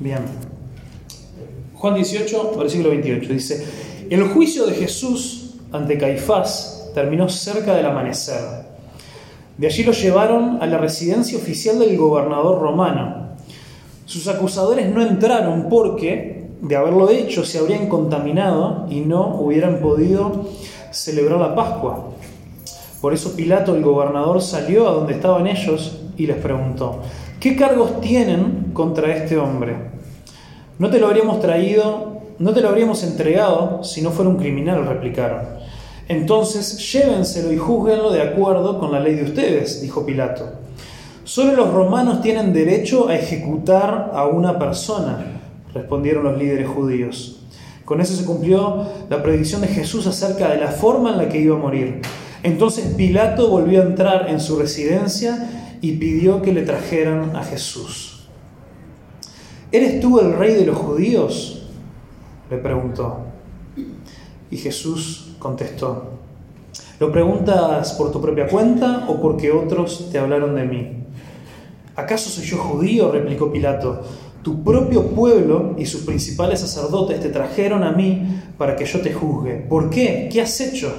Bien. 0.00 0.20
Juan 1.74 1.94
18, 1.94 2.54
versículo 2.58 2.90
28 2.90 3.32
dice, 3.32 3.64
el 4.10 4.24
juicio 4.28 4.66
de 4.66 4.74
Jesús 4.74 5.54
ante 5.70 5.98
Caifás 5.98 6.90
terminó 6.94 7.28
cerca 7.28 7.74
del 7.74 7.86
amanecer. 7.86 8.64
De 9.56 9.66
allí 9.66 9.84
lo 9.84 9.92
llevaron 9.92 10.58
a 10.60 10.66
la 10.66 10.78
residencia 10.78 11.38
oficial 11.38 11.78
del 11.78 11.96
gobernador 11.96 12.60
romano. 12.60 13.28
Sus 14.04 14.26
acusadores 14.28 14.92
no 14.92 15.00
entraron 15.02 15.68
porque, 15.68 16.50
de 16.60 16.76
haberlo 16.76 17.08
hecho, 17.10 17.44
se 17.44 17.58
habrían 17.58 17.88
contaminado 17.88 18.86
y 18.90 19.00
no 19.00 19.36
hubieran 19.36 19.80
podido 19.80 20.48
celebrar 20.90 21.40
la 21.40 21.54
Pascua. 21.54 22.10
Por 23.00 23.14
eso 23.14 23.36
Pilato, 23.36 23.74
el 23.76 23.82
gobernador, 23.82 24.40
salió 24.42 24.88
a 24.88 24.92
donde 24.92 25.14
estaban 25.14 25.46
ellos 25.46 26.00
y 26.16 26.26
les 26.26 26.36
preguntó, 26.36 27.00
¿qué 27.44 27.56
cargos 27.56 28.00
tienen 28.00 28.70
contra 28.72 29.14
este 29.14 29.36
hombre? 29.36 29.76
No 30.78 30.88
te 30.88 30.98
lo 30.98 31.08
habríamos 31.08 31.42
traído, 31.42 32.22
no 32.38 32.54
te 32.54 32.62
lo 32.62 32.70
habríamos 32.70 33.04
entregado 33.04 33.84
si 33.84 34.00
no 34.00 34.12
fuera 34.12 34.30
un 34.30 34.38
criminal, 34.38 34.86
replicaron. 34.86 35.42
Entonces 36.08 36.90
llévenselo 36.90 37.52
y 37.52 37.58
júzguenlo 37.58 38.10
de 38.10 38.22
acuerdo 38.22 38.78
con 38.78 38.92
la 38.92 39.00
ley 39.00 39.16
de 39.16 39.24
ustedes, 39.24 39.82
dijo 39.82 40.06
Pilato. 40.06 40.52
Solo 41.24 41.52
los 41.52 41.70
romanos 41.70 42.22
tienen 42.22 42.54
derecho 42.54 43.08
a 43.08 43.14
ejecutar 43.14 44.12
a 44.14 44.26
una 44.26 44.58
persona, 44.58 45.42
respondieron 45.74 46.24
los 46.24 46.38
líderes 46.38 46.66
judíos. 46.66 47.42
Con 47.84 48.00
eso 48.00 48.16
se 48.16 48.24
cumplió 48.24 48.86
la 49.10 49.22
predicción 49.22 49.60
de 49.60 49.68
Jesús 49.68 50.06
acerca 50.06 50.48
de 50.48 50.60
la 50.60 50.68
forma 50.68 51.10
en 51.10 51.18
la 51.18 51.28
que 51.28 51.42
iba 51.42 51.56
a 51.56 51.58
morir. 51.58 52.00
Entonces 52.42 52.94
Pilato 52.96 53.50
volvió 53.50 53.82
a 53.82 53.84
entrar 53.84 54.30
en 54.30 54.40
su 54.40 54.58
residencia 54.58 55.63
y 55.84 55.92
pidió 55.98 56.40
que 56.40 56.50
le 56.50 56.62
trajeran 56.62 57.36
a 57.36 57.44
Jesús. 57.44 58.26
¿Eres 59.70 60.00
tú 60.00 60.18
el 60.18 60.32
rey 60.32 60.54
de 60.54 60.64
los 60.64 60.78
judíos? 60.78 61.66
le 62.50 62.56
preguntó. 62.56 63.18
Y 64.50 64.56
Jesús 64.56 65.34
contestó, 65.38 66.12
¿lo 66.98 67.12
preguntas 67.12 67.92
por 67.92 68.10
tu 68.10 68.22
propia 68.22 68.48
cuenta 68.48 69.04
o 69.08 69.20
porque 69.20 69.52
otros 69.52 70.08
te 70.10 70.18
hablaron 70.18 70.54
de 70.54 70.64
mí? 70.64 71.04
¿Acaso 71.96 72.30
soy 72.30 72.46
yo 72.46 72.56
judío? 72.56 73.12
replicó 73.12 73.52
Pilato. 73.52 74.00
Tu 74.42 74.64
propio 74.64 75.08
pueblo 75.08 75.74
y 75.76 75.84
sus 75.84 76.00
principales 76.00 76.60
sacerdotes 76.60 77.20
te 77.20 77.28
trajeron 77.28 77.84
a 77.84 77.92
mí 77.92 78.40
para 78.56 78.74
que 78.74 78.86
yo 78.86 79.02
te 79.02 79.12
juzgue. 79.12 79.56
¿Por 79.56 79.90
qué? 79.90 80.30
¿Qué 80.32 80.40
has 80.40 80.58
hecho? 80.62 80.94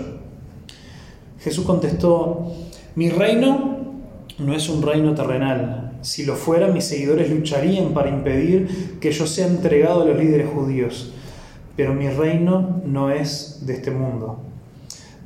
Jesús 1.39 1.66
contestó, 1.66 2.53
mi 2.94 3.09
reino 3.09 3.75
no 4.40 4.54
es 4.54 4.70
un 4.70 4.81
reino 4.81 5.14
terrenal. 5.16 5.98
Si 6.02 6.26
lo 6.26 6.36
fuera, 6.36 6.68
mis 6.68 6.86
seguidores 6.86 7.30
lucharían 7.30 7.94
para 7.94 8.09
impedir 8.09 8.98
que 9.00 9.12
yo 9.12 9.26
sea 9.26 9.48
entregado 9.48 10.02
a 10.02 10.06
los 10.06 10.18
líderes 10.18 10.50
judíos. 10.50 11.14
Pero 11.76 11.94
mi 11.94 12.08
reino 12.09 12.81
no 12.86 13.09
es 13.09 13.66
de 13.66 13.73
este 13.73 13.92
mundo. 13.92 14.40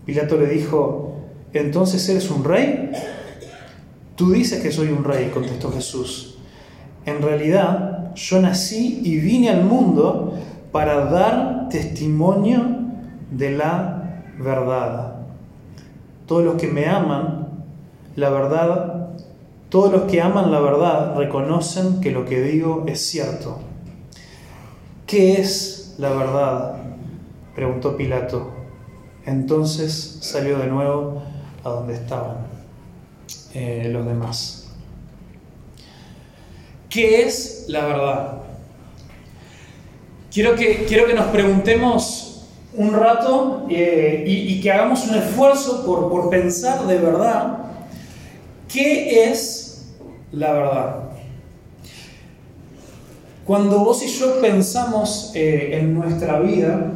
Pilato 0.06 0.38
le 0.38 0.48
dijo, 0.48 1.16
¿entonces 1.54 2.08
eres 2.10 2.30
un 2.32 2.44
rey? 2.44 2.92
Tú 4.16 4.32
dices 4.32 4.62
que 4.62 4.72
soy 4.72 4.90
un 4.90 5.04
rey, 5.04 5.30
contestó 5.34 5.72
Jesús. 5.72 6.38
En 7.06 7.22
realidad, 7.22 8.14
yo 8.16 8.42
nací 8.42 9.02
y 9.04 9.18
vine 9.18 9.50
al 9.50 9.64
mundo 9.64 10.34
para 10.72 11.06
dar 11.06 11.70
testimonio 11.70 12.64
de 13.32 13.52
la 13.52 14.24
verdad 14.40 15.20
todos 16.30 16.46
los 16.46 16.62
que 16.62 16.68
me 16.68 16.86
aman 16.86 17.49
la 18.16 18.30
verdad, 18.30 19.10
todos 19.70 19.92
los 19.92 20.04
que 20.04 20.22
aman 20.22 20.52
la 20.52 20.60
verdad 20.60 21.16
reconocen 21.16 22.02
que 22.02 22.12
lo 22.12 22.26
que 22.26 22.42
digo 22.42 22.86
es 22.88 23.06
cierto. 23.06 23.60
¿Qué 25.06 25.34
es 25.34 25.96
la 25.98 26.12
verdad? 26.12 26.76
preguntó 27.56 27.98
Pilato. 27.98 28.52
Entonces 29.26 30.20
salió 30.22 30.58
de 30.60 30.68
nuevo 30.68 31.22
a 31.64 31.70
donde 31.70 31.94
estaban 31.96 32.38
eh, 33.54 33.90
los 33.92 34.06
demás. 34.06 34.70
¿Qué 36.90 37.24
es 37.24 37.66
la 37.68 37.86
verdad? 37.86 38.38
Quiero 40.32 40.56
que, 40.56 40.86
quiero 40.86 41.06
que 41.06 41.14
nos 41.14 41.26
preguntemos 41.28 42.48
un 42.74 42.94
rato 42.94 43.66
eh, 43.70 44.24
y, 44.28 44.62
que 44.62 44.72
hagamos 44.72 45.08
un 45.08 45.16
esfuerzo 45.16 45.86
por, 45.86 46.30
pensar 46.30 46.86
de 46.86 46.98
verdad 46.98 47.59
qué 48.72 49.30
es 49.30 49.88
la 50.32 50.54
verdad. 50.54 50.96
Cuando 53.46 53.80
vos 53.80 54.04
y 54.04 54.08
yo 54.08 54.40
pensamos 54.42 55.32
eh, 55.34 55.72
en 55.74 55.96
nuestra 55.96 56.40
vida 56.40 56.92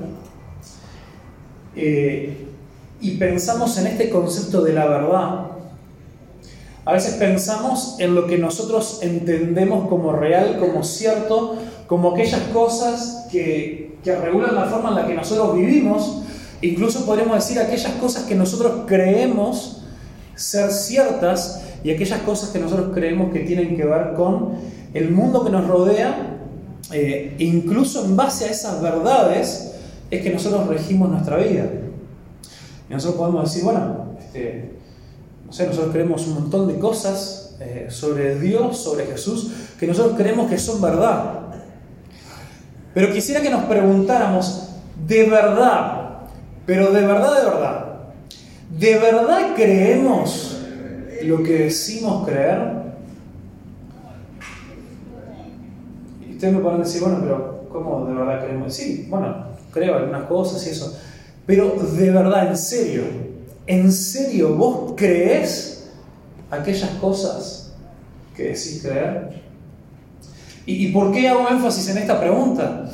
eh, 1.75 2.45
y 3.01 3.11
pensamos 3.17 3.77
en 3.79 3.87
este 3.87 4.09
concepto 4.09 4.61
de 4.61 4.73
la 4.73 4.85
verdad, 4.85 5.47
a 6.85 6.93
veces 6.93 7.15
pensamos 7.15 7.95
en 7.99 8.13
lo 8.13 8.27
que 8.27 8.37
nosotros 8.37 8.99
entendemos 9.01 9.87
como 9.89 10.11
real, 10.11 10.59
como 10.59 10.83
cierto, 10.83 11.55
como 11.87 12.11
aquellas 12.11 12.41
cosas 12.53 13.25
que, 13.31 13.97
que 14.03 14.15
regulan 14.15 14.53
la 14.53 14.65
forma 14.65 14.89
en 14.89 14.95
la 14.95 15.07
que 15.07 15.15
nosotros 15.15 15.55
vivimos, 15.55 16.21
incluso 16.61 17.05
podríamos 17.05 17.35
decir 17.35 17.59
aquellas 17.59 17.93
cosas 17.93 18.23
que 18.25 18.35
nosotros 18.35 18.83
creemos 18.85 19.82
ser 20.35 20.71
ciertas 20.71 21.63
y 21.83 21.91
aquellas 21.91 22.21
cosas 22.21 22.49
que 22.49 22.59
nosotros 22.59 22.91
creemos 22.93 23.31
que 23.31 23.41
tienen 23.41 23.75
que 23.75 23.85
ver 23.85 24.13
con 24.13 24.53
el 24.93 25.11
mundo 25.11 25.43
que 25.43 25.51
nos 25.51 25.67
rodea, 25.67 26.37
eh, 26.91 27.35
incluso 27.39 28.05
en 28.05 28.15
base 28.15 28.45
a 28.45 28.51
esas 28.51 28.81
verdades 28.81 29.73
es 30.09 30.21
que 30.21 30.29
nosotros 30.29 30.67
regimos 30.67 31.09
nuestra 31.09 31.37
vida. 31.37 31.65
Y 32.89 32.93
nosotros 32.93 33.19
podemos 33.19 33.43
decir, 33.45 33.63
bueno, 33.63 34.15
este, 34.19 34.73
no 35.45 35.53
sé, 35.53 35.67
nosotros 35.67 35.91
creemos 35.91 36.27
un 36.27 36.35
montón 36.35 36.67
de 36.67 36.77
cosas 36.79 37.55
eh, 37.59 37.87
sobre 37.89 38.39
Dios, 38.39 38.77
sobre 38.77 39.05
Jesús, 39.05 39.51
que 39.79 39.87
nosotros 39.87 40.15
creemos 40.17 40.49
que 40.49 40.57
son 40.57 40.81
verdad. 40.81 41.39
Pero 42.93 43.11
quisiera 43.11 43.41
que 43.41 43.49
nos 43.49 43.63
preguntáramos, 43.63 44.69
de 45.07 45.29
verdad, 45.29 46.19
pero 46.65 46.91
de 46.91 47.01
verdad, 47.01 47.39
de 47.39 47.49
verdad, 47.49 47.92
¿de 48.77 48.97
verdad 48.97 49.53
creemos 49.55 50.57
lo 51.23 51.43
que 51.43 51.53
decimos 51.59 52.27
creer? 52.27 52.83
Y 56.27 56.33
ustedes 56.33 56.53
me 56.53 56.59
pueden 56.59 56.79
decir, 56.79 57.01
bueno, 57.01 57.19
pero 57.21 57.65
¿cómo 57.69 58.05
de 58.05 58.13
verdad 58.13 58.43
creemos? 58.43 58.73
Sí, 58.73 59.07
bueno, 59.09 59.45
creo 59.71 59.95
algunas 59.95 60.23
cosas 60.23 60.65
y 60.67 60.71
eso. 60.71 60.97
Pero 61.45 61.71
de 61.71 62.09
verdad, 62.09 62.47
en 62.47 62.57
serio, 62.57 63.03
¿en 63.67 63.91
serio 63.91 64.55
vos 64.55 64.93
crees 64.95 65.89
aquellas 66.49 66.89
cosas 67.01 67.73
que 68.35 68.43
decís 68.43 68.81
creer? 68.81 69.43
¿Y, 70.65 70.93
por 70.93 71.11
qué 71.11 71.27
hago 71.27 71.49
énfasis 71.49 71.89
en 71.89 71.97
esta 71.97 72.19
pregunta? 72.19 72.89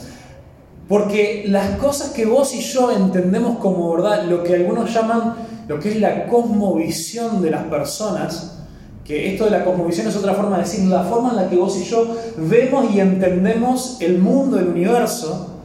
Porque 0.87 1.45
las 1.47 1.77
cosas 1.77 2.09
que 2.09 2.25
vos 2.25 2.55
y 2.55 2.61
yo 2.61 2.91
entendemos 2.91 3.59
como 3.59 3.93
verdad, 3.93 4.23
lo 4.23 4.43
que 4.43 4.55
algunos 4.55 4.91
llaman 4.91 5.35
lo 5.69 5.79
que 5.79 5.89
es 5.89 5.99
la 6.01 6.25
cosmovisión 6.25 7.43
de 7.43 7.51
las 7.51 7.65
personas, 7.65 8.57
que 9.05 9.31
esto 9.31 9.45
de 9.45 9.51
la 9.51 9.63
cosmovisión 9.63 10.07
es 10.07 10.15
otra 10.15 10.33
forma 10.33 10.57
de 10.57 10.63
decir 10.63 10.83
la 10.85 11.03
forma 11.03 11.29
en 11.29 11.35
la 11.35 11.47
que 11.47 11.57
vos 11.57 11.77
y 11.77 11.83
yo 11.83 12.07
vemos 12.37 12.91
y 12.91 12.99
entendemos 12.99 13.97
el 14.01 14.17
mundo, 14.17 14.57
el 14.57 14.69
universo, 14.69 15.61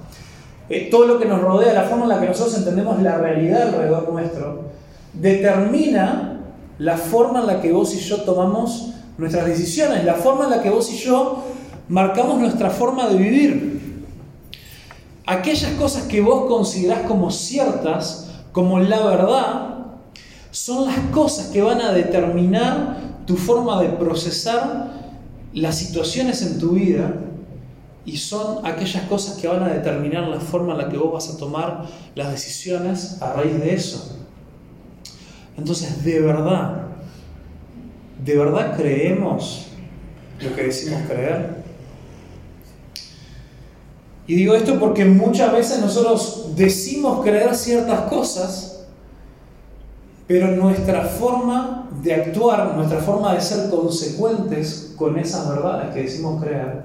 eh, 0.68 0.88
todo 0.90 1.06
lo 1.06 1.18
que 1.18 1.24
nos 1.24 1.40
rodea, 1.40 1.72
la 1.72 1.84
forma 1.84 2.02
en 2.02 2.10
la 2.10 2.20
que 2.20 2.26
nosotros 2.26 2.58
entendemos 2.58 3.00
la 3.00 3.16
realidad 3.16 3.68
alrededor 3.68 4.12
nuestro, 4.12 4.64
determina 5.14 6.38
la 6.78 6.98
forma 6.98 7.40
en 7.40 7.46
la 7.46 7.62
que 7.62 7.72
vos 7.72 7.94
y 7.94 7.98
yo 7.98 8.24
tomamos 8.24 8.90
nuestras 9.16 9.46
decisiones, 9.46 10.04
la 10.04 10.16
forma 10.16 10.44
en 10.44 10.50
la 10.50 10.60
que 10.60 10.68
vos 10.68 10.92
y 10.92 10.98
yo 10.98 11.44
marcamos 11.88 12.38
nuestra 12.40 12.68
forma 12.68 13.08
de 13.08 13.16
vivir. 13.16 14.04
Aquellas 15.24 15.72
cosas 15.72 16.02
que 16.02 16.20
vos 16.20 16.44
considerás 16.46 17.06
como 17.08 17.30
ciertas, 17.30 18.28
como 18.52 18.78
la 18.80 19.02
verdad, 19.06 19.73
son 20.54 20.86
las 20.86 20.96
cosas 21.10 21.48
que 21.48 21.60
van 21.62 21.80
a 21.80 21.90
determinar 21.90 22.96
tu 23.26 23.36
forma 23.36 23.82
de 23.82 23.88
procesar 23.88 24.88
las 25.52 25.76
situaciones 25.76 26.42
en 26.42 26.60
tu 26.60 26.70
vida 26.70 27.12
y 28.06 28.16
son 28.18 28.64
aquellas 28.64 29.02
cosas 29.08 29.36
que 29.36 29.48
van 29.48 29.64
a 29.64 29.68
determinar 29.68 30.28
la 30.28 30.38
forma 30.38 30.74
en 30.74 30.78
la 30.78 30.88
que 30.88 30.96
vos 30.96 31.12
vas 31.12 31.28
a 31.28 31.36
tomar 31.38 31.86
las 32.14 32.30
decisiones 32.30 33.20
a 33.20 33.32
raíz 33.32 33.58
de 33.58 33.74
eso. 33.74 34.16
Entonces, 35.58 36.04
de 36.04 36.20
verdad, 36.20 36.82
¿de 38.24 38.36
verdad 38.36 38.76
creemos 38.76 39.66
lo 40.40 40.54
que 40.54 40.62
decimos 40.62 41.00
creer? 41.08 41.64
Y 44.28 44.36
digo 44.36 44.54
esto 44.54 44.78
porque 44.78 45.04
muchas 45.04 45.50
veces 45.52 45.80
nosotros 45.80 46.50
decimos 46.54 47.24
creer 47.24 47.56
ciertas 47.56 48.02
cosas, 48.02 48.73
pero 50.26 50.48
nuestra 50.52 51.02
forma 51.02 51.88
de 52.02 52.14
actuar, 52.14 52.74
nuestra 52.76 53.00
forma 53.00 53.34
de 53.34 53.40
ser 53.40 53.70
consecuentes 53.70 54.94
con 54.96 55.18
esas 55.18 55.48
verdades 55.48 55.92
que 55.94 56.02
decimos 56.02 56.42
creer, 56.42 56.82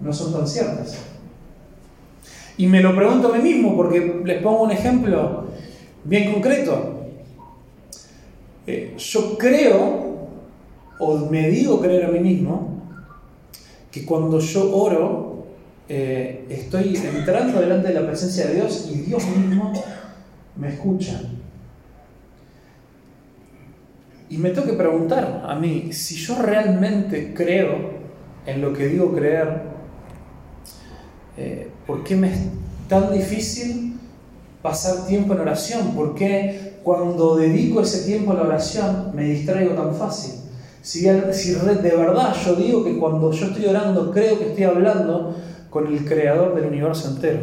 no 0.00 0.12
son 0.12 0.32
tan 0.32 0.46
ciertas. 0.46 0.96
Y 2.58 2.66
me 2.66 2.80
lo 2.80 2.96
pregunto 2.96 3.32
a 3.32 3.36
mí 3.36 3.42
mismo 3.42 3.76
porque 3.76 4.22
les 4.24 4.42
pongo 4.42 4.62
un 4.62 4.70
ejemplo 4.70 5.44
bien 6.04 6.32
concreto. 6.32 6.94
Eh, 8.66 8.94
yo 8.96 9.38
creo, 9.38 10.28
o 10.98 11.16
me 11.30 11.48
digo 11.48 11.80
creer 11.80 12.06
a 12.06 12.08
mí 12.08 12.18
mismo, 12.18 12.82
que 13.90 14.04
cuando 14.04 14.40
yo 14.40 14.76
oro, 14.76 15.46
eh, 15.88 16.46
estoy 16.48 16.96
entrando 16.96 17.60
delante 17.60 17.88
de 17.88 17.94
la 17.94 18.06
presencia 18.06 18.46
de 18.46 18.54
Dios 18.56 18.90
y 18.92 19.02
Dios 19.02 19.24
mismo 19.26 19.72
me 20.56 20.68
escucha. 20.68 21.20
Y 24.28 24.38
me 24.38 24.50
tengo 24.50 24.66
que 24.66 24.72
preguntar 24.72 25.44
a 25.46 25.54
mí, 25.54 25.92
si 25.92 26.16
yo 26.16 26.40
realmente 26.42 27.32
creo 27.32 27.96
en 28.44 28.60
lo 28.60 28.72
que 28.72 28.88
digo 28.88 29.14
creer, 29.14 29.62
eh, 31.36 31.70
¿por 31.86 32.02
qué 32.02 32.16
me 32.16 32.32
es 32.32 32.40
tan 32.88 33.12
difícil 33.12 33.98
pasar 34.62 35.06
tiempo 35.06 35.34
en 35.34 35.40
oración? 35.40 35.94
¿Por 35.94 36.14
qué 36.14 36.78
cuando 36.82 37.36
dedico 37.36 37.82
ese 37.82 38.04
tiempo 38.04 38.32
a 38.32 38.34
la 38.34 38.42
oración 38.42 39.12
me 39.14 39.24
distraigo 39.24 39.74
tan 39.74 39.94
fácil? 39.94 40.34
Si, 40.82 41.00
si 41.32 41.52
de 41.52 41.96
verdad 41.96 42.34
yo 42.44 42.54
digo 42.56 42.84
que 42.84 42.96
cuando 42.96 43.32
yo 43.32 43.46
estoy 43.46 43.66
orando 43.66 44.10
creo 44.12 44.38
que 44.38 44.48
estoy 44.48 44.64
hablando 44.64 45.36
con 45.70 45.86
el 45.86 46.04
creador 46.04 46.54
del 46.54 46.66
universo 46.66 47.10
entero. 47.10 47.40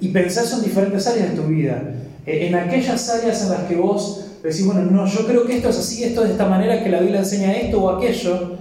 Y 0.00 0.08
pensás 0.08 0.52
en 0.52 0.62
diferentes 0.62 1.06
áreas 1.06 1.30
de 1.30 1.36
tu 1.36 1.48
vida, 1.48 1.82
eh, 2.26 2.46
en 2.46 2.54
aquellas 2.54 3.08
áreas 3.10 3.42
en 3.42 3.50
las 3.50 3.62
que 3.64 3.76
vos 3.76 4.29
decís, 4.42 4.64
bueno, 4.64 4.82
no, 4.82 5.06
yo 5.06 5.26
creo 5.26 5.46
que 5.46 5.56
esto 5.56 5.68
es 5.68 5.78
así, 5.78 6.04
esto 6.04 6.22
es 6.22 6.28
de 6.28 6.32
esta 6.34 6.46
manera, 6.46 6.82
que 6.82 6.90
la 6.90 7.00
Biblia 7.00 7.20
enseña 7.20 7.52
esto 7.52 7.82
o 7.82 7.90
aquello, 7.90 8.58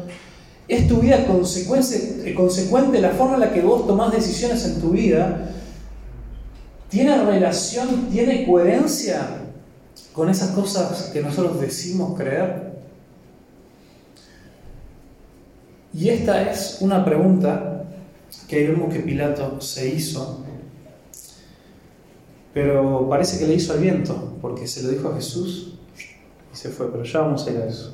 es 0.67 0.87
tu 0.87 0.97
vida 0.97 1.25
eh, 1.25 2.33
consecuente, 2.35 3.01
la 3.01 3.09
forma 3.11 3.35
en 3.35 3.39
la 3.39 3.53
que 3.53 3.61
vos 3.61 3.87
tomás 3.87 4.11
decisiones 4.11 4.63
en 4.65 4.79
tu 4.79 4.91
vida, 4.91 5.49
tiene 6.89 7.23
relación, 7.23 8.09
tiene 8.11 8.45
coherencia 8.45 9.39
con 10.13 10.29
esas 10.29 10.51
cosas 10.51 11.09
que 11.13 11.21
nosotros 11.21 11.59
decimos 11.61 12.17
creer. 12.17 12.69
Y 15.93 16.09
esta 16.09 16.51
es 16.51 16.77
una 16.81 17.03
pregunta 17.03 17.83
que 18.47 18.67
vemos 18.67 18.93
que 18.93 18.99
Pilato 18.99 19.59
se 19.61 19.89
hizo, 19.89 20.45
pero 22.53 23.07
parece 23.09 23.39
que 23.39 23.47
le 23.47 23.55
hizo 23.55 23.73
al 23.73 23.79
viento, 23.79 24.37
porque 24.41 24.67
se 24.67 24.83
lo 24.83 24.89
dijo 24.89 25.09
a 25.09 25.15
Jesús 25.15 25.73
y 26.51 26.55
se 26.55 26.69
fue, 26.69 26.91
pero 26.91 27.03
ya 27.03 27.19
vamos 27.19 27.45
a 27.45 27.51
ir 27.51 27.57
a 27.57 27.65
eso. 27.65 27.93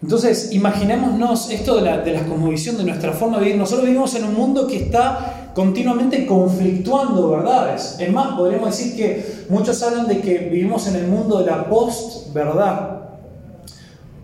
Entonces, 0.00 0.52
imaginémonos 0.52 1.50
esto 1.50 1.76
de 1.76 1.82
la, 1.82 1.98
de 1.98 2.12
la 2.12 2.24
cosmovisión, 2.24 2.76
de 2.76 2.84
nuestra 2.84 3.12
forma 3.12 3.38
de 3.38 3.46
vivir. 3.46 3.58
Nosotros 3.58 3.84
vivimos 3.84 4.14
en 4.14 4.24
un 4.24 4.34
mundo 4.34 4.66
que 4.68 4.84
está 4.84 5.50
continuamente 5.54 6.24
conflictuando 6.24 7.30
verdades. 7.30 7.96
Es 7.98 8.12
más, 8.12 8.36
podríamos 8.36 8.70
decir 8.70 8.96
que 8.96 9.44
muchos 9.48 9.82
hablan 9.82 10.06
de 10.06 10.20
que 10.20 10.38
vivimos 10.38 10.86
en 10.86 10.96
el 10.96 11.08
mundo 11.08 11.40
de 11.40 11.46
la 11.46 11.68
post-verdad. 11.68 13.00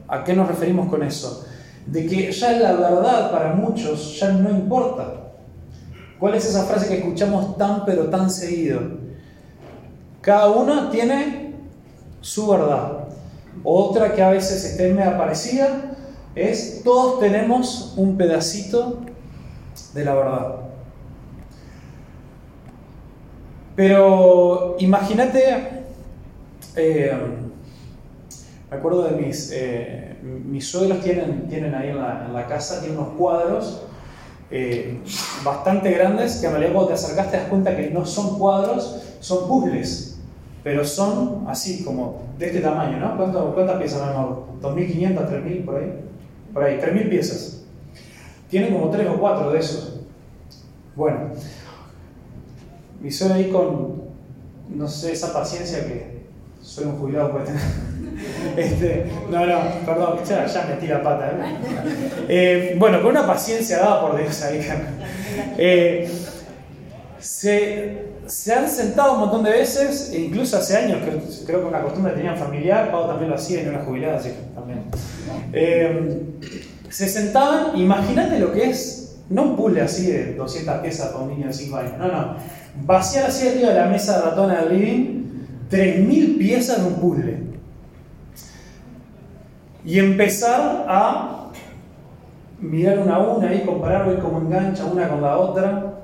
¿A 0.06 0.22
qué 0.22 0.32
nos 0.34 0.46
referimos 0.46 0.88
con 0.88 1.02
eso? 1.02 1.44
De 1.87 2.06
que 2.06 2.30
ya 2.30 2.52
la 2.52 2.72
verdad 2.75 3.32
para 3.32 3.54
muchos 3.54 4.20
ya 4.20 4.28
no 4.28 4.50
importa. 4.50 5.24
¿Cuál 6.25 6.37
es 6.37 6.47
esa 6.47 6.65
frase 6.65 6.88
que 6.88 6.97
escuchamos 7.00 7.59
tan 7.59 7.85
pero 7.85 8.05
tan 8.05 8.31
seguido? 8.31 8.81
Cada 10.23 10.50
uno 10.53 10.88
tiene 10.88 11.53
su 12.23 12.49
verdad. 12.49 13.09
Otra 13.62 14.15
que 14.15 14.23
a 14.23 14.31
veces 14.31 14.65
esté 14.65 14.94
me 14.94 15.03
aparecida 15.03 15.94
es 16.35 16.81
todos 16.82 17.21
tenemos 17.21 17.93
un 17.99 18.17
pedacito 18.17 19.00
de 19.93 20.03
la 20.03 20.15
verdad. 20.15 20.55
Pero 23.76 24.76
imagínate, 24.79 25.85
eh, 26.75 27.12
me 28.71 28.76
acuerdo 28.79 29.03
de 29.03 29.11
mis, 29.11 29.50
eh, 29.53 30.17
mis 30.23 30.67
suegros 30.67 31.03
tienen, 31.03 31.49
tienen 31.49 31.75
ahí 31.75 31.91
en 31.91 31.99
la, 31.99 32.47
casa, 32.49 32.81
tienen 32.81 32.99
unos 32.99 33.12
cuadros 33.19 33.82
eh, 34.54 35.00
bastante 35.44 35.90
grandes 35.90 36.36
que 36.36 36.46
en 36.46 36.52
realidad 36.52 36.72
cuando 36.72 36.88
te 36.88 36.94
acercas 36.94 37.30
te 37.30 37.36
das 37.36 37.48
cuenta 37.48 37.76
que 37.76 37.90
no 37.90 38.06
son 38.06 38.38
cuadros, 38.38 39.02
son 39.20 39.48
puzzles 39.48 40.14
pero 40.64 40.82
son 40.82 41.44
así, 41.46 41.84
como 41.84 42.22
de 42.38 42.46
este 42.46 42.60
tamaño, 42.60 42.98
¿no? 42.98 43.16
¿Cuántas 43.54 43.76
piezas, 43.76 44.00
amor? 44.00 44.44
¿2.500, 44.62 45.28
3.000 45.28 45.64
por 45.66 45.76
ahí? 45.76 45.92
Por 46.54 46.64
ahí, 46.64 46.78
3.000 46.80 47.10
piezas. 47.10 47.64
Tiene 48.48 48.72
como 48.72 48.88
3 48.88 49.06
o 49.10 49.20
4 49.20 49.52
de 49.52 49.58
esos. 49.58 50.00
Bueno, 50.96 51.18
y 53.02 53.10
soy 53.10 53.32
ahí 53.32 53.50
con, 53.50 54.04
no 54.70 54.88
sé, 54.88 55.12
esa 55.12 55.34
paciencia 55.34 55.86
que 55.86 56.13
soy 56.64 56.87
un 56.87 56.99
jubilado 56.99 57.31
tener. 57.44 57.61
Este, 58.56 59.06
no, 59.28 59.44
no, 59.44 59.61
perdón, 59.84 60.20
ya, 60.25 60.46
ya 60.46 60.66
metí 60.66 60.87
la 60.87 61.02
pata. 61.02 61.32
¿eh? 61.32 61.56
Eh, 62.28 62.76
bueno, 62.78 63.02
con 63.02 63.11
una 63.11 63.26
paciencia 63.26 63.78
dada 63.78 64.00
por 64.00 64.16
Dios 64.16 64.43
ahí. 64.43 64.61
Eh, 65.58 66.08
se, 67.19 68.05
se 68.26 68.55
han 68.55 68.69
sentado 68.69 69.14
un 69.14 69.20
montón 69.20 69.43
de 69.43 69.50
veces, 69.50 70.11
e 70.12 70.20
incluso 70.20 70.56
hace 70.56 70.76
años, 70.76 70.99
creo, 71.44 71.61
que 71.61 71.66
una 71.66 71.82
costumbre 71.82 72.12
que 72.12 72.19
tenían 72.19 72.37
familiar, 72.37 72.93
Pau 72.93 73.08
también 73.08 73.31
lo 73.31 73.37
hacía 73.37 73.62
y 73.62 73.64
no 73.64 73.72
era 73.72 73.84
jubilada, 73.84 74.19
así 74.19 74.28
que 74.28 74.55
también. 74.55 74.84
Eh, 75.52 76.22
se 76.88 77.08
sentaban, 77.08 77.76
imagínate 77.76 78.38
lo 78.38 78.52
que 78.52 78.70
es, 78.70 79.16
no 79.28 79.43
un 79.43 79.56
puzzle 79.56 79.81
así 79.81 80.06
de 80.06 80.34
200 80.34 80.81
piezas 80.82 81.08
para 81.08 81.25
un 81.25 81.31
niño 81.31 81.49
de 81.49 81.52
5 81.52 81.76
años, 81.76 81.99
no, 81.99 82.06
no. 82.06 82.37
Vaciar 82.84 83.26
así 83.26 83.49
arriba 83.49 83.70
de 83.70 83.81
la 83.81 83.87
mesa 83.87 84.22
ratona 84.22 84.62
del 84.62 84.78
living 84.78 85.25
3.000 85.75 86.38
piezas 86.38 86.82
de 86.82 86.88
un 86.88 86.94
puzzle. 87.00 87.38
Y 89.85 89.99
empezar 89.99 90.87
a 90.88 91.50
mirar 92.61 92.99
una 92.99 93.17
a 93.17 93.19
una 93.19 93.55
y 93.55 93.61
comparar, 93.61 94.06
ver 94.06 94.19
cómo 94.19 94.38
engancha 94.41 94.85
una 94.85 95.09
con 95.09 95.21
la 95.21 95.37
otra 95.37 95.94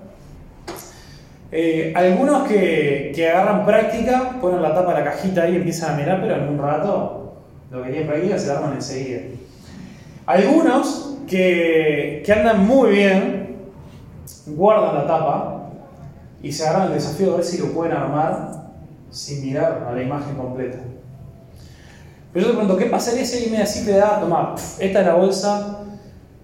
eh, 1.53 1.93
algunos 1.97 2.47
que, 2.47 3.29
agarran 3.29 3.67
práctica, 3.67 4.37
ponen 4.41 4.63
la 4.63 4.73
tapa 4.73 4.95
de 4.95 5.01
la 5.01 5.11
cajita 5.11 5.43
ahí 5.43 5.55
y 5.55 5.57
empiezan 5.57 5.95
a 5.95 5.97
mirar, 5.97 6.21
pero 6.21 6.37
en 6.37 6.49
un 6.49 6.59
rato 6.59 7.35
lo 7.71 7.83
que 7.83 7.91
tienen 7.91 8.09
práctica 8.09 8.39
se 8.39 8.53
arman 8.53 8.75
enseguida. 8.75 9.21
Algunos 10.27 11.19
que, 11.29 12.23
andan 12.37 12.67
muy 12.67 12.91
bien, 12.91 13.57
guardan 14.47 14.95
la 14.95 15.07
tapa 15.07 15.71
y 16.41 16.53
se 16.53 16.69
agarran 16.69 16.89
el 16.89 16.95
desafío 16.95 17.33
de 17.33 17.37
ver 17.39 17.45
si 17.45 17.59
lo 17.59 17.73
pueden 17.73 17.97
armar 17.97 18.60
sin 19.11 19.43
mirar 19.45 19.87
a 19.89 19.93
la 19.93 20.03
imagen 20.03 20.37
completa. 20.37 20.79
Pero 22.33 22.47
yo 22.47 22.53
te 22.53 22.59
pregunto, 22.59 22.79
¿qué 22.79 22.87
pasaría 22.87 23.25
si 23.25 23.37
alguien 23.37 23.53
me 23.53 23.63
así 23.63 23.85
te 23.85 23.93
da, 23.93 24.21
toma, 24.21 24.55
esta 24.79 25.01
es 25.01 25.07
la 25.07 25.15
bolsa 25.15 25.79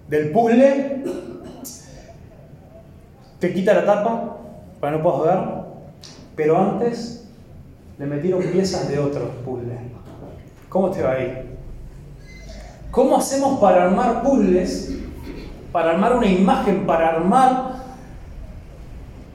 del 0.09 0.31
puzzle, 0.31 1.03
te 3.39 3.53
quita 3.53 3.73
la 3.73 3.85
tapa, 3.85 4.37
para 4.79 4.97
no 4.97 5.03
puedas 5.03 5.23
ver, 5.23 5.49
pero 6.35 6.57
antes 6.57 7.17
le 7.97 8.05
metieron 8.05 8.43
piezas 8.43 8.87
de 8.89 8.99
otros 8.99 9.29
puzzles. 9.43 9.77
¿Cómo 10.69 10.91
te 10.91 11.01
va 11.01 11.13
a 11.13 11.19
ir? 11.19 11.57
¿Cómo 12.91 13.17
hacemos 13.17 13.59
para 13.59 13.85
armar 13.85 14.21
puzzles? 14.23 14.93
Para 15.71 15.91
armar 15.91 16.15
una 16.15 16.27
imagen, 16.27 16.85
para 16.85 17.09
armar 17.09 17.76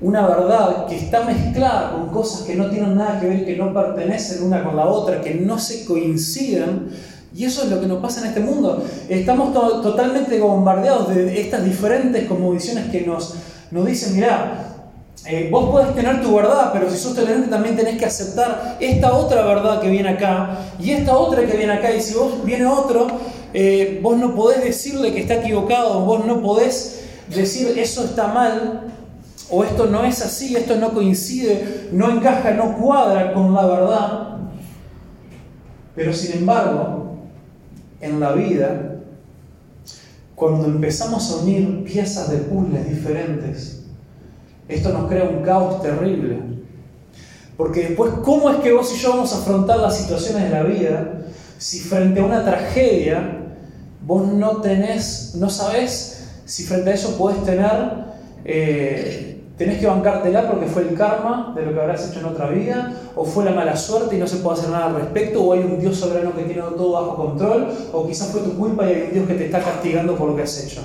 una 0.03 0.27
verdad 0.27 0.87
que 0.87 0.97
está 0.97 1.25
mezclada 1.25 1.93
con 1.93 2.09
cosas 2.09 2.43
que 2.43 2.57
no 2.57 2.69
tienen 2.69 2.97
nada 2.97 3.21
que 3.21 3.29
ver, 3.29 3.45
que 3.45 3.57
no 3.57 3.73
pertenecen 3.73 4.45
una 4.45 4.65
con 4.65 4.77
la 4.77 4.87
otra, 4.87 5.21
que 5.21 5.35
no 5.35 5.59
se 5.59 5.85
coinciden. 5.85 6.91
Y 7.35 7.45
eso 7.45 7.63
es 7.63 7.71
lo 7.71 7.81
que 7.81 7.87
nos 7.87 8.03
pasa 8.03 8.21
en 8.21 8.27
este 8.27 8.41
mundo. 8.41 8.85
Estamos 9.09 9.55
totalmente 9.55 10.39
bombardeados 10.39 11.15
de 11.15 11.41
estas 11.41 11.65
diferentes 11.65 12.29
visiones 12.29 12.91
que 12.91 13.03
nos, 13.03 13.37
nos 13.71 13.87
dicen, 13.87 14.17
mira, 14.17 14.73
eh, 15.25 15.49
vos 15.51 15.71
podés 15.71 15.95
tener 15.95 16.21
tu 16.21 16.35
verdad, 16.35 16.71
pero 16.73 16.91
si 16.91 16.99
sos 16.99 17.15
tolerante 17.15 17.49
también 17.49 17.77
tenés 17.77 17.97
que 17.97 18.05
aceptar 18.05 18.77
esta 18.81 19.15
otra 19.15 19.45
verdad 19.45 19.81
que 19.81 19.89
viene 19.89 20.09
acá 20.09 20.59
y 20.81 20.91
esta 20.91 21.17
otra 21.17 21.47
que 21.47 21.57
viene 21.57 21.73
acá. 21.73 21.93
Y 21.93 22.01
si 22.01 22.15
vos 22.15 22.45
viene 22.45 22.67
otro, 22.67 23.07
eh, 23.55 24.01
vos 24.03 24.19
no 24.19 24.35
podés 24.35 24.65
decirle 24.65 25.13
que 25.13 25.21
está 25.21 25.35
equivocado, 25.35 26.01
vos 26.01 26.27
no 26.27 26.43
podés 26.43 27.05
decir 27.29 27.79
eso 27.79 28.05
está 28.05 28.27
mal 28.27 28.93
o 29.53 29.63
esto 29.63 29.87
no 29.87 30.03
es 30.03 30.23
así, 30.23 30.57
esto 30.57 30.77
no 30.77 30.95
coincide, 30.95 31.91
no 31.93 32.11
encaja, 32.11 32.53
no 32.53 32.77
cuadra 32.79 33.35
con 33.35 33.53
la 33.53 33.67
verdad. 33.67 34.37
Pero 35.95 36.13
sin 36.15 36.39
embargo, 36.39 37.19
en 38.01 38.19
la 38.19 38.33
vida, 38.33 38.97
cuando 40.35 40.65
empezamos 40.65 41.31
a 41.31 41.43
unir 41.43 41.85
piezas 41.85 42.31
de 42.31 42.39
puzzles 42.39 42.89
diferentes, 42.89 43.85
esto 44.69 44.89
nos 44.89 45.07
crea 45.09 45.25
un 45.25 45.43
caos 45.43 45.83
terrible. 45.83 46.39
Porque 47.59 47.89
después, 47.89 48.11
¿cómo 48.25 48.49
es 48.49 48.57
que 48.57 48.73
vos 48.73 48.91
y 48.97 48.99
yo 48.99 49.11
vamos 49.11 49.35
a 49.35 49.39
afrontar 49.39 49.79
las 49.81 49.99
situaciones 49.99 50.45
de 50.45 50.51
la 50.51 50.63
vida 50.63 51.19
si 51.59 51.79
frente 51.79 52.21
a 52.21 52.25
una 52.25 52.43
tragedia 52.43 53.39
vos 54.05 54.27
no 54.33 54.63
tenés, 54.63 55.35
no 55.37 55.51
sabés 55.51 56.31
si 56.47 56.65
frente 56.65 56.91
a 56.91 56.95
eso 56.95 57.17
podés 57.19 57.45
tener, 57.45 58.05
eh, 58.45 59.32
tenés 59.57 59.79
que 59.79 59.87
bancártela 59.87 60.51
porque 60.51 60.67
fue 60.67 60.83
el 60.83 60.95
karma 60.95 61.53
de 61.55 61.67
lo 61.67 61.73
que 61.73 61.81
habrás 61.81 62.09
hecho 62.09 62.21
en 62.21 62.27
otra 62.27 62.49
vida, 62.49 62.93
o 63.15 63.25
fue 63.25 63.45
la 63.45 63.53
mala 63.53 63.77
suerte 63.77 64.17
y 64.17 64.19
no 64.19 64.27
se 64.27 64.39
puede 64.39 64.59
hacer 64.59 64.71
nada 64.71 64.87
al 64.87 64.95
respecto, 64.97 65.43
o 65.43 65.53
hay 65.53 65.61
un 65.61 65.79
Dios 65.79 65.97
soberano 65.97 66.35
que 66.35 66.45
tiene 66.45 66.63
todo 66.63 66.93
bajo 66.93 67.17
control, 67.17 67.69
o 67.93 68.07
quizás 68.07 68.29
fue 68.29 68.41
tu 68.41 68.57
culpa 68.57 68.87
y 68.87 68.95
hay 68.95 69.03
un 69.03 69.13
Dios 69.13 69.29
que 69.29 69.35
te 69.35 69.47
está 69.47 69.61
castigando 69.61 70.17
por 70.17 70.31
lo 70.31 70.37
que 70.37 70.43
has 70.43 70.65
hecho. 70.65 70.81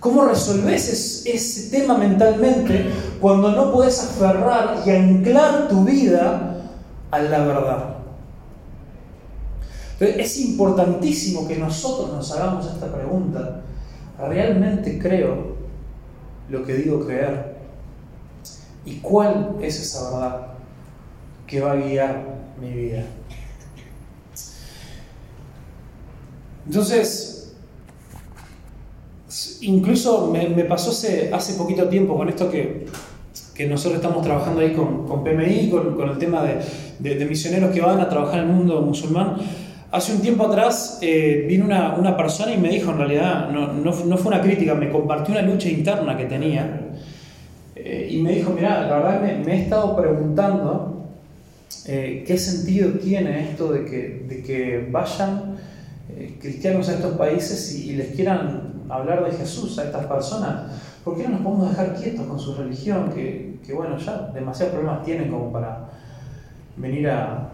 ¿Cómo 0.00 0.24
resolves 0.24 1.24
ese 1.26 1.70
tema 1.70 1.96
mentalmente 1.96 2.86
cuando 3.20 3.52
no 3.52 3.72
puedes 3.72 4.02
aferrar 4.02 4.82
y 4.84 4.90
anclar 4.90 5.68
tu 5.68 5.84
vida 5.84 6.56
a 7.10 7.18
la 7.20 7.38
verdad? 7.38 7.88
es 10.00 10.40
importantísimo 10.40 11.46
que 11.46 11.56
nosotros 11.56 12.12
nos 12.12 12.32
hagamos 12.32 12.66
esta 12.66 12.92
pregunta. 12.92 13.60
¿Realmente 14.18 14.98
creo 14.98 15.51
lo 16.52 16.62
que 16.64 16.74
digo 16.74 17.04
creer? 17.04 17.56
¿Y 18.84 18.96
cuál 18.96 19.56
es 19.62 19.80
esa 19.80 20.10
verdad 20.10 20.46
que 21.46 21.60
va 21.60 21.72
a 21.72 21.76
guiar 21.76 22.24
mi 22.60 22.70
vida? 22.70 23.06
Entonces, 26.66 27.54
incluso 29.62 30.30
me, 30.30 30.64
pasó 30.64 30.90
hace, 30.90 31.54
poquito 31.54 31.88
tiempo 31.88 32.16
con 32.16 32.28
esto 32.28 32.50
que, 32.50 32.86
nosotros 33.68 34.02
estamos 34.02 34.24
trabajando 34.24 34.60
ahí 34.60 34.72
con, 34.72 35.06
con 35.06 35.22
PMI, 35.22 35.70
con, 35.70 36.08
el 36.08 36.18
tema 36.18 36.42
de, 36.42 37.14
de, 37.14 37.24
misioneros 37.26 37.72
que 37.72 37.80
van 37.80 38.00
a 38.00 38.08
trabajar 38.08 38.40
en 38.40 38.50
el 38.50 38.56
mundo 38.56 38.82
musulmán. 38.82 39.36
Hace 39.92 40.14
un 40.14 40.22
tiempo 40.22 40.46
atrás 40.46 41.00
eh, 41.02 41.44
vino 41.46 41.66
una, 41.66 42.16
persona 42.16 42.54
y 42.54 42.56
me 42.56 42.70
dijo, 42.70 42.92
en 42.92 42.96
realidad, 42.96 43.50
no, 43.50 43.92
fue 43.92 44.28
una 44.28 44.40
crítica, 44.40 44.74
me 44.74 44.88
compartió 44.88 45.34
una 45.34 45.42
lucha 45.42 45.68
interna 45.68 46.16
que 46.16 46.24
tenía. 46.24 46.92
Eh, 47.76 48.08
y 48.10 48.22
me 48.22 48.32
dijo, 48.32 48.52
mira, 48.52 48.86
la 48.86 48.96
verdad 48.96 49.20
me, 49.44 49.52
he 49.52 49.62
estado 49.64 49.94
preguntando 49.94 51.10
eh, 51.84 52.24
qué 52.26 52.38
sentido 52.38 52.92
tiene 52.92 53.50
esto 53.50 53.70
de 53.70 53.84
que, 53.84 54.24
de 54.26 54.42
que 54.42 54.88
vayan 54.90 55.58
cristianos 56.40 56.88
a 56.88 56.94
estos 56.94 57.18
países 57.18 57.74
y, 57.74 57.92
les 57.92 58.14
quieran 58.14 58.84
hablar 58.88 59.22
de 59.26 59.36
Jesús 59.36 59.78
a 59.78 59.84
estas 59.84 60.06
personas. 60.06 60.72
¿Por 61.04 61.18
qué 61.18 61.24
no 61.24 61.32
nos 61.32 61.40
podemos 61.42 61.68
dejar 61.68 61.96
quietos 61.96 62.26
con 62.26 62.40
su 62.40 62.54
religión? 62.54 63.12
Que, 63.12 63.58
bueno, 63.74 63.98
ya 63.98 64.30
demasiados 64.32 64.72
problemas 64.72 65.04
tienen 65.04 65.30
como 65.30 65.52
para 65.52 65.90
venir 66.78 67.10
a 67.10 67.50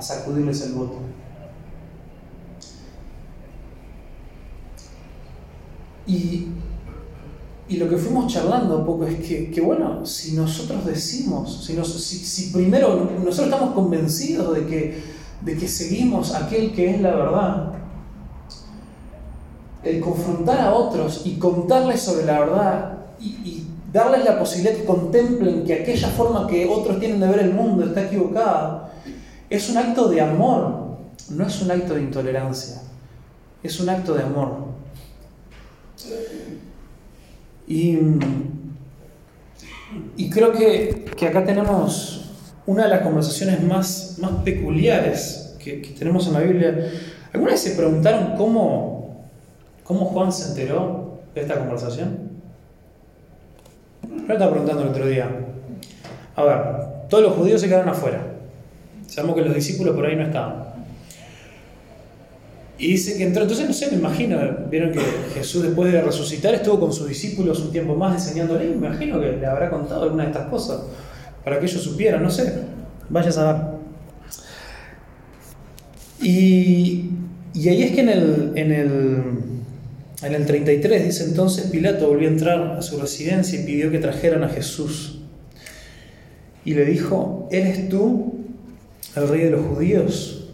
sacudirles 0.00 0.62
el 0.62 0.72
voto. 0.72 1.05
Y, 6.06 6.48
lo 7.70 7.88
que 7.88 7.96
fuimos 7.96 8.32
charlando 8.32 8.78
un 8.78 8.86
poco 8.86 9.06
es 9.06 9.16
que, 9.16 9.60
bueno, 9.60 10.06
si 10.06 10.36
nosotros 10.36 10.86
decimos, 10.86 11.64
si, 11.64 11.74
si, 12.16 12.52
primero 12.52 13.10
nosotros 13.24 13.48
estamos 13.48 13.74
convencidos 13.74 14.54
de 14.54 14.66
que, 14.66 15.02
de 15.40 15.56
que 15.56 15.66
seguimos 15.66 16.32
aquel 16.34 16.72
que 16.72 16.94
es 16.94 17.00
la 17.00 17.14
verdad, 17.14 17.72
el 19.82 20.00
confrontar 20.00 20.60
a 20.60 20.74
otros 20.74 21.22
y 21.24 21.38
contarles 21.38 22.02
sobre 22.02 22.24
la 22.24 22.40
verdad 22.40 22.98
y, 23.20 23.26
y 23.26 23.66
darles 23.92 24.24
la 24.24 24.38
posibilidad 24.38 24.76
que 24.76 24.84
contemplen 24.84 25.64
que 25.64 25.74
aquella 25.74 26.08
forma 26.08 26.46
que 26.46 26.68
otros 26.68 27.00
tienen 27.00 27.18
de 27.18 27.28
ver 27.28 27.40
el 27.40 27.52
mundo 27.52 27.84
está 27.84 28.04
equivocada, 28.04 28.92
es 29.48 29.70
un 29.70 29.76
acto 29.78 30.08
de 30.08 30.20
amor, 30.20 30.98
no 31.30 31.46
es 31.46 31.62
un 31.62 31.70
acto 31.70 31.94
de 31.94 32.02
intolerancia, 32.02 32.82
es 33.62 33.80
un 33.80 33.88
acto 33.88 34.14
de 34.14 34.22
amor. 34.22 34.75
Y, 37.66 37.98
creo 40.30 40.52
que, 40.52 41.06
acá 41.28 41.44
tenemos 41.44 42.30
una 42.66 42.84
de 42.84 42.88
las 42.90 43.00
conversaciones 43.00 43.62
más, 43.62 44.18
más 44.20 44.42
peculiares 44.42 45.56
que, 45.58 45.94
tenemos 45.98 46.26
en 46.26 46.32
la 46.34 46.40
Biblia. 46.40 46.90
¿Alguna 47.32 47.52
vez 47.52 47.60
se 47.60 47.74
preguntaron 47.74 48.36
cómo, 48.36 49.26
cómo 49.84 50.06
Juan 50.06 50.32
se 50.32 50.50
enteró 50.50 51.20
de 51.34 51.42
esta 51.42 51.58
conversación? 51.58 52.30
Yo 54.26 54.32
estaba 54.32 54.50
preguntando 54.50 54.82
el 54.82 54.88
otro 54.88 55.06
día. 55.06 55.28
A 56.34 56.44
ver, 56.44 56.58
todos 57.08 57.24
los 57.24 57.34
judíos 57.34 57.60
se 57.60 57.68
quedaron 57.68 57.88
afuera. 57.88 58.22
Sabemos 59.06 59.36
que 59.36 59.42
los 59.42 59.54
discípulos 59.54 59.94
por 59.94 60.06
ahí 60.06 60.16
no 60.16 60.24
estaban. 60.24 60.65
Y 62.78 62.88
dice 62.88 63.16
que 63.16 63.24
entró, 63.24 63.42
entonces 63.42 63.66
no 63.66 63.72
sé, 63.72 63.90
me 63.90 63.96
imagino, 63.96 64.38
vieron 64.70 64.92
que 64.92 65.00
Jesús 65.34 65.62
después 65.62 65.90
de 65.90 66.02
resucitar 66.02 66.54
estuvo 66.54 66.78
con 66.78 66.92
sus 66.92 67.08
discípulos 67.08 67.60
un 67.60 67.72
tiempo 67.72 67.94
más 67.94 68.14
enseñándole, 68.14 68.66
me 68.66 68.86
imagino 68.86 69.18
que 69.18 69.32
le 69.32 69.46
habrá 69.46 69.70
contado 69.70 70.02
alguna 70.02 70.24
de 70.24 70.30
estas 70.30 70.48
cosas 70.48 70.82
para 71.42 71.58
que 71.58 71.66
ellos 71.66 71.82
supieran, 71.82 72.22
no 72.22 72.30
sé, 72.30 72.52
vaya 73.08 73.30
a 73.30 73.32
saber. 73.32 73.62
Y, 76.20 77.10
y 77.54 77.68
ahí 77.68 77.82
es 77.82 77.92
que 77.92 78.00
en 78.00 78.08
el, 78.10 78.52
en, 78.56 78.72
el, 78.72 79.22
en 80.22 80.34
el 80.34 80.44
33 80.44 81.04
dice 81.04 81.24
entonces 81.24 81.70
Pilato 81.70 82.08
volvió 82.08 82.28
a 82.28 82.32
entrar 82.32 82.60
a 82.78 82.82
su 82.82 83.00
residencia 83.00 83.58
y 83.58 83.64
pidió 83.64 83.90
que 83.90 83.98
trajeran 83.98 84.44
a 84.44 84.48
Jesús. 84.50 85.20
Y 86.64 86.74
le 86.74 86.84
dijo, 86.84 87.48
¿eres 87.50 87.88
tú 87.88 88.40
el 89.14 89.28
rey 89.28 89.44
de 89.44 89.50
los 89.50 89.64
judíos? 89.64 90.45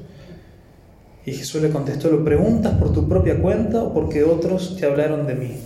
Y 1.24 1.32
Jesús 1.32 1.62
le 1.62 1.70
contestó, 1.70 2.10
¿lo 2.10 2.24
preguntas 2.24 2.74
por 2.78 2.92
tu 2.92 3.08
propia 3.08 3.40
cuenta 3.40 3.82
o 3.82 3.94
porque 3.94 4.24
otros 4.24 4.76
te 4.76 4.86
hablaron 4.86 5.26
de 5.26 5.34
mí? 5.34 5.56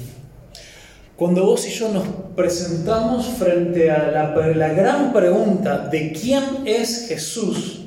Cuando 1.16 1.46
vos 1.46 1.66
y 1.66 1.70
yo 1.70 1.90
nos 1.92 2.06
presentamos 2.36 3.26
frente 3.26 3.90
a 3.90 4.10
la, 4.10 4.68
gran 4.74 5.14
pregunta 5.14 5.88
de 5.88 6.12
quién 6.12 6.44
es 6.66 7.06
Jesús, 7.08 7.86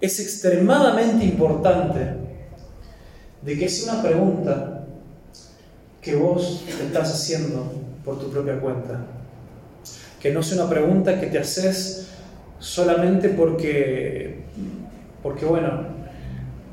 es 0.00 0.20
extremadamente 0.20 1.24
importante 1.24 2.14
de 3.42 3.58
que 3.58 3.64
es 3.64 3.82
una 3.82 4.00
pregunta 4.02 4.86
que 6.00 6.14
vos 6.14 6.62
te 6.64 6.84
estás 6.84 7.12
haciendo 7.12 7.72
por 8.04 8.20
tu 8.20 8.30
propia 8.30 8.60
cuenta. 8.60 9.04
Que 10.20 10.32
no 10.32 10.44
sea 10.44 10.62
una 10.62 10.70
pregunta 10.70 11.18
que 11.18 11.26
te 11.26 11.40
haces 11.40 12.06
solamente 12.60 13.30
porque, 13.30 14.44
porque 15.24 15.44
bueno, 15.44 15.85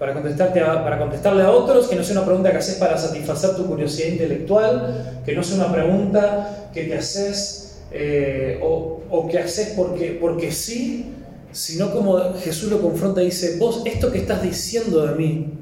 para, 0.03 0.15
contestarte 0.15 0.59
para 0.59 0.99
contestarle 0.99 1.43
a 1.43 1.51
otros, 1.51 1.87
que 1.87 1.95
no 1.95 2.03
sea 2.03 2.17
una 2.17 2.25
pregunta 2.25 2.51
que 2.51 2.57
haces 2.57 2.75
para 2.75 2.97
satisfacer 2.97 3.55
tu 3.55 3.65
curiosidad 3.65 4.09
intelectual, 4.09 5.21
que 5.25 5.33
no 5.33 5.41
sea 5.41 5.55
una 5.55 5.71
pregunta 5.71 6.67
que 6.73 6.83
te 6.83 6.97
haces 6.97 7.77
eh, 7.89 8.59
o, 8.61 9.29
que 9.31 9.39
haces 9.39 9.69
porque, 9.77 10.17
porque 10.19 10.51
sí, 10.51 11.05
sino 11.53 11.89
como 11.93 12.19
Jesús 12.33 12.69
lo 12.69 12.81
confronta 12.81 13.21
y 13.21 13.27
dice, 13.27 13.55
vos, 13.57 13.81
esto 13.85 14.11
que 14.11 14.17
estás 14.17 14.43
diciendo 14.43 15.07
de 15.07 15.15
mí, 15.15 15.53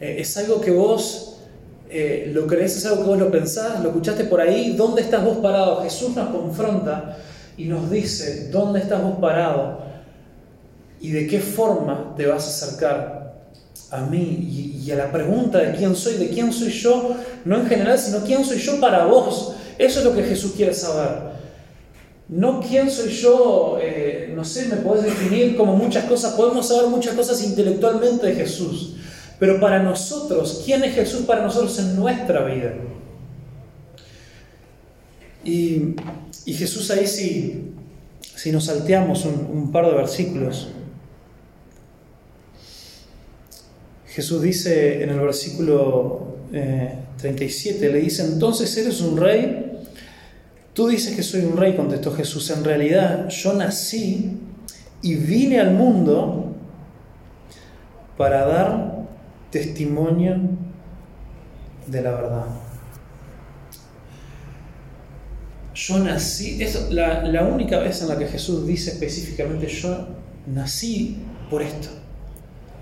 eh, 0.00 0.16
es 0.18 0.36
algo 0.36 0.60
que 0.60 0.72
vos 0.72 1.36
eh, 1.90 2.32
lo 2.34 2.48
crees, 2.48 2.78
es 2.78 2.86
algo 2.86 3.04
que 3.04 3.10
vos 3.10 3.18
lo 3.20 3.30
pensás, 3.30 3.80
lo 3.80 3.90
escuchaste 3.90 4.24
por 4.24 4.40
ahí, 4.40 4.74
¿dónde 4.76 5.02
estás 5.02 5.24
vos 5.24 5.36
parado? 5.36 5.82
Jesús 5.84 6.16
nos 6.16 6.30
confronta 6.30 7.16
y 7.56 7.66
nos 7.66 7.88
dice, 7.92 8.48
¿dónde 8.50 8.80
estás 8.80 9.00
vos 9.00 9.20
parado? 9.20 9.86
Y 11.00 11.10
de 11.10 11.26
qué 11.26 11.40
forma 11.40 12.14
te 12.16 12.26
vas 12.26 12.44
a 12.44 12.48
acercar 12.48 13.18
a 13.90 14.02
mí 14.02 14.80
y, 14.84 14.90
a 14.90 14.96
la 14.96 15.12
pregunta 15.12 15.58
de 15.58 15.76
quién 15.76 15.94
soy, 15.94 16.14
de 16.14 16.28
quién 16.28 16.52
soy 16.52 16.70
yo, 16.70 17.14
no 17.44 17.60
en 17.60 17.66
general, 17.66 17.98
sino 17.98 18.24
quién 18.24 18.44
soy 18.44 18.58
yo 18.58 18.80
para 18.80 19.04
vos. 19.04 19.54
Eso 19.78 19.98
es 20.00 20.04
lo 20.04 20.14
que 20.14 20.22
Jesús 20.22 20.52
quiere 20.56 20.74
saber. 20.74 21.28
No 22.28 22.60
quién 22.60 22.90
soy 22.90 23.10
yo, 23.10 23.78
eh, 23.80 24.32
no 24.34 24.44
sé, 24.44 24.66
me 24.66 24.76
podés 24.76 25.04
definir 25.04 25.56
como 25.56 25.74
muchas 25.76 26.04
cosas, 26.04 26.34
podemos 26.34 26.68
saber 26.68 26.88
muchas 26.88 27.14
cosas 27.14 27.42
intelectualmente 27.42 28.26
de 28.26 28.34
Jesús, 28.34 28.96
pero 29.38 29.58
para 29.60 29.82
nosotros, 29.82 30.62
¿quién 30.64 30.84
es 30.84 30.94
Jesús 30.94 31.22
para 31.22 31.42
nosotros 31.42 31.78
en 31.78 31.96
nuestra 31.96 32.44
vida? 32.44 32.74
Y, 35.44 35.94
Jesús 36.46 36.90
ahí 36.90 37.06
sí, 37.06 37.72
si 38.34 38.52
nos 38.52 38.64
salteamos 38.66 39.24
un 39.24 39.70
par 39.70 39.86
de 39.86 39.92
versículos, 39.92 40.68
Jesús 44.18 44.42
dice 44.42 45.00
en 45.00 45.10
el 45.10 45.20
versículo 45.20 46.38
37, 46.50 47.86
eh, 47.86 47.92
le 47.92 48.00
dice, 48.00 48.24
entonces 48.24 48.76
eres 48.76 49.00
un 49.00 49.16
rey. 49.16 49.78
Tú 50.72 50.88
dices 50.88 51.14
que 51.14 51.22
soy 51.22 51.42
un 51.42 51.56
rey, 51.56 51.76
contestó 51.76 52.12
Jesús. 52.12 52.50
En 52.50 52.64
realidad 52.64 53.28
yo 53.28 53.52
nací 53.52 54.32
y 55.02 55.14
vine 55.14 55.60
al 55.60 55.70
mundo 55.70 56.52
para 58.16 58.44
dar 58.44 59.06
testimonio 59.52 60.36
de 61.86 62.02
la 62.02 62.10
verdad. 62.10 62.46
Yo 65.76 66.00
nací, 66.00 66.60
es 66.60 66.90
la, 66.90 67.22
la 67.22 67.44
única 67.44 67.78
vez 67.78 68.02
en 68.02 68.08
la 68.08 68.18
que 68.18 68.26
Jesús 68.26 68.66
dice 68.66 68.90
específicamente, 68.90 69.68
yo 69.68 70.08
nací 70.44 71.18
por 71.48 71.62
esto 71.62 71.97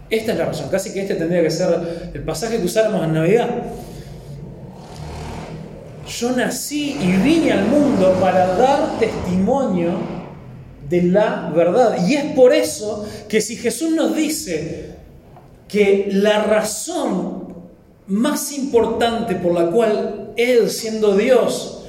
Esta 0.08 0.32
es 0.32 0.38
la 0.38 0.44
razón. 0.46 0.68
Casi 0.70 0.92
que 0.92 1.02
este 1.02 1.14
tendría 1.14 1.42
que 1.42 1.50
ser 1.50 2.10
el 2.14 2.22
pasaje 2.22 2.58
que 2.58 2.64
usáramos 2.64 3.04
en 3.04 3.12
Navidad. 3.12 3.48
Yo 6.08 6.30
nací 6.32 6.96
y 7.00 7.12
vine 7.22 7.52
al 7.52 7.66
mundo 7.66 8.16
para 8.20 8.46
dar 8.56 8.98
testimonio 8.98 9.90
de 10.88 11.02
la 11.02 11.52
verdad. 11.54 12.06
Y 12.06 12.14
es 12.14 12.24
por 12.34 12.54
eso 12.54 13.04
que 13.28 13.40
si 13.40 13.56
Jesús 13.56 13.90
nos 13.90 14.14
dice 14.14 14.94
que 15.68 16.08
la 16.12 16.44
razón 16.44 17.54
más 18.06 18.52
importante 18.52 19.34
por 19.34 19.52
la 19.52 19.66
cual 19.70 20.32
Él, 20.36 20.70
siendo 20.70 21.16
Dios, 21.16 21.82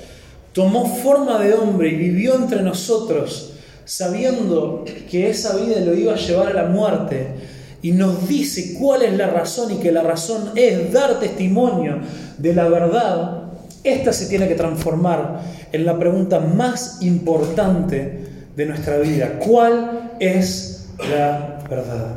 tomó 0.54 0.88
forma 0.98 1.40
de 1.40 1.54
hombre 1.54 1.90
y 1.90 1.96
vivió 1.96 2.34
entre 2.36 2.64
nosotros, 2.64 3.54
sabiendo 3.86 4.84
que 5.10 5.30
esa 5.30 5.56
vida 5.58 5.80
lo 5.82 5.94
iba 5.94 6.14
a 6.14 6.18
llevar 6.18 6.48
a 6.48 6.64
la 6.64 6.64
muerte, 6.64 7.36
y 7.82 7.92
nos 7.92 8.28
dice 8.28 8.76
cuál 8.80 9.04
es 9.04 9.14
la 9.14 9.28
razón 9.28 9.72
y 9.72 9.76
que 9.76 9.92
la 9.92 10.02
razón 10.02 10.52
es 10.56 10.92
dar 10.92 11.20
testimonio 11.20 12.00
de 12.38 12.54
la 12.54 12.68
verdad, 12.68 13.44
esta 13.84 14.12
se 14.12 14.26
tiene 14.28 14.48
que 14.48 14.56
transformar 14.56 15.42
en 15.72 15.86
la 15.86 15.98
pregunta 15.98 16.40
más 16.40 16.98
importante 17.02 18.28
de 18.56 18.66
nuestra 18.66 18.98
vida. 18.98 19.40
¿Cuál 19.40 20.12
es 20.20 20.88
la 21.10 21.60
verdad? 21.70 22.16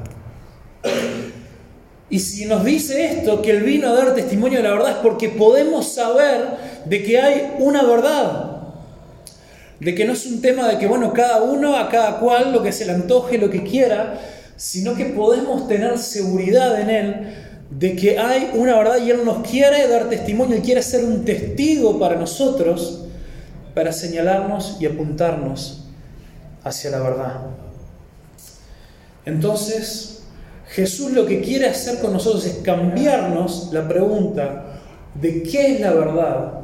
Y 2.09 2.19
si 2.19 2.47
nos 2.47 2.65
dice 2.65 3.05
esto, 3.05 3.41
que 3.41 3.53
Él 3.53 3.63
vino 3.63 3.89
a 3.89 3.93
dar 3.93 4.15
testimonio 4.15 4.59
de 4.59 4.65
la 4.65 4.75
verdad, 4.75 4.91
es 4.91 4.97
porque 4.97 5.29
podemos 5.29 5.93
saber 5.93 6.45
de 6.87 7.03
que 7.05 7.21
hay 7.21 7.55
una 7.59 7.85
verdad. 7.85 8.57
De 9.79 9.95
que 9.95 10.05
no 10.05 10.13
es 10.13 10.27
un 10.27 10.43
tema 10.43 10.69
de 10.69 10.79
que, 10.79 10.89
bueno, 10.89 11.13
cada 11.13 11.43
uno 11.43 11.77
a 11.77 11.89
cada 11.89 12.19
cual 12.19 12.53
lo 12.53 12.63
que 12.63 12.73
se 12.73 12.85
le 12.85 12.93
antoje, 12.93 13.39
lo 13.39 13.49
que 13.49 13.63
quiera, 13.63 14.19
sino 14.61 14.95
que 14.95 15.07
podemos 15.07 15.67
tener 15.69 15.97
seguridad 15.97 16.79
en 16.83 16.91
Él 16.91 17.35
de 17.71 17.97
que 17.97 18.19
hay 18.19 18.51
una 18.53 18.77
verdad 18.77 18.99
y 18.99 19.11
Él 19.11 19.25
nos 19.25 19.39
quiere 19.49 19.89
dar 19.89 20.11
testimonio, 20.11 20.55
Él 20.55 20.63
quiere 20.63 20.83
ser 20.83 21.03
un 21.03 21.25
testigo 21.25 21.99
para 21.99 22.17
nosotros, 22.17 23.07
para 23.75 23.91
señalarnos 23.91 24.77
y 24.79 24.85
apuntarnos 24.85 25.87
hacia 26.63 26.91
la 26.91 27.01
verdad. 27.01 27.41
Entonces, 29.25 30.25
Jesús 30.67 31.13
lo 31.13 31.25
que 31.25 31.41
quiere 31.41 31.67
hacer 31.67 31.99
con 31.99 32.13
nosotros 32.13 32.45
es 32.45 32.57
cambiarnos 32.57 33.71
la 33.73 33.89
pregunta 33.89 34.83
de 35.15 35.43
qué 35.43 35.77
es 35.77 35.81
la 35.81 35.95
verdad 35.95 36.61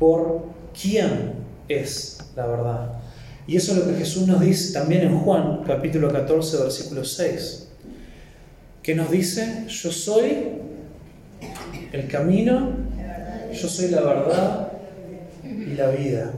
por 0.00 0.46
quién 0.82 1.34
es 1.68 2.18
la 2.34 2.48
verdad. 2.48 3.03
Y 3.46 3.56
eso 3.56 3.72
es 3.72 3.78
lo 3.78 3.86
que 3.86 3.98
Jesús 3.98 4.26
nos 4.26 4.40
dice 4.40 4.72
también 4.72 5.02
en 5.02 5.18
Juan 5.18 5.62
capítulo 5.66 6.10
14 6.10 6.62
versículo 6.62 7.04
6, 7.04 7.68
que 8.82 8.94
nos 8.94 9.10
dice, 9.10 9.66
yo 9.68 9.92
soy 9.92 10.48
el 11.92 12.08
camino, 12.08 12.72
yo 13.52 13.68
soy 13.68 13.88
la 13.90 14.00
verdad 14.00 14.72
y 15.44 15.74
la 15.74 15.90
vida. 15.90 16.32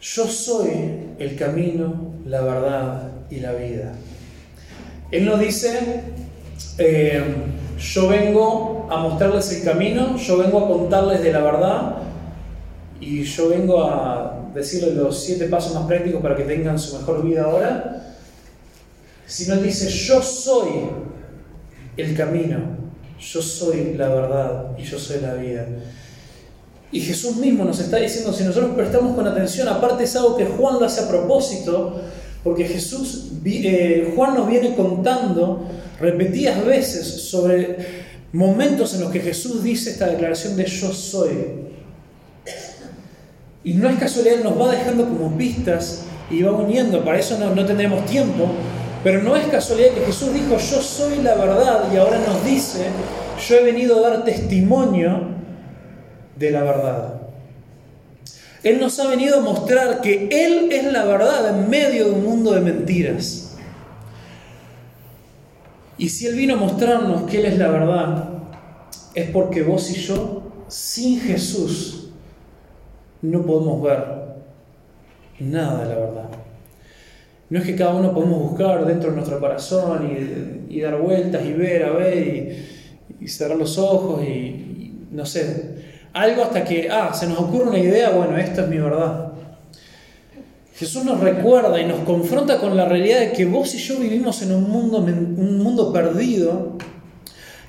Yo 0.00 0.26
soy 0.26 0.70
el 1.18 1.36
camino, 1.36 2.14
la 2.26 2.40
verdad 2.40 3.12
y 3.30 3.40
la 3.40 3.52
vida. 3.52 3.92
Él 5.10 5.26
nos 5.26 5.38
dice, 5.38 6.02
eh, 6.78 7.22
yo 7.78 8.08
vengo 8.08 8.88
a 8.90 8.96
mostrarles 8.96 9.52
el 9.52 9.64
camino, 9.64 10.16
yo 10.16 10.38
vengo 10.38 10.64
a 10.64 10.68
contarles 10.68 11.22
de 11.22 11.32
la 11.32 11.40
verdad 11.40 12.02
y 13.02 13.24
yo 13.24 13.48
vengo 13.48 13.82
a 13.82 14.48
decirles 14.54 14.94
los 14.94 15.18
siete 15.18 15.46
pasos 15.46 15.74
más 15.74 15.86
prácticos 15.86 16.22
para 16.22 16.36
que 16.36 16.44
tengan 16.44 16.78
su 16.78 16.96
mejor 16.96 17.26
vida 17.26 17.42
ahora. 17.42 18.16
Sino 19.26 19.54
Él 19.54 19.64
dice, 19.64 19.88
yo 19.88 20.22
soy 20.22 20.68
el 21.96 22.16
camino, 22.16 22.58
yo 23.18 23.42
soy 23.42 23.94
la 23.94 24.08
verdad 24.08 24.78
y 24.78 24.84
yo 24.84 25.00
soy 25.00 25.20
la 25.20 25.34
vida. 25.34 25.66
Y 26.92 27.00
Jesús 27.00 27.36
mismo 27.36 27.64
nos 27.64 27.80
está 27.80 27.96
diciendo, 27.96 28.32
si 28.32 28.44
nosotros 28.44 28.72
prestamos 28.76 29.16
con 29.16 29.26
atención, 29.26 29.66
aparte 29.66 30.04
es 30.04 30.14
algo 30.14 30.36
que 30.36 30.44
Juan 30.44 30.78
lo 30.78 30.84
hace 30.84 31.00
a 31.00 31.08
propósito, 31.08 32.00
porque 32.44 32.66
Jesús, 32.66 33.32
eh, 33.44 34.12
Juan 34.14 34.36
nos 34.36 34.48
viene 34.48 34.76
contando 34.76 35.66
repetidas 35.98 36.64
veces 36.64 37.06
sobre 37.06 37.78
momentos 38.32 38.94
en 38.94 39.00
los 39.00 39.10
que 39.10 39.20
Jesús 39.20 39.64
dice 39.64 39.90
esta 39.90 40.06
declaración 40.06 40.54
de 40.54 40.66
yo 40.66 40.92
soy. 40.92 41.72
Y 43.64 43.74
no 43.74 43.88
es 43.88 43.98
casualidad, 43.98 44.42
nos 44.42 44.60
va 44.60 44.72
dejando 44.72 45.04
como 45.04 45.36
pistas 45.36 46.04
y 46.30 46.42
va 46.42 46.52
uniendo, 46.52 47.04
para 47.04 47.18
eso 47.18 47.38
no, 47.38 47.54
no 47.54 47.64
tendremos 47.64 48.04
tiempo, 48.06 48.48
pero 49.04 49.22
no 49.22 49.36
es 49.36 49.46
casualidad 49.46 49.90
que 49.90 50.06
Jesús 50.06 50.32
dijo 50.32 50.56
yo 50.56 50.80
soy 50.80 51.22
la 51.22 51.34
verdad 51.34 51.84
y 51.92 51.96
ahora 51.96 52.18
nos 52.18 52.44
dice 52.44 52.86
yo 53.48 53.56
he 53.56 53.64
venido 53.64 53.98
a 54.04 54.10
dar 54.10 54.24
testimonio 54.24 55.28
de 56.36 56.50
la 56.50 56.62
verdad. 56.62 57.22
Él 58.62 58.78
nos 58.80 58.98
ha 59.00 59.08
venido 59.08 59.38
a 59.38 59.40
mostrar 59.40 60.00
que 60.00 60.28
Él 60.30 60.70
es 60.70 60.84
la 60.92 61.04
verdad 61.04 61.58
en 61.58 61.68
medio 61.68 62.04
de 62.04 62.10
un 62.12 62.24
mundo 62.24 62.52
de 62.52 62.60
mentiras. 62.60 63.56
Y 65.98 66.08
si 66.08 66.26
Él 66.26 66.36
vino 66.36 66.54
a 66.54 66.58
mostrarnos 66.58 67.28
que 67.28 67.38
Él 67.38 67.46
es 67.46 67.58
la 67.58 67.68
verdad, 67.68 68.28
es 69.14 69.30
porque 69.30 69.62
vos 69.62 69.90
y 69.90 69.94
yo, 69.94 70.42
sin 70.68 71.20
Jesús, 71.20 72.01
no 73.22 73.42
podemos 73.42 73.82
ver 73.82 74.04
nada 75.40 75.84
de 75.84 75.94
la 75.94 76.00
verdad. 76.00 76.28
No 77.50 77.58
es 77.58 77.64
que 77.64 77.76
cada 77.76 77.94
uno 77.94 78.12
podemos 78.12 78.50
buscar 78.50 78.84
dentro 78.86 79.10
de 79.10 79.16
nuestro 79.16 79.38
corazón 79.38 80.10
y, 80.68 80.80
dar 80.80 80.98
vueltas 80.98 81.44
y 81.44 81.52
ver, 81.52 81.84
a 81.84 81.90
ver, 81.90 82.56
y, 83.20 83.28
cerrar 83.28 83.56
los 83.56 83.78
ojos 83.78 84.22
y 84.24 85.08
no 85.12 85.26
sé, 85.26 85.82
algo 86.12 86.42
hasta 86.42 86.64
que, 86.64 86.88
ah, 86.90 87.12
se 87.14 87.26
nos 87.26 87.38
ocurre 87.38 87.68
una 87.68 87.78
idea, 87.78 88.10
bueno, 88.10 88.36
esta 88.36 88.62
es 88.62 88.68
mi 88.68 88.78
verdad. 88.78 89.32
Jesús 90.74 91.04
nos 91.04 91.20
recuerda 91.20 91.80
y 91.80 91.86
nos 91.86 92.00
confronta 92.00 92.58
con 92.58 92.76
la 92.76 92.86
realidad 92.86 93.20
de 93.20 93.32
que 93.32 93.44
vos 93.44 93.74
y 93.74 93.78
yo 93.78 93.98
vivimos 93.98 94.42
en 94.42 94.52
un 94.52 94.68
mundo, 94.68 94.98
un 94.98 95.58
mundo 95.58 95.92
perdido, 95.92 96.78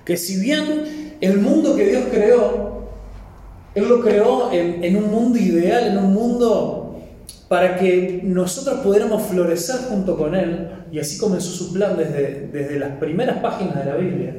que 0.06 0.18
si 0.18 0.40
bien 0.40 1.16
el 1.22 1.38
mundo 1.38 1.76
que 1.76 1.86
Dios 1.86 2.06
creó, 2.12 2.73
Él 3.76 3.90
lo 3.90 4.02
creó 4.02 4.52
en, 4.52 4.96
un 4.96 5.10
mundo 5.10 5.40
ideal, 5.40 5.88
en 5.88 5.98
un 5.98 6.14
mundo 6.14 7.00
para 7.48 7.78
que 7.78 8.22
nosotros 8.24 8.80
pudiéramos 8.82 9.24
florecer 9.24 9.78
junto 9.90 10.18
con 10.18 10.36
Él, 10.36 10.70
y 10.92 11.00
así 11.00 11.18
comenzó 11.18 11.50
su 11.50 11.74
plan 11.74 11.98
desde, 11.98 12.48
desde 12.52 12.80
las 12.80 12.98
primeras 12.98 13.40
páginas 13.40 13.78
de 13.78 13.86
la 13.86 13.96
Biblia. 13.96 14.36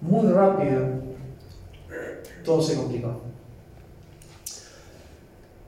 Muy 0.00 0.32
rápido, 0.32 0.80
todo 2.44 2.62
se 2.62 2.76
complicó. 2.76 3.22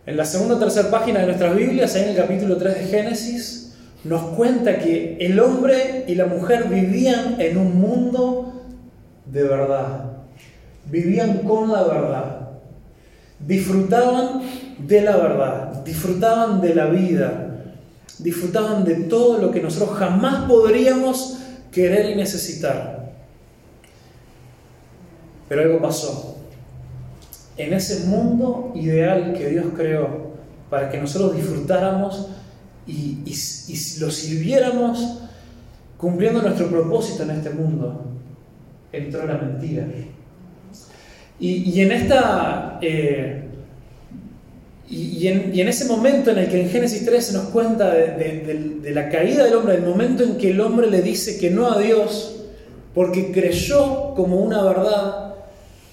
En 0.07 0.17
la 0.17 0.25
segunda 0.25 0.57
o 0.57 0.59
tercera 0.59 0.91
página 0.91 1.21
de 1.21 1.27
nuestras 1.27 1.57
Biblias, 1.57 1.95
ahí 1.95 2.03
en 2.03 2.09
el 2.11 2.17
capítulo 2.17 2.57
3 2.57 2.75
de 2.75 2.85
Génesis, 2.85 3.77
nos 4.05 4.37
cuenta 4.37 4.79
que 4.79 5.17
el 5.19 5.41
hombre 5.41 6.05
y 6.07 6.15
la 6.15 6.27
mujer 6.27 6.69
vivían 6.69 7.41
en 7.41 7.57
un 7.57 7.81
mundo 7.81 8.65
de 9.25 9.43
verdad. 9.45 10.14
Vivían 10.91 11.39
con 11.39 11.71
la 11.73 11.83
verdad. 11.83 12.49
Disfrutaban 13.39 14.43
de 14.79 15.01
la 15.03 15.17
verdad. 15.17 15.85
Disfrutaban 15.85 16.61
de 16.61 16.75
la 16.75 16.87
vida. 16.87 17.63
Disfrutaban 18.19 18.85
de 18.85 18.95
todo 19.05 19.39
lo 19.39 19.51
que 19.51 19.61
nosotros 19.61 19.99
jamás 19.99 20.45
podríamos 20.45 21.39
querer 21.73 22.11
y 22.11 22.17
necesitar. 22.17 23.13
Pero 25.49 25.63
algo 25.63 25.83
pasó 25.83 26.35
en 27.57 27.73
ese 27.73 28.07
mundo 28.07 28.73
ideal 28.75 29.33
que 29.37 29.49
Dios 29.49 29.67
creó 29.77 30.35
para 30.71 30.91
que 30.91 30.99
nosotros 30.99 31.37
disfrutáramos 31.37 32.29
y, 32.87 33.19
lo 34.01 34.11
sirviéramos 34.11 35.21
cumpliendo 35.97 36.43
nuestro 36.43 36.69
propósito 36.69 37.23
en 37.23 37.31
este 37.31 37.51
mundo, 37.51 38.05
entró 38.93 39.27
la 39.27 39.39
mentira. 39.39 39.87
Y, 41.41 41.81
en 41.81 41.93
esta... 41.93 42.79
Eh, 42.81 43.41
y, 44.89 45.27
en, 45.27 45.69
ese 45.69 45.87
momento 45.87 46.31
en 46.31 46.39
el 46.39 46.49
que 46.49 46.61
en 46.61 46.71
Génesis 46.71 47.05
3 47.05 47.25
se 47.25 47.33
nos 47.33 47.45
cuenta 47.47 47.93
de, 47.93 48.91
la 48.93 49.09
caída 49.09 49.45
del 49.45 49.55
hombre, 49.55 49.75
el 49.77 49.83
momento 49.83 50.23
en 50.23 50.37
que 50.37 50.51
el 50.51 50.61
hombre 50.61 50.91
le 50.91 51.03
dice 51.03 51.39
que 51.39 51.51
no 51.51 51.73
a 51.73 51.79
Dios, 51.79 52.45
porque 52.95 53.33
creyó 53.33 54.15
como 54.15 54.37
una 54.37 54.63
verdad 54.63 55.35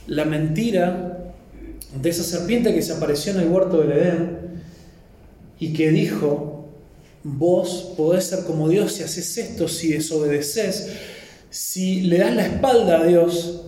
la 0.08 0.26
mentira 0.26 1.34
de 2.00 2.10
esa 2.10 2.24
serpiente 2.24 2.74
que 2.74 2.82
se 2.82 2.94
apareció 2.94 3.34
en 3.34 3.40
el 3.40 3.48
huerto 3.48 3.80
del 3.80 3.92
Edén 3.94 4.38
y 5.60 5.74
que 5.74 5.90
dijo, 5.90 6.70
vos 7.24 7.94
podés 7.98 8.26
ser 8.26 8.44
como 8.44 8.70
Dios 8.70 8.94
si 8.94 9.04
haces 9.04 9.38
esto, 9.38 9.68
si 9.68 9.94
desobedeces, 9.94 10.92
si 11.50 12.02
le 12.02 12.20
das 12.20 12.36
la 12.36 12.46
espalda 12.46 13.02
a 13.02 13.06
Dios, 13.06 13.66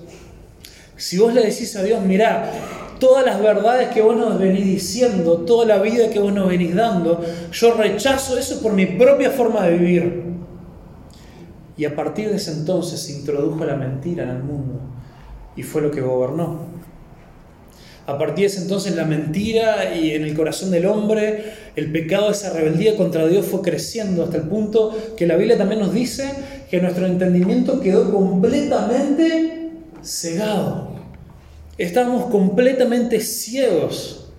si 1.03 1.17
vos 1.17 1.33
le 1.33 1.43
decís 1.43 1.75
a 1.75 1.83
Dios, 1.83 2.01
mirá, 2.01 2.49
todas 2.97 3.25
las 3.25 3.41
verdades 3.41 3.89
que 3.89 4.01
vos 4.01 4.15
nos 4.15 4.39
venís 4.39 4.63
diciendo, 4.63 5.39
toda 5.39 5.65
la 5.65 5.81
vida 5.81 6.09
que 6.09 6.19
vos 6.19 6.31
nos 6.31 6.47
venís 6.47 6.73
dando, 6.73 7.21
yo 7.51 7.73
rechazo 7.73 8.37
eso 8.37 8.61
por 8.61 8.71
mi 8.71 8.85
propia 8.85 9.29
forma 9.29 9.67
de 9.67 9.77
vivir. 9.77 10.23
Y 11.75 11.83
a 11.83 11.93
partir 11.93 12.29
de 12.29 12.37
ese 12.37 12.53
entonces 12.53 13.01
se 13.01 13.11
introdujo 13.11 13.65
la 13.65 13.75
mentira 13.75 14.23
en 14.23 14.29
el 14.29 14.43
mundo 14.43 14.79
y 15.57 15.63
fue 15.63 15.81
lo 15.81 15.91
que 15.91 15.99
gobernó. 15.99 16.59
A 18.07 18.17
partir 18.17 18.43
de 18.43 18.45
ese 18.45 18.61
entonces 18.61 18.95
la 18.95 19.03
mentira 19.03 19.93
y 19.93 20.11
en 20.11 20.23
el 20.23 20.33
corazón 20.33 20.71
del 20.71 20.85
hombre, 20.85 21.51
el 21.75 21.91
pecado, 21.91 22.31
esa 22.31 22.53
rebeldía 22.53 22.95
contra 22.95 23.27
Dios 23.27 23.45
fue 23.45 23.61
creciendo 23.61 24.23
hasta 24.23 24.37
el 24.37 24.43
punto 24.43 24.97
que 25.17 25.27
la 25.27 25.35
Biblia 25.35 25.57
también 25.57 25.81
nos 25.81 25.93
dice 25.93 26.31
que 26.71 26.79
nuestro 26.79 27.07
entendimiento 27.07 27.81
quedó 27.81 28.09
completamente 28.09 29.63
cegado. 30.01 30.92
Estábamos 31.77 32.25
completamente 32.29 33.19
ciegos. 33.19 34.31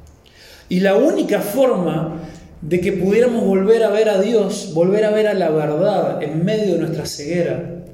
Y 0.68 0.80
la 0.80 0.96
única 0.96 1.40
forma 1.40 2.20
de 2.60 2.80
que 2.80 2.92
pudiéramos 2.92 3.44
volver 3.44 3.84
a 3.84 3.90
ver 3.90 4.08
a 4.08 4.20
Dios, 4.20 4.72
volver 4.72 5.04
a 5.04 5.10
ver 5.10 5.26
a 5.26 5.34
la 5.34 5.50
verdad 5.50 6.22
en 6.22 6.44
medio 6.44 6.74
de 6.74 6.78
nuestra 6.80 7.04
ceguera, 7.04 7.84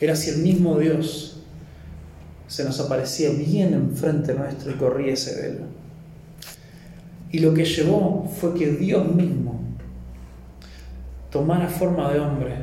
era 0.00 0.16
si 0.16 0.30
el 0.30 0.38
mismo 0.38 0.78
Dios 0.78 1.40
se 2.46 2.64
nos 2.64 2.80
aparecía 2.80 3.30
bien 3.30 3.74
enfrente 3.74 4.32
nuestro 4.32 4.70
y 4.70 4.74
corría 4.74 5.12
ese 5.12 5.40
velo. 5.40 5.66
Y 7.30 7.40
lo 7.40 7.52
que 7.52 7.66
llevó 7.66 8.30
fue 8.40 8.54
que 8.54 8.70
Dios 8.70 9.06
mismo 9.14 9.60
tomara 11.30 11.68
forma 11.68 12.10
de 12.10 12.20
hombre, 12.20 12.54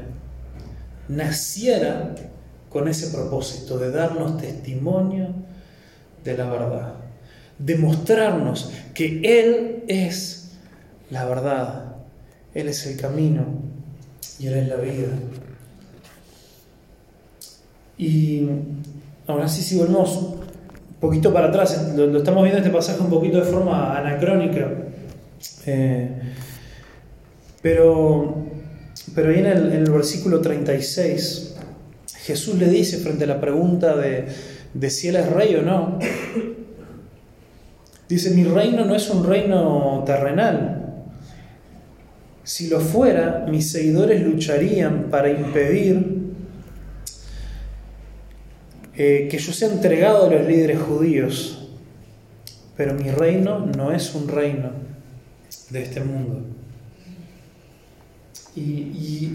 naciera 1.08 2.16
con 2.70 2.88
ese 2.88 3.16
propósito 3.16 3.78
de 3.78 3.92
darnos 3.92 4.38
testimonio 4.38 5.36
de 6.26 6.38
la 6.38 6.50
verdad, 6.50 6.96
de 7.58 7.78
mostrarnos 7.78 8.72
que 8.94 9.22
Él 9.24 9.84
es 9.88 10.58
la 11.10 11.24
verdad, 11.26 11.96
Él 12.54 12.68
es 12.68 12.86
el 12.86 12.98
camino 12.98 13.46
y 14.40 14.48
Él 14.48 14.56
es 14.56 14.68
la 14.68 14.76
vida. 14.76 15.08
Y 17.98 18.50
Ahora 19.28 19.48
sí, 19.48 19.64
si 19.64 19.78
volvemos 19.78 20.18
un 20.18 20.40
poquito 21.00 21.34
para 21.34 21.48
atrás, 21.48 21.94
lo, 21.96 22.16
estamos 22.16 22.44
viendo 22.44 22.60
este 22.60 22.70
pasaje 22.72 23.02
un 23.02 23.10
poquito 23.10 23.38
de 23.38 23.44
forma 23.44 23.98
anacrónica. 23.98 24.72
Eh, 25.66 26.10
pero, 27.62 28.46
pero 29.16 29.30
ahí 29.30 29.40
en 29.40 29.46
el, 29.48 29.74
en 29.74 29.82
el, 29.82 29.92
versículo 29.92 30.42
36, 30.42 31.56
Jesús 32.18 32.56
le 32.56 32.70
dice 32.70 32.98
frente 32.98 33.24
a 33.24 33.28
la 33.28 33.42
pregunta 33.42 33.96
de, 33.96 34.28
de 34.76 34.90
si 34.90 35.08
Él 35.08 35.16
es 35.16 35.30
rey 35.32 35.56
o 35.56 35.62
no, 35.62 35.98
dice, 38.10 38.32
mi 38.32 38.44
reino 38.44 38.86
no 38.86 38.94
es 38.94 39.10
un 39.10 39.26
reino 39.26 40.04
terrenal. 40.06 41.06
Si 42.44 42.68
lo 42.68 42.80
fuera, 42.80 43.46
mis 43.50 43.72
seguidores 43.72 44.22
lucharían 44.22 45.10
para 45.10 45.32
impedir 45.32 46.26
eh, 48.96 49.28
que 49.32 49.38
yo 49.38 49.52
sea 49.52 49.70
entregado 49.70 50.28
a 50.28 50.30
los 50.30 50.46
líderes 50.46 50.80
judíos, 50.80 51.70
pero 52.76 52.94
mi 52.94 53.10
reino 53.10 53.66
no 53.78 53.92
es 53.92 54.14
un 54.14 54.28
reino 54.28 54.72
de 55.70 55.82
este 55.82 56.02
mundo. 56.02 56.42
Y, 58.56 59.32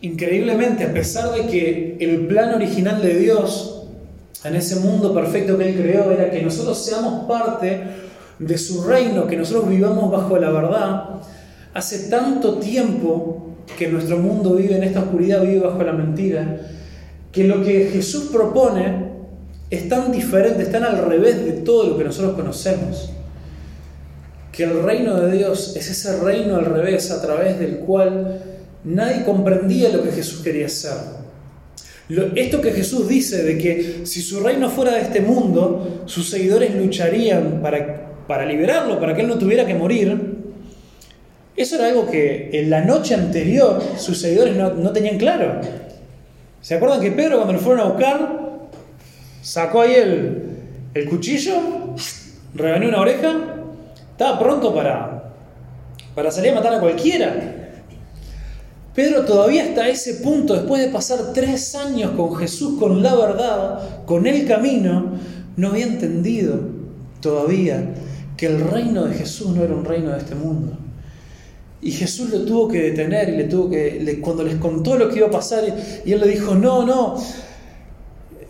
increíblemente, 0.00 0.84
a 0.84 0.92
pesar 0.92 1.32
de 1.34 1.46
que 1.46 1.96
el 2.00 2.26
plan 2.26 2.54
original 2.54 3.00
de 3.02 3.18
Dios 3.18 3.77
en 4.44 4.54
ese 4.54 4.76
mundo 4.76 5.12
perfecto 5.14 5.58
que 5.58 5.68
Él 5.68 5.80
creó 5.80 6.10
era 6.10 6.30
que 6.30 6.42
nosotros 6.42 6.84
seamos 6.84 7.26
parte 7.26 7.82
de 8.38 8.58
su 8.58 8.84
reino, 8.84 9.26
que 9.26 9.36
nosotros 9.36 9.68
vivamos 9.68 10.10
bajo 10.10 10.38
la 10.38 10.50
verdad, 10.50 11.04
hace 11.74 12.08
tanto 12.08 12.58
tiempo 12.58 13.56
que 13.76 13.88
nuestro 13.88 14.18
mundo 14.18 14.54
vive 14.54 14.76
en 14.76 14.84
esta 14.84 15.00
oscuridad, 15.00 15.42
vive 15.42 15.60
bajo 15.60 15.82
la 15.82 15.92
mentira, 15.92 16.60
que 17.32 17.44
lo 17.44 17.62
que 17.62 17.90
Jesús 17.92 18.30
propone 18.32 19.08
es 19.70 19.88
tan 19.88 20.12
diferente, 20.12 20.62
es 20.62 20.72
tan 20.72 20.84
al 20.84 21.04
revés 21.04 21.44
de 21.44 21.52
todo 21.52 21.90
lo 21.90 21.98
que 21.98 22.04
nosotros 22.04 22.34
conocemos. 22.34 23.10
Que 24.52 24.64
el 24.64 24.82
reino 24.82 25.20
de 25.20 25.36
Dios 25.36 25.76
es 25.76 25.90
ese 25.90 26.20
reino 26.20 26.56
al 26.56 26.64
revés 26.64 27.10
a 27.10 27.20
través 27.20 27.58
del 27.58 27.78
cual 27.80 28.40
nadie 28.84 29.24
comprendía 29.24 29.90
lo 29.90 30.02
que 30.02 30.10
Jesús 30.10 30.40
quería 30.40 30.66
hacer. 30.66 31.17
Esto 32.08 32.60
que 32.60 32.72
Jesús 32.72 33.06
dice 33.06 33.42
de 33.42 33.58
que 33.58 34.06
si 34.06 34.22
su 34.22 34.40
reino 34.40 34.70
fuera 34.70 34.92
de 34.92 35.02
este 35.02 35.20
mundo, 35.20 36.02
sus 36.06 36.30
seguidores 36.30 36.74
lucharían 36.74 37.60
para, 37.60 38.24
para 38.26 38.46
liberarlo, 38.46 38.98
para 38.98 39.14
que 39.14 39.20
él 39.20 39.28
no 39.28 39.38
tuviera 39.38 39.66
que 39.66 39.74
morir, 39.74 40.38
eso 41.54 41.74
era 41.74 41.88
algo 41.88 42.10
que 42.10 42.50
en 42.52 42.70
la 42.70 42.82
noche 42.82 43.14
anterior 43.14 43.82
sus 43.96 44.20
seguidores 44.20 44.56
no, 44.56 44.72
no 44.74 44.90
tenían 44.92 45.18
claro. 45.18 45.60
¿Se 46.62 46.74
acuerdan 46.74 47.00
que 47.00 47.10
Pedro 47.10 47.36
cuando 47.36 47.52
lo 47.52 47.58
fueron 47.58 47.80
a 47.80 47.88
buscar, 47.90 48.68
sacó 49.42 49.82
ahí 49.82 49.94
el, 49.94 51.08
cuchillo, 51.08 51.54
rebanó 52.54 52.88
una 52.88 53.00
oreja, 53.00 53.36
estaba 54.12 54.38
pronto 54.38 54.74
para, 54.74 55.32
para 56.14 56.30
salir 56.30 56.52
a 56.52 56.54
matar 56.56 56.74
a 56.74 56.80
cualquiera? 56.80 57.57
Pedro 58.98 59.24
todavía 59.24 59.62
hasta 59.62 59.88
ese 59.88 60.14
punto, 60.14 60.54
después 60.54 60.82
de 60.82 60.88
pasar 60.88 61.32
tres 61.32 61.76
años 61.76 62.10
con 62.16 62.34
Jesús, 62.34 62.80
con 62.80 63.00
la 63.00 63.14
verdad, 63.14 64.04
con 64.04 64.26
el 64.26 64.44
camino, 64.44 65.12
no 65.56 65.68
había 65.68 65.86
entendido 65.86 66.58
todavía 67.20 67.94
que 68.36 68.46
el 68.46 68.60
reino 68.60 69.04
de 69.04 69.14
Jesús 69.14 69.54
no 69.54 69.62
era 69.62 69.72
un 69.72 69.84
reino 69.84 70.10
de 70.10 70.18
este 70.18 70.34
mundo. 70.34 70.76
Y 71.80 71.92
Jesús 71.92 72.30
lo 72.30 72.40
tuvo 72.40 72.66
que 72.66 72.90
detener 72.90 73.28
y 73.28 73.36
le 73.36 73.44
tuvo 73.44 73.70
que, 73.70 74.18
cuando 74.20 74.42
les 74.42 74.56
contó 74.56 74.98
lo 74.98 75.08
que 75.08 75.18
iba 75.18 75.28
a 75.28 75.30
pasar, 75.30 75.62
y 76.04 76.12
él 76.12 76.18
le 76.18 76.26
dijo, 76.26 76.56
no, 76.56 76.84
no, 76.84 77.22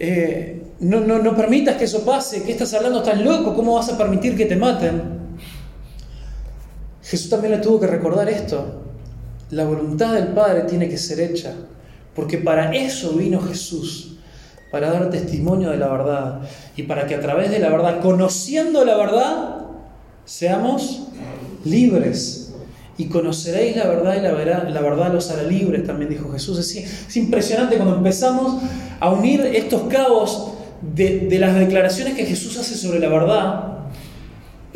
eh, 0.00 0.62
no, 0.80 1.00
no, 1.00 1.18
no 1.18 1.36
permitas 1.36 1.76
que 1.76 1.84
eso 1.84 2.06
pase, 2.06 2.42
¿qué 2.44 2.52
estás 2.52 2.72
hablando? 2.72 3.00
Estás 3.00 3.20
loco, 3.20 3.54
¿cómo 3.54 3.74
vas 3.74 3.90
a 3.90 3.98
permitir 3.98 4.34
que 4.34 4.46
te 4.46 4.56
maten? 4.56 5.02
Jesús 7.02 7.28
también 7.28 7.52
le 7.52 7.58
tuvo 7.58 7.78
que 7.80 7.86
recordar 7.86 8.30
esto. 8.30 8.87
La 9.50 9.64
voluntad 9.64 10.14
del 10.14 10.28
Padre 10.28 10.62
tiene 10.62 10.88
que 10.88 10.98
ser 10.98 11.20
hecha, 11.20 11.54
porque 12.14 12.38
para 12.38 12.74
eso 12.74 13.12
vino 13.12 13.40
Jesús, 13.40 14.16
para 14.70 14.90
dar 14.90 15.10
testimonio 15.10 15.70
de 15.70 15.78
la 15.78 15.88
verdad 15.88 16.40
y 16.76 16.82
para 16.82 17.06
que 17.06 17.14
a 17.14 17.20
través 17.20 17.50
de 17.50 17.58
la 17.58 17.70
verdad, 17.70 18.00
conociendo 18.00 18.84
la 18.84 18.96
verdad, 18.96 19.58
seamos 20.24 21.08
libres 21.64 22.52
y 22.98 23.06
conoceréis 23.06 23.76
la 23.76 23.86
verdad 23.86 24.16
y 24.18 24.20
la, 24.20 24.32
verdad, 24.32 24.68
la 24.68 25.08
los 25.08 25.30
hará 25.30 25.44
libres, 25.44 25.86
también 25.86 26.10
dijo 26.10 26.30
Jesús. 26.32 26.58
Es, 26.58 26.76
es 26.76 27.16
impresionante 27.16 27.76
cuando 27.76 27.96
empezamos 27.96 28.62
a 29.00 29.10
unir 29.10 29.40
estos 29.40 29.82
cabos 29.84 30.52
de, 30.82 31.38
las 31.38 31.54
declaraciones 31.54 32.14
que 32.14 32.26
Jesús 32.26 32.58
hace 32.58 32.74
sobre 32.74 32.98
la 32.98 33.08
verdad. 33.08 33.77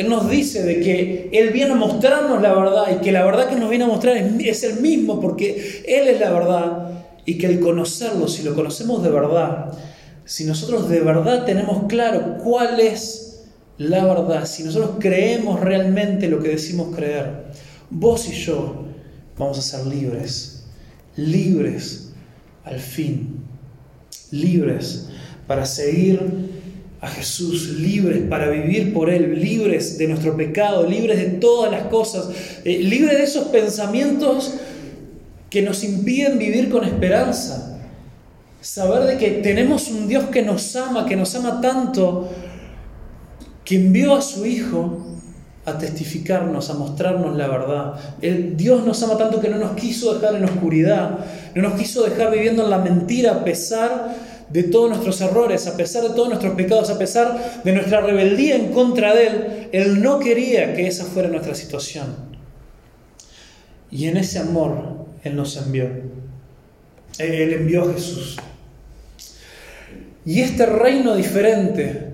Él 0.03 0.09
nos 0.09 0.29
dice 0.29 0.63
de 0.63 0.81
que 0.81 1.31
Él 1.33 1.51
viene 1.51 1.73
a 1.73 1.77
mostrarnos 1.77 2.43
la 2.43 2.53
verdad 2.53 2.85
y 2.95 3.03
que 3.03 3.13
la 3.13 3.25
verdad 3.25 3.49
que 3.49 3.57
nos 3.57 3.71
viene 3.71 3.85
a 3.85 3.89
mostrar 3.89 4.17
es, 4.17 4.33
es 4.41 4.65
el 4.65 4.81
mismo 4.81 5.21
porque 5.21 5.83
Él 5.87 6.09
es 6.09 6.21
la 6.21 6.31
verdad 6.31 6.91
y 7.25 7.39
que 7.39 7.47
el 7.47 7.61
conocerlo, 7.61 8.29
si 8.29 8.43
lo 8.43 8.55
conocemos 8.55 9.03
de 9.03 9.11
verdad, 9.11 9.73
si 10.25 10.45
nosotros 10.45 10.89
de 10.89 11.01
verdad 11.01 11.45
tenemos 11.45 11.85
claro 11.89 12.39
cuál 12.43 12.81
es 12.81 13.45
la 13.79 14.05
verdad, 14.05 14.45
si 14.47 14.65
nosotros 14.65 14.97
creemos 14.99 15.61
realmente 15.61 16.29
lo 16.29 16.41
que 16.41 16.51
decimos 16.51 16.95
creer, 16.95 17.47
vos 17.91 18.29
y 18.29 18.33
yo 18.33 18.87
vamos 19.39 19.59
a 19.59 19.63
ser 19.63 19.87
libres, 19.87 20.65
libres 21.17 22.13
al 22.65 22.79
fin, 22.79 23.45
libres 24.31 25.09
para 25.47 25.67
seguir 25.67 26.62
a 27.03 27.09
Jesús, 27.09 27.81
libres 27.81 28.23
para 28.31 28.49
vivir 28.49 28.95
por 28.95 29.11
Él, 29.11 29.41
libres 29.41 29.99
de 29.99 30.07
nuestro 30.07 30.37
pecado, 30.37 30.87
libres 30.87 31.19
de 31.19 31.31
todas 31.39 31.71
las 31.73 31.87
cosas, 31.87 32.29
eh, 32.65 32.79
libres 32.79 33.19
de 33.19 33.25
esos 33.25 33.49
pensamientos 33.49 34.55
que 35.51 35.63
nos 35.63 35.83
impiden 35.83 36.39
vivir 36.39 36.71
con 36.71 36.85
esperanza. 36.85 37.81
Saber 38.61 39.03
de 39.03 39.19
que 39.19 39.31
tenemos 39.43 39.89
un 39.89 40.07
Dios 40.07 40.27
que 40.27 40.43
nos 40.43 40.77
ama, 40.77 41.05
que 41.05 41.17
nos 41.17 41.35
ama 41.35 41.61
tanto, 41.61 42.31
que 43.65 43.75
envió 43.75 44.15
a 44.15 44.23
su 44.23 44.47
Hijo 44.47 45.05
a 45.65 45.79
testificarnos, 45.79 46.71
a 46.71 46.75
mostrarnos 46.75 47.37
la 47.37 47.49
verdad. 47.49 47.95
El 48.21 48.57
Dios 48.57 48.87
nos 48.87 49.03
ama 49.03 49.19
tanto 49.19 49.41
que 49.41 49.49
no 49.49 49.59
nos 49.59 49.73
quiso 49.73 50.15
dejar 50.15 50.37
en 50.37 50.45
oscuridad, 50.45 51.19
no 51.57 51.63
nos 51.63 51.81
quiso 51.81 52.05
dejar 52.05 52.31
viviendo 52.31 52.63
en 52.63 52.71
la 52.71 52.79
mentira 52.79 53.33
a 53.33 53.45
pesar 53.45 54.32
de 54.53 54.65
todos 54.65 54.91
nuestros 54.91 55.21
errores, 55.21 55.67
a 55.67 55.77
pesar 55.77 56.03
de 56.03 56.11
todos 56.11 56.29
nuestros 56.29 56.55
pecados, 56.55 56.91
a 56.91 56.99
pesar 56.99 57.63
de 57.65 57.73
nuestra 57.73 58.03
rebeldía 58.03 58.57
en 58.57 58.73
contra 58.73 59.15
de 59.15 59.27
Él. 59.27 59.69
Él 59.73 60.03
no 60.03 60.19
quería 60.19 60.75
que 60.75 60.87
esa 60.87 61.05
fuera 61.05 61.29
nuestra 61.29 61.55
situación. 61.55 62.15
Y 63.91 64.07
en 64.07 64.19
ese 64.19 64.39
amor 64.39 65.07
Él 65.25 65.37
nos 65.37 65.57
envió. 65.57 65.89
Él 67.19 67.53
envió 67.53 67.89
a 67.89 67.95
Jesús. 67.95 68.37
Y 70.25 70.41
este 70.41 70.67
reino 70.67 71.17
diferente 71.17 72.11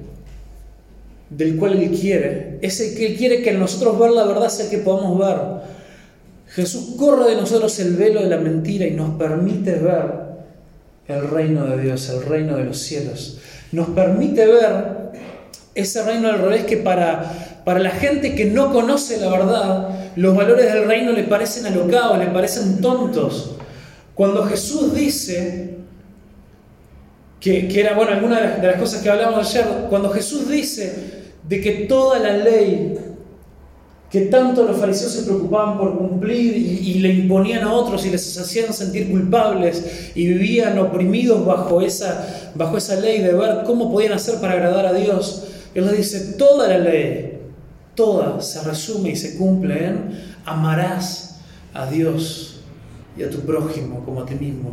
del 1.30 1.56
cual 1.56 1.82
Él 1.82 1.90
quiere. 1.90 2.58
Es 2.62 2.80
el 2.80 2.96
que 2.96 3.06
Él 3.06 3.16
quiere 3.16 3.42
que 3.42 3.52
nosotros 3.52 3.98
ver 3.98 4.12
la 4.12 4.24
verdad 4.24 4.48
sea 4.48 4.70
que 4.70 4.78
podamos 4.78 5.18
ver. 5.18 5.68
Jesús 6.46 6.94
corre 6.96 7.30
de 7.30 7.36
nosotros 7.36 7.78
el 7.80 7.96
velo 7.96 8.22
de 8.22 8.28
la 8.28 8.38
mentira 8.38 8.86
y 8.86 8.92
nos 8.92 9.18
permite 9.18 9.72
ver 9.72 10.27
el 11.08 11.28
reino 11.28 11.66
de 11.66 11.82
Dios, 11.82 12.08
el 12.10 12.22
reino 12.22 12.56
de 12.56 12.64
los 12.64 12.78
cielos. 12.78 13.38
Nos 13.72 13.88
permite 13.88 14.46
ver 14.46 15.10
ese 15.74 16.02
reino 16.02 16.28
al 16.28 16.40
revés 16.40 16.64
que 16.64 16.76
para, 16.76 17.62
para 17.64 17.80
la 17.80 17.90
gente 17.90 18.34
que 18.34 18.44
no 18.44 18.72
conoce 18.72 19.18
la 19.18 19.30
verdad, 19.30 19.88
los 20.16 20.36
valores 20.36 20.72
del 20.72 20.86
reino 20.86 21.12
le 21.12 21.24
parecen 21.24 21.66
alocados, 21.66 22.18
le 22.18 22.26
parecen 22.26 22.80
tontos. 22.80 23.56
Cuando 24.14 24.44
Jesús 24.44 24.94
dice, 24.94 25.78
que, 27.40 27.80
era, 27.80 27.94
bueno, 27.94 28.12
alguna 28.12 28.40
de 28.40 28.66
las, 28.66 28.80
cosas 28.80 29.02
que 29.02 29.10
hablamos 29.10 29.48
ayer, 29.48 29.64
cuando 29.88 30.10
Jesús 30.10 30.48
dice 30.48 31.28
de 31.44 31.60
que 31.60 31.72
toda 31.86 32.18
la 32.18 32.36
ley 32.36 32.98
que 34.10 34.22
tanto 34.22 34.64
los 34.64 34.78
fariseos 34.78 35.12
se 35.12 35.22
preocupaban 35.24 35.76
por 35.76 35.98
cumplir 35.98 36.56
y, 36.56 36.94
le 36.94 37.12
imponían 37.12 37.62
a 37.64 37.72
otros 37.72 38.06
y 38.06 38.10
les 38.10 38.38
hacían 38.38 38.72
sentir 38.72 39.10
culpables 39.10 40.10
y 40.14 40.26
vivían 40.26 40.78
oprimidos 40.78 41.44
bajo 41.44 41.82
esa, 41.82 42.52
bajo 42.54 42.78
esa 42.78 42.96
ley 42.96 43.20
de 43.20 43.34
ver 43.34 43.64
cómo 43.66 43.92
podían 43.92 44.14
hacer 44.14 44.40
para 44.40 44.54
agradar 44.54 44.86
a 44.86 44.94
Dios, 44.94 45.44
Él 45.74 45.84
les 45.86 45.98
dice, 45.98 46.34
toda 46.38 46.68
la 46.68 46.78
ley, 46.78 47.38
toda 47.94 48.40
se 48.40 48.62
resume 48.62 49.10
y 49.10 49.16
se 49.16 49.36
cumple 49.36 49.86
en 49.86 50.38
amarás 50.46 51.40
a 51.74 51.86
Dios 51.86 52.60
y 53.16 53.22
a 53.22 53.30
tu 53.30 53.40
prójimo 53.40 54.02
como 54.04 54.22
a 54.22 54.26
ti 54.26 54.34
mismo. 54.34 54.72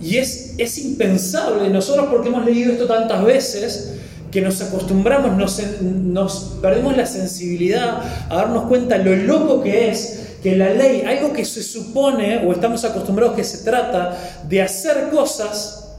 Y 0.00 0.16
es, 0.16 0.54
es 0.58 0.78
impensable, 0.78 1.68
nosotros 1.68 2.08
porque 2.10 2.28
hemos 2.28 2.44
leído 2.44 2.72
esto 2.72 2.86
tantas 2.86 3.22
veces, 3.24 3.94
que 4.30 4.40
nos 4.40 4.60
acostumbramos, 4.60 5.36
nos, 5.36 5.60
nos, 5.82 6.58
perdemos 6.62 6.96
la 6.96 7.06
sensibilidad 7.06 8.00
a 8.28 8.36
darnos 8.36 8.64
cuenta 8.64 8.98
lo 8.98 9.14
loco 9.16 9.62
que 9.62 9.90
es 9.90 10.36
que 10.42 10.56
la 10.56 10.70
ley, 10.70 11.02
algo 11.02 11.32
que 11.32 11.44
se 11.44 11.62
supone 11.62 12.46
o 12.46 12.52
estamos 12.52 12.84
acostumbrados 12.84 13.36
que 13.36 13.44
se 13.44 13.58
trata 13.58 14.16
de 14.48 14.62
hacer 14.62 15.10
cosas, 15.10 15.98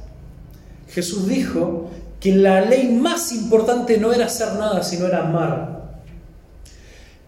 Jesús 0.89 1.28
dijo 1.28 1.89
que 2.20 2.36
la 2.36 2.62
ley 2.62 2.88
más 2.89 3.32
importante 3.32 3.98
no 3.98 4.13
era 4.13 4.26
hacer 4.26 4.54
nada, 4.54 4.84
sino 4.84 5.08
era 5.08 5.28
amar. 5.28 5.82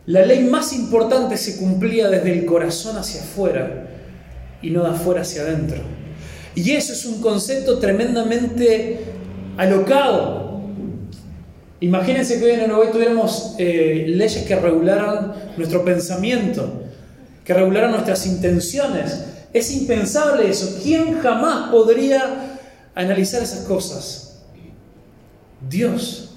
La 0.06 0.26
ley 0.26 0.44
más 0.44 0.74
importante 0.74 1.38
se 1.38 1.58
cumplía 1.58 2.10
desde 2.10 2.34
el 2.34 2.46
corazón 2.46 2.98
hacia 2.98 3.22
afuera 3.22 3.88
y 4.62 4.70
no 4.70 4.84
de 4.84 4.90
afuera 4.90 5.22
hacia 5.22 5.44
adentro. 5.44 5.82
Y 6.56 6.72
eso 6.72 6.94
es 6.94 7.06
un 7.06 7.22
concepto 7.22 7.80
tremendamente 7.80 9.00
alocado. 9.58 10.43
Imagínense 11.84 12.40
que 12.40 12.46
hoy 12.46 12.52
en 12.52 12.72
Uruguay 12.72 12.92
tuviéramos 12.94 13.56
eh, 13.58 14.06
leyes 14.08 14.46
que 14.46 14.56
regularan 14.56 15.34
nuestro 15.58 15.84
pensamiento, 15.84 16.82
que 17.44 17.54
regularan 17.54 17.92
nuestras 17.92 18.26
intenciones. 18.26 19.26
Es 19.52 19.70
impensable 19.70 20.50
eso. 20.50 20.80
¿Quién 20.82 21.20
jamás 21.20 21.72
podría 21.72 22.58
analizar 22.96 23.44
esas 23.44 23.66
cosas? 23.66 24.44
Dios. 25.70 26.36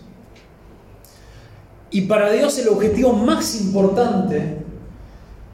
Y 1.93 2.01
para 2.03 2.33
Dios 2.33 2.59
el 2.59 2.67
objetivo 2.67 3.13
más 3.13 3.61
importante 3.61 4.57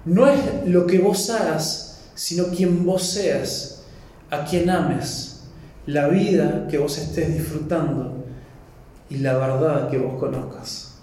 no 0.07 0.27
es 0.27 0.41
lo 0.65 0.87
que 0.87 1.01
vos 1.01 1.29
hagas, 1.29 2.01
sino 2.15 2.47
quien 2.47 2.87
vos 2.87 3.03
seas 3.03 3.83
a 4.31 4.47
quien 4.47 4.71
ames, 4.71 5.43
la 5.85 6.09
vida 6.09 6.67
que 6.71 6.79
vos 6.79 6.97
estés 6.97 7.35
disfrutando 7.35 8.22
y 9.13 9.19
la 9.19 9.37
verdad 9.37 9.91
que 9.91 9.99
vos 9.99 10.19
conozcas. 10.19 10.95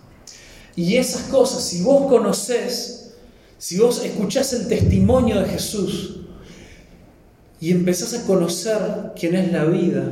Y 0.75 0.97
esas 0.97 1.23
cosas, 1.23 1.63
si 1.63 1.83
vos 1.83 2.09
conoces, 2.09 3.13
si 3.59 3.77
vos 3.77 4.03
escuchás 4.03 4.51
el 4.53 4.67
testimonio 4.67 5.39
de 5.41 5.49
Jesús 5.49 6.21
y 7.59 7.71
empezás 7.71 8.13
a 8.15 8.25
conocer 8.25 9.11
quién 9.15 9.35
es 9.35 9.51
la 9.51 9.65
vida 9.65 10.11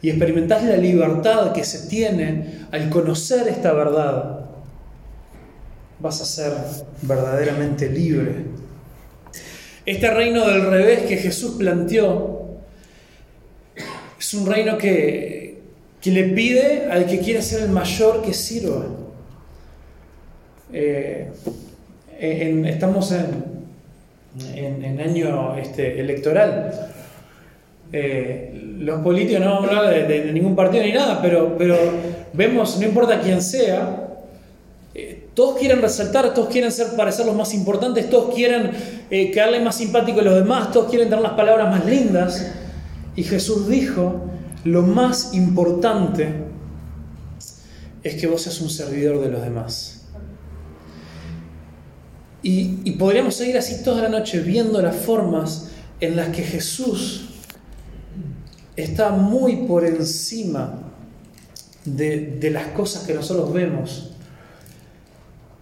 y 0.00 0.10
experimentás 0.10 0.62
la 0.62 0.76
libertad 0.76 1.52
que 1.52 1.64
se 1.64 1.88
tiene 1.88 2.66
al 2.70 2.88
conocer 2.90 3.48
esta 3.48 3.72
verdad, 3.72 4.40
vas 5.98 6.20
a 6.20 6.24
ser 6.24 6.52
verdaderamente 7.02 7.88
libre 7.88 8.44
este 9.86 10.10
reino 10.10 10.46
del 10.46 10.70
revés 10.70 11.02
que 11.02 11.18
Jesús 11.18 11.56
planteó 11.58 12.44
es 14.18 14.32
un 14.32 14.46
reino 14.46 14.78
que, 14.78 15.43
le 16.10 16.24
pide 16.24 16.88
al 16.90 17.06
que 17.06 17.18
quiere 17.18 17.42
ser 17.42 17.62
el 17.62 17.70
mayor 17.70 18.22
que 18.22 18.34
sirva. 18.34 18.84
Eh, 20.72 21.30
estamos 22.18 23.12
en, 23.12 24.84
en, 24.84 25.00
año 25.00 25.56
este, 25.56 26.00
electoral. 26.00 26.90
Eh, 27.92 28.50
los 28.78 29.00
políticos 29.00 29.40
no 29.40 29.54
vamos 29.54 29.70
a 29.70 29.78
hablar 29.78 30.08
de, 30.08 30.32
ningún 30.32 30.56
partido 30.56 30.84
ni 30.84 30.92
nada, 30.92 31.22
pero, 31.22 31.56
pero 31.56 31.76
vemos, 32.32 32.78
no 32.78 32.86
importa 32.86 33.20
quién 33.20 33.40
sea, 33.40 34.04
todos 35.34 35.58
quieren 35.58 35.82
resaltar, 35.82 36.32
todos 36.32 36.48
quieren 36.48 36.70
ser, 36.70 36.94
parecer 36.96 37.26
los 37.26 37.34
más 37.34 37.52
importantes, 37.54 38.08
todos 38.08 38.34
quieren 38.34 38.70
eh, 39.10 39.30
quedarle 39.32 39.60
más 39.60 39.76
simpático 39.76 40.20
a 40.20 40.22
los 40.22 40.36
demás, 40.36 40.70
todos 40.72 40.88
quieren 40.88 41.08
tener 41.08 41.22
las 41.22 41.32
palabras 41.32 41.68
más 41.70 41.84
lindas. 41.84 42.52
Y 43.16 43.24
Jesús 43.24 43.68
dijo, 43.68 44.30
lo 44.64 44.82
más 44.82 45.34
importante 45.34 46.44
es 48.02 48.14
que 48.16 48.26
vos 48.26 48.42
seas 48.42 48.60
un 48.60 48.70
servidor 48.70 49.20
de 49.20 49.30
los 49.30 49.42
demás. 49.42 50.06
Y, 52.42 52.90
podríamos 52.92 53.36
seguir 53.36 53.56
así 53.56 53.82
toda 53.82 54.02
la 54.02 54.10
noche 54.10 54.40
viendo 54.40 54.82
las 54.82 54.96
formas 54.96 55.70
en 56.00 56.16
las 56.16 56.28
que 56.28 56.42
Jesús 56.42 57.30
está 58.76 59.10
muy 59.10 59.64
por 59.66 59.86
encima 59.86 60.80
de, 61.86 62.36
de 62.38 62.50
las 62.50 62.66
cosas 62.68 63.04
que 63.04 63.14
nosotros 63.14 63.52
vemos 63.52 64.14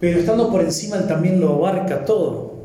pero 0.03 0.19
estando 0.19 0.51
por 0.51 0.59
encima, 0.59 0.97
Él 0.97 1.07
también 1.07 1.39
lo 1.39 1.53
abarca 1.53 2.03
todo. 2.03 2.55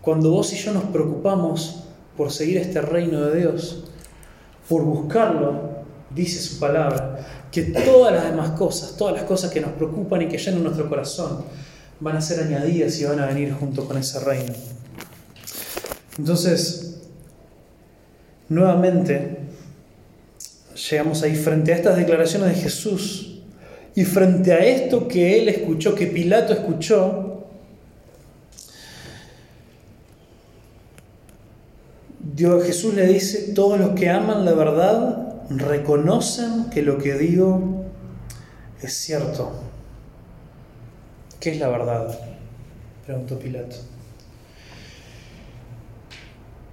Cuando 0.00 0.30
vos 0.30 0.52
y 0.52 0.56
yo 0.56 0.72
nos 0.72 0.84
preocupamos 0.84 1.82
por 2.16 2.30
seguir 2.30 2.58
este 2.58 2.80
reino 2.80 3.20
de 3.22 3.40
Dios, 3.40 3.82
por 4.68 4.82
buscarlo, 4.82 5.84
dice 6.10 6.40
su 6.40 6.58
palabra, 6.58 7.48
que 7.52 7.62
todas 7.62 8.12
las 8.12 8.24
demás 8.24 8.50
cosas, 8.50 8.96
todas 8.96 9.14
las 9.14 9.24
cosas 9.24 9.50
que 9.50 9.60
nos 9.60 9.72
preocupan 9.72 10.22
y 10.22 10.28
que 10.28 10.38
llenan 10.38 10.62
nuestro 10.62 10.88
corazón, 10.88 11.44
van 12.00 12.16
a 12.16 12.20
ser 12.20 12.40
añadidas 12.40 12.98
y 13.00 13.04
van 13.04 13.20
a 13.20 13.26
venir 13.26 13.52
junto 13.52 13.86
con 13.86 13.96
ese 13.96 14.20
reino. 14.20 14.52
Entonces, 16.18 16.98
nuevamente, 18.48 19.38
llegamos 20.90 21.22
ahí 21.22 21.34
frente 21.34 21.72
a 21.72 21.76
estas 21.76 21.96
declaraciones 21.96 22.54
de 22.54 22.62
Jesús 22.62 23.40
y 23.94 24.04
frente 24.04 24.52
a 24.52 24.58
esto 24.58 25.08
que 25.08 25.38
él 25.40 25.48
escuchó, 25.48 25.94
que 25.94 26.06
Pilato 26.06 26.52
escuchó, 26.52 27.35
Dios, 32.36 32.64
Jesús 32.64 32.94
le 32.94 33.06
dice, 33.06 33.52
todos 33.54 33.80
los 33.80 33.90
que 33.90 34.10
aman 34.10 34.44
la 34.44 34.52
verdad 34.52 35.34
reconocen 35.48 36.68
que 36.70 36.82
lo 36.82 36.98
que 36.98 37.14
digo 37.14 37.84
es 38.82 38.92
cierto. 38.92 39.52
¿Qué 41.40 41.52
es 41.52 41.58
la 41.58 41.68
verdad? 41.68 42.18
Preguntó 43.06 43.38
Pilato. 43.38 43.76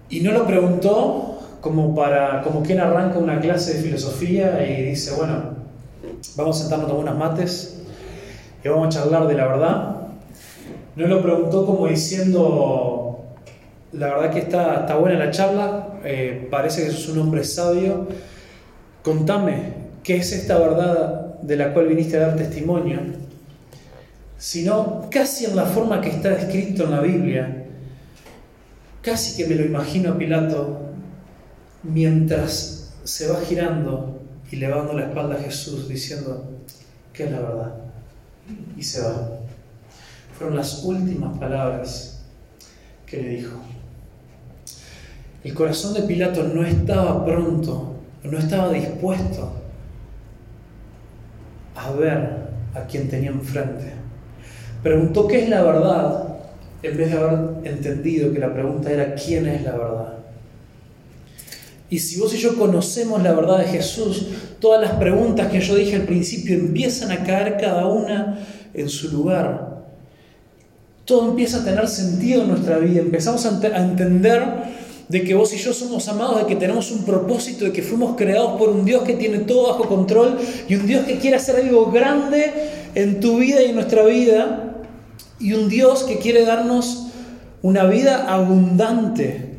Y 0.10 0.20
no 0.20 0.32
lo 0.32 0.46
preguntó 0.46 1.40
como 1.62 1.96
para 1.96 2.42
como 2.42 2.62
quien 2.62 2.80
arranca 2.80 3.18
una 3.18 3.40
clase 3.40 3.76
de 3.76 3.84
filosofía 3.84 4.68
y 4.68 4.84
dice, 4.84 5.16
bueno, 5.16 5.64
Vamos 6.36 6.58
a 6.58 6.62
sentarnos 6.62 6.92
a 6.92 6.94
unas 6.96 7.18
mates 7.18 7.80
y 8.64 8.68
vamos 8.68 8.88
a 8.88 9.00
charlar 9.00 9.28
de 9.28 9.36
la 9.36 9.48
verdad. 9.48 9.98
No 10.96 11.08
lo 11.08 11.22
preguntó 11.22 11.66
como 11.66 11.88
diciendo, 11.88 13.03
la 13.94 14.08
verdad 14.08 14.32
que 14.32 14.40
está, 14.40 14.82
está 14.82 14.96
buena 14.96 15.20
la 15.20 15.32
charla, 15.32 16.00
eh, 16.04 16.48
parece 16.50 16.86
que 16.86 16.92
sos 16.92 17.10
un 17.10 17.20
hombre 17.20 17.44
sabio. 17.44 18.08
Contame, 19.04 19.74
¿qué 20.04 20.18
es 20.18 20.32
esta 20.32 20.58
verdad 20.58 21.36
de 21.42 21.56
la 21.56 21.74
cual 21.74 21.88
viniste 21.88 22.18
a 22.18 22.28
dar 22.28 22.36
testimonio? 22.36 23.00
Sino 24.38 25.08
casi 25.12 25.46
en 25.46 25.56
la 25.56 25.66
forma 25.66 26.02
que 26.02 26.10
está 26.10 26.34
escrito 26.34 26.86
en 26.86 26.92
la 26.92 27.02
Biblia, 27.02 27.66
casi 29.02 29.38
que 29.38 29.48
me 29.48 29.56
lo 29.56 29.66
imagino 29.66 30.12
a 30.12 30.18
Pilato 30.18 30.80
mientras 31.84 32.96
se 33.04 33.28
va 33.28 33.42
girando 33.42 34.22
y 34.52 34.56
levando 34.56 34.94
la 34.94 35.06
espalda 35.06 35.36
a 35.36 35.40
Jesús 35.40 35.88
diciendo, 35.88 36.52
¿qué 37.12 37.26
es 37.26 37.32
la 37.32 37.40
verdad? 37.40 37.76
Y 38.76 38.84
se 38.84 39.02
va. 39.02 39.40
Fueron 40.38 40.56
las 40.56 40.84
últimas 40.84 41.38
palabras 41.38 42.24
que 43.06 43.22
le 43.22 43.30
dijo. 43.30 43.73
El 45.44 45.54
corazón 45.54 45.94
de 45.94 46.04
Pilato 46.04 46.44
no 46.44 46.66
estaba 46.66 47.26
pronto, 47.26 47.96
no 48.24 48.38
estaba 48.38 48.72
dispuesto 48.72 49.52
a 51.76 51.92
ver 51.92 52.30
a 52.74 52.86
quien 52.88 53.10
tenía 53.10 53.32
enfrente. 53.32 53.94
Preguntó 54.82 55.28
qué 55.28 55.44
es 55.44 55.50
la 55.50 55.64
verdad 55.64 56.34
en 56.82 56.98
vez 56.98 57.12
de 57.12 57.18
haber 57.18 57.66
entendido 57.66 58.34
que 58.34 58.40
la 58.40 58.54
pregunta 58.54 58.92
era 58.92 59.16
quién 59.16 59.48
es 59.48 59.64
la 59.64 59.72
verdad. 59.72 60.14
Y 61.90 62.00
si 62.00 62.20
vos 62.20 62.34
y 62.34 62.38
yo 62.38 62.58
conocemos 62.58 63.22
la 63.22 63.34
verdad 63.34 63.60
de 63.60 63.66
Jesús, 63.66 64.28
todas 64.60 64.82
las 64.82 64.94
preguntas 64.94 65.52
que 65.52 65.62
yo 65.62 65.76
dije 65.76 65.96
al 65.96 66.04
principio 66.04 66.56
empiezan 66.56 67.12
a 67.12 67.24
caer 67.24 67.58
cada 67.58 67.86
una 67.88 68.40
en 68.74 68.90
su 68.90 69.12
lugar. 69.12 69.84
Todo 71.06 71.30
empieza 71.30 71.62
a 71.62 71.66
tener 71.66 71.88
sentido 71.88 72.44
en 72.44 72.50
nuestra 72.50 72.78
vida. 72.80 73.02
Empezamos 73.02 73.46
a, 73.46 73.78
entender 73.78 74.44
de 75.14 75.24
que 75.24 75.36
vos 75.36 75.54
y 75.54 75.58
yo 75.58 75.74
somos 75.74 76.08
amados, 76.08 76.40
de 76.40 76.48
que 76.48 76.56
tenemos 76.56 76.90
un 76.90 77.04
propósito, 77.04 77.66
de 77.66 77.72
que 77.72 77.84
fuimos 77.84 78.16
creados 78.18 78.58
por 78.58 78.70
un 78.70 78.84
Dios 78.84 79.04
que 79.04 79.14
tiene 79.14 79.38
todo 79.42 79.68
bajo 79.68 79.88
control 79.88 80.40
y 80.68 80.74
un 80.74 80.88
Dios 80.88 81.06
que 81.06 81.20
quiere 81.20 81.38
hacer 81.38 81.58
algo 81.58 81.92
grande 81.92 82.52
en 82.96 83.20
tu 83.20 83.38
vida 83.38 83.62
y 83.62 83.66
en 83.66 83.76
nuestra 83.76 84.04
vida 84.06 84.74
y 85.40 85.54
un 85.54 85.70
Dios 85.70 86.02
que 86.02 86.18
quiere 86.18 86.46
darnos 86.46 87.10
una 87.62 87.84
vida 87.84 88.26
abundante. 88.28 89.52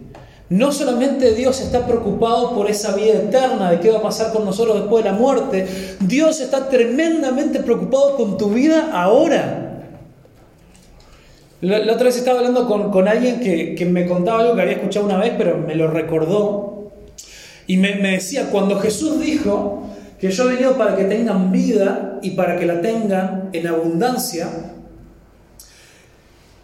No 0.51 0.73
solamente 0.73 1.37
Dios 1.37 1.61
está 1.61 1.87
preocupado 1.87 2.53
por 2.57 2.69
esa 2.69 2.97
vida 2.97 3.13
eterna, 3.15 3.71
de 3.71 3.79
qué 3.79 3.93
va 3.93 3.99
a 3.99 4.03
pasar 4.03 4.33
con 4.33 4.45
nosotros 4.45 4.81
después 4.81 5.05
de 5.05 5.11
la 5.13 5.17
muerte, 5.17 5.69
Dios 6.01 6.41
está 6.41 6.69
tremendamente 6.69 7.61
preocupado 7.61 8.17
con 8.17 8.37
tu 8.39 8.49
vida 8.49 8.91
ahora. 8.93 9.64
La, 11.65 11.93
otra 11.93 12.05
vez 12.05 12.17
estaba 12.17 12.39
hablando 12.39 12.69
con, 12.91 13.09
alguien 13.09 13.41
que, 13.41 13.87
me 13.87 14.07
contaba 14.07 14.41
algo 14.41 14.55
que 14.55 14.63
había 14.63 14.75
escuchado 14.75 15.07
una 15.07 15.19
vez, 15.19 15.33
pero 15.37 15.59
me 15.59 15.75
lo 15.75 15.89
recordó. 15.89 16.93
Y 17.67 17.79
me, 17.79 17.95
me 17.97 18.13
decía, 18.13 18.51
cuando 18.51 18.79
Jesús 18.79 19.21
dijo 19.21 19.89
que 20.21 20.31
yo 20.31 20.45
he 20.45 20.55
venido 20.55 20.77
para 20.77 20.95
que 20.95 21.05
tengan 21.05 21.51
vida 21.51 22.19
y 22.23 22.31
para 22.31 22.59
que 22.59 22.67
la 22.67 22.81
tengan 22.81 23.51
en 23.53 23.67
abundancia, 23.67 24.49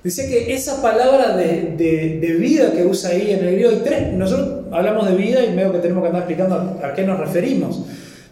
Dice 0.03 0.29
que 0.29 0.55
esa 0.55 0.81
palabra 0.81 1.37
de, 1.37 2.37
vida 2.39 2.73
que 2.73 2.87
usa 2.87 3.11
ahí 3.11 3.33
en 3.33 3.45
el 3.45 3.53
griego, 3.53 3.73
tres, 3.85 4.15
nosotros 4.15 4.65
hablamos 4.73 5.07
de 5.07 5.15
vida 5.15 5.45
y 5.45 5.55
veo 5.55 5.73
que 5.73 5.79
tenemos 5.79 6.03
que 6.03 6.09
andar 6.09 6.23
explicando 6.23 6.81
a, 6.83 6.95
qué 6.95 7.05
nos 7.05 7.21
referimos. 7.21 7.85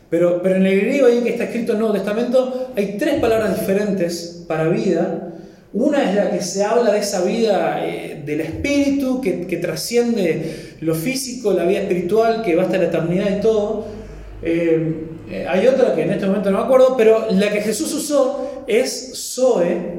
Pero, 0.08 0.40
pero 0.42 0.56
en 0.56 0.64
el 0.64 0.80
griego 0.80 1.06
ahí 1.06 1.20
que 1.20 1.28
está 1.28 1.44
escrito 1.44 1.72
en 1.72 1.76
el 1.76 1.80
Nuevo 1.80 1.94
Testamento 1.94 2.70
hay 2.74 2.96
tres 2.96 3.20
palabras 3.20 3.60
diferentes 3.60 4.44
para 4.48 4.68
vida. 4.68 5.34
Una 5.72 6.08
es 6.08 6.16
la 6.16 6.30
que 6.30 6.40
se 6.40 6.64
habla 6.64 6.92
de 6.92 7.00
esa 7.00 7.22
vida 7.22 7.86
eh, 7.86 8.22
del 8.24 8.40
espíritu 8.40 9.20
que, 9.20 9.58
trasciende 9.58 10.76
lo 10.80 10.94
físico, 10.94 11.52
la 11.52 11.64
vida 11.64 11.80
espiritual, 11.80 12.42
que 12.42 12.56
va 12.56 12.62
hasta 12.62 12.78
la 12.78 12.84
eternidad 12.84 13.36
y 13.36 13.40
todo. 13.40 13.86
Eh, 14.42 15.08
eh, 15.30 15.46
hay 15.46 15.66
otra 15.66 15.94
que 15.94 16.02
en 16.02 16.12
este 16.12 16.26
momento 16.26 16.50
no 16.50 16.58
me 16.58 16.64
acuerdo, 16.64 16.96
pero 16.96 17.26
la 17.30 17.52
que 17.52 17.60
Jesús 17.60 17.92
usó 17.92 18.64
es 18.66 19.12
Zoe, 19.34 19.98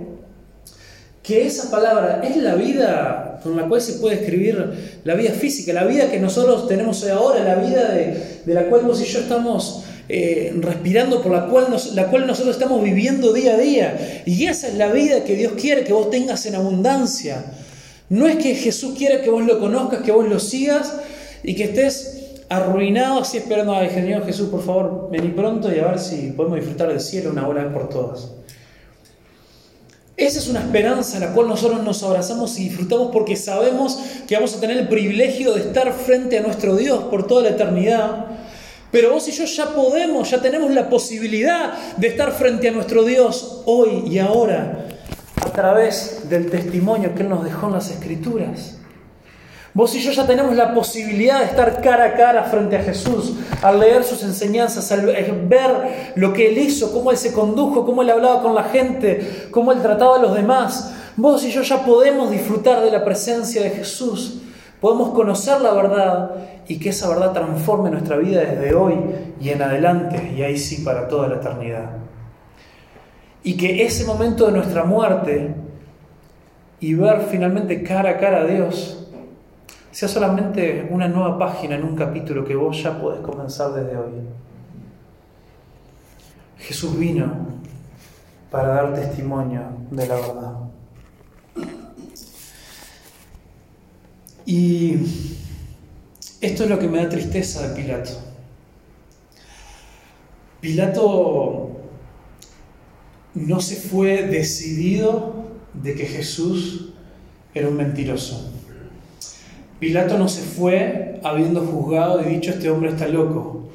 que 1.21 1.45
esa 1.45 1.69
palabra 1.69 2.21
es 2.23 2.37
la 2.37 2.55
vida 2.55 3.39
con 3.43 3.55
la 3.55 3.67
cual 3.67 3.79
se 3.79 3.93
puede 3.93 4.15
escribir 4.15 4.99
la 5.03 5.13
vida 5.13 5.31
física, 5.31 5.71
la 5.71 5.83
vida 5.83 6.09
que 6.09 6.19
nosotros 6.19 6.67
tenemos 6.67 7.07
ahora, 7.07 7.43
la 7.43 7.55
vida 7.55 7.91
de, 7.91 8.41
la 8.47 8.63
cual 8.63 8.81
vos 8.81 9.01
y 9.01 9.05
yo 9.05 9.19
estamos 9.19 9.83
eh, 10.11 10.51
respirando, 10.59 11.21
por 11.21 11.31
la 11.31 11.45
cual, 11.45 11.69
nosotros 11.69 12.49
estamos 12.49 12.83
viviendo 12.83 13.31
día 13.31 13.53
a 13.53 13.57
día. 13.57 14.23
Y 14.25 14.47
esa 14.47 14.67
es 14.67 14.73
la 14.73 14.91
vida 14.91 15.23
que 15.23 15.35
Dios 15.35 15.53
quiere 15.55 15.83
que 15.83 15.93
vos 15.93 16.09
tengas 16.09 16.45
en 16.47 16.55
abundancia. 16.55 17.45
No 18.09 18.27
es 18.27 18.37
que 18.37 18.55
Jesús 18.55 18.95
quiera 18.97 19.21
que 19.21 19.29
vos 19.29 19.45
lo 19.45 19.59
conozcas, 19.59 20.01
que 20.01 20.11
vos 20.11 20.27
lo 20.27 20.39
sigas 20.39 20.93
y 21.43 21.53
que 21.53 21.65
estés 21.65 22.15
arruinado 22.49 23.21
así 23.21 23.37
esperando, 23.37 23.73
ay 23.73 23.91
Señor 23.91 24.25
Jesús, 24.25 24.49
por 24.49 24.65
favor, 24.65 25.09
vení 25.11 25.29
pronto 25.29 25.71
y 25.71 25.77
a 25.77 25.85
ver 25.85 25.99
si 25.99 26.31
podemos 26.31 26.57
disfrutar 26.57 26.87
del 26.87 26.99
cielo 26.99 27.29
una 27.29 27.47
vez 27.47 27.71
por 27.71 27.87
todas. 27.89 28.29
Esa 30.17 30.39
es 30.39 30.49
una 30.49 30.59
esperanza 30.59 31.17
a 31.17 31.19
la 31.21 31.33
cual 31.33 31.47
nosotros 31.47 31.83
nos 31.83 32.01
abrazamos 32.03 32.59
y 32.59 32.63
disfrutamos 32.63 33.09
porque 33.13 33.35
sabemos 33.35 33.99
que 34.27 34.35
vamos 34.35 34.55
a 34.55 34.59
tener 34.59 34.77
el 34.77 34.87
privilegio 34.87 35.53
de 35.53 35.61
estar 35.61 35.93
frente 35.93 36.39
a 36.39 36.41
nuestro 36.41 36.75
Dios 36.75 37.03
por 37.05 37.27
toda 37.27 37.43
la 37.43 37.49
eternidad. 37.51 38.25
Pero 38.91 39.11
vos 39.11 39.27
y 39.27 39.31
yo 39.31 39.45
ya 39.45 39.67
podemos, 39.67 40.29
ya 40.31 40.41
tenemos 40.41 40.71
la 40.71 40.89
posibilidad 40.89 41.73
de 41.97 42.07
estar 42.07 42.31
frente 42.31 42.69
a 42.69 42.71
nuestro 42.71 43.03
Dios 43.03 43.61
hoy 43.65 44.03
y 44.07 44.17
ahora 44.17 44.87
a 45.45 45.49
través 45.51 46.27
del 46.29 46.49
testimonio 46.49 47.13
que 47.13 47.21
Él 47.23 47.29
nos 47.29 47.43
dejó 47.43 47.67
en 47.67 47.73
las 47.73 47.91
Escrituras. 47.91 48.79
Vos 49.73 49.93
y 49.93 49.99
yo 49.99 50.11
ya 50.11 50.25
tenemos 50.25 50.55
la 50.55 50.73
posibilidad 50.73 51.39
de 51.39 51.45
estar 51.45 51.81
cara 51.81 52.05
a 52.05 52.13
cara 52.15 52.43
frente 52.45 52.75
a 52.75 52.81
Jesús, 52.81 53.33
al 53.61 53.79
leer 53.79 54.03
sus 54.03 54.23
enseñanzas, 54.23 54.91
al 54.91 55.05
ver 55.47 56.13
lo 56.15 56.33
que 56.33 56.49
Él 56.49 56.57
hizo, 56.57 56.91
cómo 56.91 57.11
Él 57.11 57.17
se 57.17 57.31
condujo, 57.31 57.85
cómo 57.85 58.01
Él 58.01 58.09
hablaba 58.09 58.41
con 58.41 58.55
la 58.55 58.63
gente, 58.63 59.47
cómo 59.51 59.71
Él 59.71 59.81
trataba 59.81 60.15
a 60.17 60.21
los 60.21 60.33
demás. 60.33 60.93
Vos 61.15 61.43
y 61.43 61.51
yo 61.51 61.61
ya 61.61 61.85
podemos 61.85 62.31
disfrutar 62.31 62.81
de 62.83 62.89
la 62.89 63.05
presencia 63.05 63.61
de 63.61 63.69
Jesús, 63.69 64.39
podemos 64.81 65.09
conocer 65.09 65.61
la 65.61 65.73
verdad 65.73 66.31
y 66.67 66.79
que 66.79 66.89
esa 66.89 67.09
verdad 67.09 67.33
transforme 67.33 67.89
nuestra 67.89 68.17
vida 68.17 68.41
desde 68.41 68.73
hoy 68.73 68.95
y 69.39 69.49
en 69.49 69.61
adelante, 69.61 70.33
y 70.35 70.41
ahí 70.41 70.57
sí 70.57 70.83
para 70.83 71.07
toda 71.07 71.27
la 71.27 71.35
eternidad. 71.35 71.89
Y 73.43 73.57
que 73.57 73.83
ese 73.83 74.05
momento 74.05 74.45
de 74.45 74.51
nuestra 74.51 74.83
muerte 74.83 75.55
y 76.79 76.93
ver 76.93 77.21
finalmente 77.29 77.83
cara 77.83 78.11
a 78.11 78.17
cara 78.17 78.41
a 78.41 78.45
Dios, 78.45 79.07
sea 79.91 80.07
solamente 80.07 80.87
una 80.91 81.07
nueva 81.07 81.37
página 81.37 81.75
en 81.75 81.83
un 81.83 81.95
capítulo 81.95 82.45
que 82.45 82.55
vos 82.55 82.81
ya 82.81 82.99
podés 82.99 83.21
comenzar 83.21 83.73
desde 83.73 83.97
hoy. 83.97 84.11
Jesús 86.57 86.97
vino 86.97 87.25
para 88.51 88.69
dar 88.69 88.93
testimonio 88.93 89.61
de 89.91 90.07
la 90.07 90.15
verdad. 90.15 90.68
Y 94.49 94.95
esto 96.41 96.63
es 96.63 96.69
lo 96.71 96.79
que 96.79 96.87
me 96.87 96.97
da 96.97 97.07
tristeza 97.07 97.67
de 97.67 97.79
Pilato. 97.79 98.09
Pilato 100.59 101.69
no 103.35 103.59
se 103.61 103.75
fue 103.75 104.23
decidido 104.23 105.51
de 105.75 105.93
que 105.93 106.07
Jesús 106.07 106.93
era 107.53 107.67
un 107.67 107.77
mentiroso. 107.77 108.51
Pilato 109.79 110.17
no 110.17 110.27
se 110.27 110.41
fue 110.41 111.21
habiendo 111.23 111.63
juzgado 111.63 112.19
y 112.19 112.33
dicho 112.33 112.49
este 112.49 112.71
hombre 112.71 112.89
está 112.89 113.07
loco. 113.07 113.69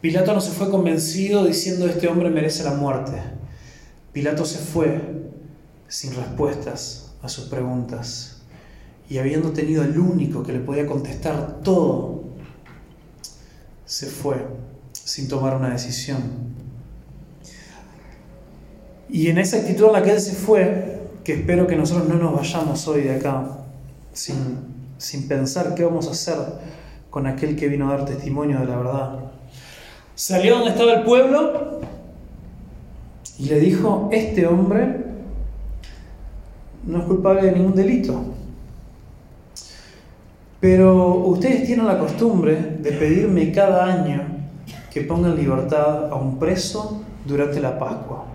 Pilato 0.00 0.34
no 0.34 0.40
se 0.40 0.50
fue 0.50 0.68
convencido 0.68 1.44
diciendo 1.44 1.86
este 1.86 2.08
hombre 2.08 2.28
merece 2.28 2.64
la 2.64 2.74
muerte. 2.74 3.18
Pilato 4.12 4.44
se 4.46 4.58
fue 4.58 5.00
sin 5.86 6.12
respuestas 6.16 7.14
a 7.22 7.28
sus 7.28 7.44
preguntas 7.44 8.31
y 9.08 9.18
habiendo 9.18 9.50
tenido 9.50 9.82
el 9.82 9.98
único 9.98 10.42
que 10.42 10.52
le 10.52 10.60
podía 10.60 10.86
contestar 10.86 11.60
todo, 11.62 12.22
se 13.84 14.06
fue 14.06 14.36
sin 14.92 15.28
tomar 15.28 15.56
una 15.56 15.70
decisión. 15.70 16.20
Y 19.08 19.28
en 19.28 19.38
esa 19.38 19.58
actitud 19.58 19.86
en 19.86 19.92
la 19.92 20.02
que 20.02 20.12
él 20.12 20.20
se 20.20 20.32
fue, 20.32 21.02
que 21.24 21.34
espero 21.34 21.66
que 21.66 21.76
nosotros 21.76 22.08
no 22.08 22.14
nos 22.14 22.34
vayamos 22.34 22.88
hoy 22.88 23.02
de 23.02 23.16
acá 23.16 23.58
sin 24.12 24.72
sin 25.02 25.26
pensar 25.26 25.74
qué 25.74 25.84
vamos 25.84 26.06
a 26.06 26.12
hacer 26.12 26.36
con 27.10 27.26
aquel 27.26 27.56
que 27.56 27.66
vino 27.66 27.88
a 27.88 27.96
dar 27.96 28.04
testimonio 28.04 28.60
de 28.60 28.66
la 28.66 28.76
verdad. 28.76 29.18
Salió 30.14 30.54
donde 30.54 30.70
estaba 30.70 30.92
el 30.92 31.02
pueblo 31.02 31.80
y 33.38 33.46
le 33.46 33.58
dijo, 33.58 34.08
este 34.12 34.46
hombre 34.46 35.04
no 36.86 36.98
es 36.98 37.04
culpable 37.04 37.42
de 37.42 37.52
ningún 37.52 37.74
delito. 37.74 38.24
Pero 40.62 41.16
ustedes 41.16 41.66
tienen 41.66 41.88
la 41.88 41.98
costumbre 41.98 42.54
de 42.54 42.92
pedirme 42.92 43.50
cada 43.50 43.84
año 43.84 44.22
que 44.92 45.00
ponga 45.00 45.30
en 45.30 45.34
libertad 45.34 46.12
a 46.12 46.14
un 46.14 46.38
preso 46.38 47.02
durante 47.26 47.60
la 47.60 47.80
Pascua. 47.80 48.26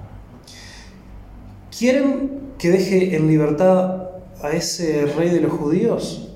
¿Quieren 1.71 2.51
que 2.57 2.69
deje 2.69 3.15
en 3.15 3.29
libertad 3.29 4.09
a 4.43 4.49
ese 4.49 5.05
rey 5.15 5.29
de 5.29 5.39
los 5.39 5.53
judíos? 5.53 6.27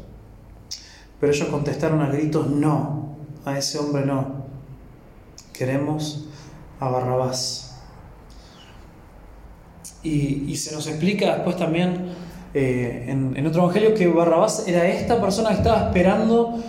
Pero 1.19 1.33
ellos 1.33 1.49
contestaron 1.49 1.99
a 1.99 2.09
gritos, 2.09 2.49
no, 2.49 3.17
a 3.43 3.57
ese 3.57 3.77
hombre 3.77 4.05
no. 4.05 4.45
Queremos 5.51 6.29
a 6.79 6.87
Barrabás. 6.87 7.81
Y, 10.03 10.55
se 10.55 10.73
nos 10.73 10.87
explica 10.87 11.35
después 11.35 11.57
también 11.57 12.10
eh, 12.53 13.05
en, 13.07 13.45
otro 13.47 13.63
evangelio 13.63 13.93
que 13.93 14.07
Barrabás 14.07 14.67
era 14.67 14.87
esta 14.87 15.21
persona 15.21 15.49
que 15.49 15.55
estaba 15.55 15.87
esperando 15.87 16.61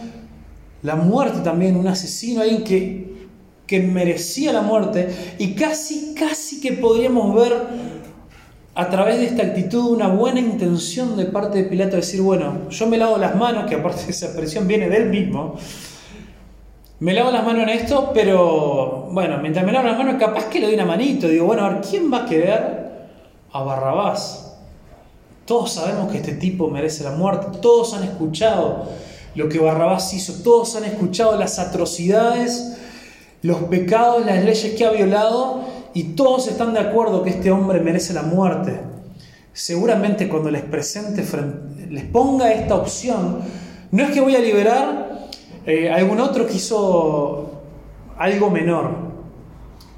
la 0.82 0.96
muerte 0.96 1.40
también, 1.40 1.76
un 1.76 1.86
asesino, 1.86 2.40
alguien 2.40 2.64
que, 2.64 3.28
que 3.66 3.80
merecía 3.80 4.52
la 4.52 4.62
muerte 4.62 5.08
y 5.38 5.54
casi, 5.54 6.14
casi 6.14 6.60
que 6.60 6.72
podríamos 6.72 7.34
ver 7.34 7.52
a 8.74 8.88
través 8.88 9.18
de 9.18 9.26
esta 9.26 9.42
actitud 9.42 9.90
una 9.90 10.08
buena 10.08 10.40
intención 10.40 11.16
de 11.16 11.26
parte 11.26 11.58
de 11.58 11.64
Pilato 11.64 11.92
de 11.92 11.96
decir, 11.96 12.22
bueno, 12.22 12.70
yo 12.70 12.86
me 12.86 12.96
lavo 12.96 13.18
las 13.18 13.36
manos, 13.36 13.66
que 13.68 13.74
aparte 13.74 14.02
esa 14.08 14.26
expresión 14.26 14.66
viene 14.66 14.88
de 14.88 14.96
él 14.96 15.08
mismo, 15.10 15.56
me 17.00 17.12
lavo 17.12 17.32
las 17.32 17.44
manos 17.44 17.64
en 17.64 17.70
esto, 17.70 18.12
pero 18.14 19.08
bueno, 19.10 19.38
mientras 19.38 19.66
me 19.66 19.72
lavo 19.72 19.88
las 19.88 19.98
manos, 19.98 20.14
capaz 20.20 20.44
que 20.44 20.60
le 20.60 20.66
doy 20.66 20.74
una 20.76 20.84
manito. 20.84 21.26
Digo, 21.26 21.46
bueno, 21.46 21.64
a 21.64 21.70
ver, 21.70 21.80
¿quién 21.80 22.12
va 22.12 22.18
a 22.18 22.26
querer 22.26 23.08
a 23.52 23.62
Barrabás? 23.64 24.51
Todos 25.52 25.74
sabemos 25.74 26.10
que 26.10 26.16
este 26.16 26.32
tipo 26.32 26.70
merece 26.70 27.04
la 27.04 27.10
muerte, 27.10 27.58
todos 27.60 27.92
han 27.92 28.04
escuchado 28.04 28.88
lo 29.34 29.50
que 29.50 29.58
Barrabás 29.58 30.14
hizo, 30.14 30.42
todos 30.42 30.76
han 30.76 30.84
escuchado 30.84 31.38
las 31.38 31.58
atrocidades, 31.58 32.78
los 33.42 33.64
pecados, 33.64 34.24
las 34.24 34.42
leyes 34.42 34.74
que 34.74 34.86
ha 34.86 34.90
violado 34.90 35.60
y 35.92 36.14
todos 36.14 36.48
están 36.48 36.72
de 36.72 36.80
acuerdo 36.80 37.22
que 37.22 37.28
este 37.28 37.50
hombre 37.50 37.80
merece 37.80 38.14
la 38.14 38.22
muerte. 38.22 38.80
Seguramente 39.52 40.26
cuando 40.26 40.50
les 40.50 40.62
presente, 40.62 41.22
les 41.90 42.04
ponga 42.04 42.50
esta 42.50 42.74
opción, 42.74 43.40
no 43.90 44.04
es 44.04 44.10
que 44.10 44.22
voy 44.22 44.34
a 44.34 44.38
liberar 44.38 45.28
eh, 45.66 45.90
algún 45.90 46.18
otro 46.20 46.46
que 46.46 46.54
hizo 46.54 47.60
algo 48.16 48.48
menor. 48.48 48.88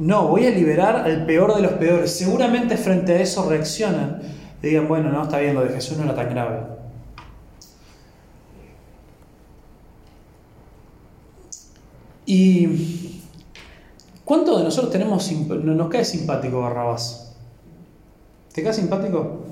No, 0.01 0.27
voy 0.27 0.49
a 0.49 0.51
liberar 0.51 0.97
al 0.97 1.25
peor 1.25 1.55
de 1.55 1.63
los 1.63 1.73
peores. 1.75 2.11
Seguramente 2.11 2.77
frente 2.77 3.13
a 3.13 3.21
eso 3.21 3.49
reaccionan 3.49 4.34
y 4.65 4.71
digan, 4.71 4.89
bueno, 4.89 5.11
no, 5.11 5.23
está 5.23 5.39
bien, 5.39 5.55
lo 5.55 5.63
de 5.63 5.71
Jesús 5.71 5.99
no 5.99 6.05
era 6.05 6.15
tan 6.15 6.31
grave. 6.31 6.61
Y 12.27 13.05
¿Cuántos 14.25 14.57
de 14.57 14.65
nosotros 14.65 14.91
tenemos, 14.91 15.31
nos 15.31 15.89
cae 15.91 16.05
simpático 16.05 16.63
Barrabás? 16.63 17.37
¿Te 18.55 18.63
cae 18.63 18.73
simpático? 18.73 19.45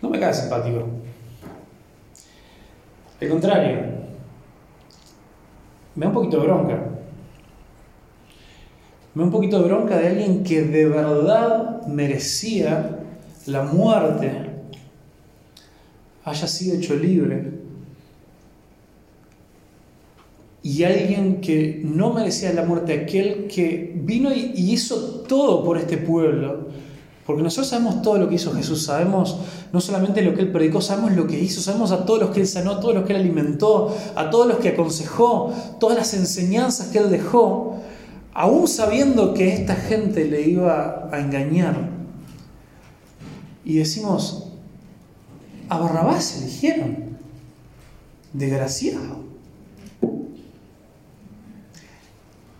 No 0.00 0.08
me 0.08 0.18
cae 0.18 0.32
simpático. 0.32 0.86
Al 3.20 3.28
contrario, 3.28 3.80
me 5.94 6.06
da 6.06 6.08
un 6.08 6.14
poquito 6.14 6.40
de 6.40 6.46
bronca. 6.46 6.95
Me 9.16 9.22
da 9.22 9.28
un 9.28 9.32
poquito 9.32 9.62
de 9.62 9.64
bronca 9.64 9.96
de 9.96 10.08
alguien 10.08 10.44
que 10.44 10.60
de 10.60 10.84
verdad 10.84 11.86
merecía 11.86 12.98
la 13.46 13.62
muerte, 13.62 14.30
haya 16.22 16.46
sido 16.46 16.76
hecho 16.76 16.94
libre. 16.94 17.50
Y 20.62 20.84
alguien 20.84 21.40
que 21.40 21.80
no 21.82 22.12
merecía 22.12 22.52
la 22.52 22.64
muerte, 22.64 22.92
aquel 22.92 23.46
que 23.46 23.94
vino 24.04 24.34
y 24.34 24.52
hizo 24.54 25.22
todo 25.26 25.64
por 25.64 25.78
este 25.78 25.96
pueblo. 25.96 26.66
Porque 27.24 27.42
nosotros 27.42 27.68
sabemos 27.68 28.02
todo 28.02 28.18
lo 28.18 28.28
que 28.28 28.34
hizo 28.34 28.52
Jesús, 28.52 28.84
sabemos 28.84 29.38
no 29.72 29.80
solamente 29.80 30.20
lo 30.20 30.34
que 30.34 30.42
Él 30.42 30.52
predicó, 30.52 30.82
sabemos 30.82 31.12
lo 31.12 31.26
que 31.26 31.40
hizo, 31.40 31.62
sabemos 31.62 31.90
a 31.90 32.04
todos 32.04 32.20
los 32.20 32.30
que 32.32 32.40
Él 32.40 32.46
sanó, 32.46 32.72
a 32.72 32.80
todos 32.80 32.94
los 32.94 33.06
que 33.06 33.14
Él 33.14 33.22
alimentó, 33.22 33.96
a 34.14 34.28
todos 34.28 34.46
los 34.46 34.58
que 34.58 34.68
aconsejó, 34.68 35.54
todas 35.80 35.96
las 35.96 36.12
enseñanzas 36.12 36.88
que 36.88 36.98
Él 36.98 37.10
dejó, 37.10 37.80
aún 38.36 38.68
sabiendo 38.68 39.32
que 39.32 39.48
esta 39.48 39.74
gente 39.74 40.26
le 40.26 40.42
iba 40.42 41.08
a 41.10 41.20
engañar. 41.20 41.88
Y 43.64 43.78
decimos, 43.78 44.52
a 45.70 45.78
Barrabás 45.78 46.42
eligieron, 46.42 47.16
desgraciado. 48.34 49.24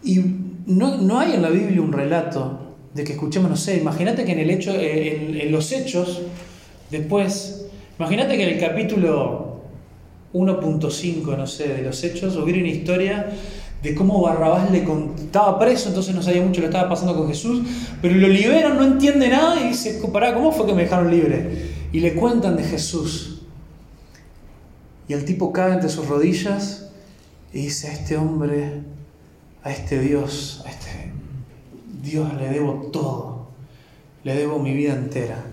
Y 0.02 0.20
no, 0.66 1.18
hay 1.18 1.34
en 1.34 1.42
la 1.42 1.50
Biblia 1.50 1.82
un 1.82 1.92
relato 1.92 2.58
de 2.94 3.04
que 3.04 3.12
escuchemos, 3.12 3.50
no 3.50 3.56
sé, 3.56 3.76
imagínate 3.76 4.24
que 4.24 4.32
en, 4.32 4.38
el 4.38 4.50
hecho, 4.50 4.74
en, 4.74 5.52
los 5.52 5.72
hechos, 5.72 6.22
después, 6.90 7.66
imagínate 7.98 8.38
que 8.38 8.44
en 8.44 8.54
el 8.54 8.60
capítulo 8.60 9.60
1.5, 10.32 11.36
no 11.36 11.46
sé, 11.46 11.68
de 11.68 11.82
los 11.82 12.02
hechos, 12.02 12.34
hubiera 12.36 12.60
una 12.60 12.70
historia 12.70 13.26
de 13.82 13.94
cómo 13.94 14.22
Barrabás 14.22 14.70
le 14.70 14.84
estaba 15.16 15.58
preso, 15.58 15.88
entonces 15.88 16.14
no 16.14 16.22
sabía 16.22 16.42
mucho 16.42 16.60
lo 16.60 16.66
estaba 16.66 16.88
pasando 16.88 17.14
con 17.16 17.28
Jesús, 17.28 17.66
pero 18.02 18.14
lo 18.14 18.28
liberan, 18.28 18.76
no 18.76 18.84
entiende 18.84 19.28
nada 19.28 19.60
y 19.60 19.68
dice, 19.68 20.00
pará, 20.12 20.34
¿cómo 20.34 20.52
fue 20.52 20.66
que 20.66 20.74
me 20.74 20.82
dejaron 20.82 21.10
libre? 21.10 21.70
Y 21.92 22.00
le 22.00 22.14
cuentan 22.14 22.56
de 22.56 22.64
Jesús. 22.64 23.42
Y 25.08 25.12
el 25.12 25.24
tipo 25.24 25.52
cae 25.52 25.74
entre 25.74 25.88
sus 25.88 26.08
rodillas 26.08 26.90
y 27.52 27.62
dice, 27.62 27.88
a 27.88 27.92
este 27.92 28.16
hombre 28.16 28.82
a 29.66 29.72
este 29.72 29.98
Dios, 29.98 30.62
a 30.64 30.70
este 30.70 31.10
Dios 32.00 32.32
le 32.34 32.48
debo 32.50 32.88
todo, 32.92 33.48
le 34.22 34.36
debo 34.36 34.60
mi 34.60 34.72
vida 34.72 34.94
entera. 34.94 35.44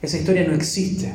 Esa 0.00 0.16
historia 0.16 0.48
no 0.48 0.54
existe. 0.54 1.12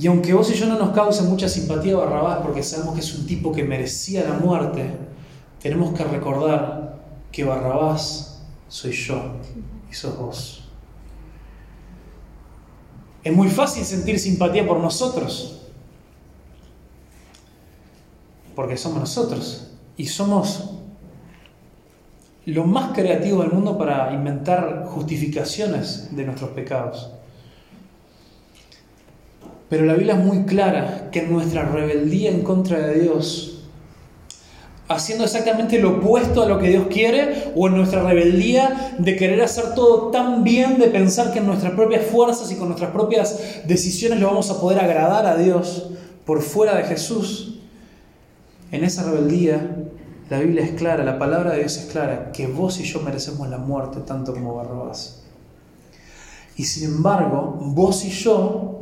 Y 0.00 0.06
aunque 0.06 0.32
vos 0.32 0.50
y 0.50 0.54
yo 0.54 0.64
no 0.64 0.78
nos 0.78 0.92
cause 0.92 1.22
mucha 1.24 1.46
simpatía 1.46 1.94
Barrabás 1.94 2.38
porque 2.38 2.62
sabemos 2.62 2.94
que 2.94 3.00
es 3.00 3.14
un 3.14 3.26
tipo 3.26 3.52
que 3.52 3.64
merecía 3.64 4.24
la 4.24 4.32
muerte, 4.32 4.96
tenemos 5.60 5.92
que 5.92 6.04
recordar 6.04 6.98
que 7.30 7.44
Barrabás 7.44 8.40
soy 8.66 8.92
yo 8.92 9.34
y 9.90 9.94
sos 9.94 10.16
vos. 10.16 10.64
Es 13.22 13.36
muy 13.36 13.50
fácil 13.50 13.84
sentir 13.84 14.18
simpatía 14.18 14.66
por 14.66 14.80
nosotros 14.80 15.66
porque 18.56 18.78
somos 18.78 19.00
nosotros 19.00 19.72
y 19.98 20.06
somos 20.06 20.70
lo 22.46 22.64
más 22.64 22.92
creativo 22.92 23.42
del 23.42 23.52
mundo 23.52 23.76
para 23.76 24.14
inventar 24.14 24.86
justificaciones 24.86 26.16
de 26.16 26.24
nuestros 26.24 26.52
pecados. 26.52 27.19
Pero 29.70 29.84
la 29.86 29.94
Biblia 29.94 30.14
es 30.14 30.24
muy 30.24 30.42
clara 30.44 31.08
que 31.12 31.22
nuestra 31.22 31.62
rebeldía 31.62 32.30
en 32.30 32.42
contra 32.42 32.78
de 32.80 33.00
Dios, 33.00 33.62
haciendo 34.88 35.22
exactamente 35.22 35.78
lo 35.78 35.98
opuesto 35.98 36.42
a 36.42 36.46
lo 36.46 36.58
que 36.58 36.68
Dios 36.68 36.88
quiere, 36.90 37.52
o 37.54 37.68
en 37.68 37.76
nuestra 37.76 38.02
rebeldía 38.02 38.96
de 38.98 39.14
querer 39.14 39.40
hacer 39.40 39.76
todo 39.76 40.10
tan 40.10 40.42
bien, 40.42 40.78
de 40.78 40.88
pensar 40.88 41.32
que 41.32 41.38
en 41.38 41.46
nuestras 41.46 41.74
propias 41.74 42.04
fuerzas 42.04 42.50
y 42.50 42.56
con 42.56 42.66
nuestras 42.66 42.90
propias 42.90 43.40
decisiones 43.64 44.18
lo 44.18 44.26
vamos 44.26 44.50
a 44.50 44.60
poder 44.60 44.80
agradar 44.80 45.24
a 45.26 45.36
Dios 45.36 45.90
por 46.26 46.42
fuera 46.42 46.76
de 46.76 46.82
Jesús, 46.82 47.60
en 48.72 48.82
esa 48.82 49.04
rebeldía, 49.04 49.76
la 50.28 50.38
Biblia 50.40 50.64
es 50.64 50.72
clara, 50.72 51.04
la 51.04 51.18
palabra 51.18 51.52
de 51.52 51.60
Dios 51.60 51.76
es 51.76 51.86
clara, 51.86 52.32
que 52.32 52.48
vos 52.48 52.80
y 52.80 52.84
yo 52.84 53.00
merecemos 53.00 53.48
la 53.48 53.58
muerte 53.58 54.00
tanto 54.00 54.32
como 54.32 54.56
Barrabás. 54.56 55.22
Y 56.56 56.64
sin 56.64 56.84
embargo, 56.84 57.56
vos 57.60 58.04
y 58.04 58.10
yo 58.10 58.79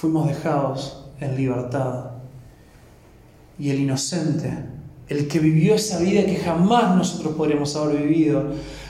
fuimos 0.00 0.26
dejados 0.28 1.04
en 1.20 1.36
libertad. 1.36 2.12
Y 3.58 3.68
el 3.68 3.80
inocente, 3.80 4.50
el 5.08 5.28
que 5.28 5.38
vivió 5.38 5.74
esa 5.74 5.98
vida 5.98 6.24
que 6.24 6.36
jamás 6.36 6.96
nosotros 6.96 7.34
podríamos 7.34 7.76
haber 7.76 7.98
vivido, 8.04 8.44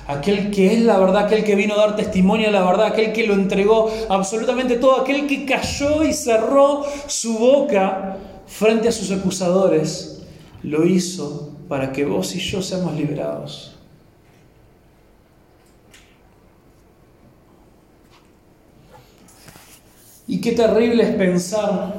aquel 0.06 0.52
que 0.52 0.72
es 0.72 0.82
la 0.82 1.00
verdad, 1.00 1.24
aquel 1.24 1.42
que 1.42 1.56
vino 1.56 1.74
a 1.74 1.78
dar 1.78 1.96
testimonio 1.96 2.46
de 2.46 2.52
la 2.52 2.64
verdad, 2.64 2.86
aquel 2.86 3.12
que 3.12 3.26
lo 3.26 3.34
entregó 3.34 3.90
absolutamente 4.08 4.76
todo, 4.76 5.00
aquel 5.00 5.26
que 5.26 5.44
cayó 5.44 6.04
y 6.04 6.12
cerró 6.12 6.84
su 7.08 7.36
boca 7.38 8.16
frente 8.46 8.88
a 8.88 8.92
sus 8.92 9.10
acusadores, 9.10 10.22
lo 10.62 10.86
hizo 10.86 11.50
para 11.68 11.90
que 11.90 12.04
vos 12.04 12.36
y 12.36 12.38
yo 12.38 12.62
seamos 12.62 12.94
liberados. 12.94 13.79
Y 20.30 20.40
qué 20.40 20.52
terrible 20.52 21.02
es 21.02 21.14
pensar 21.16 21.92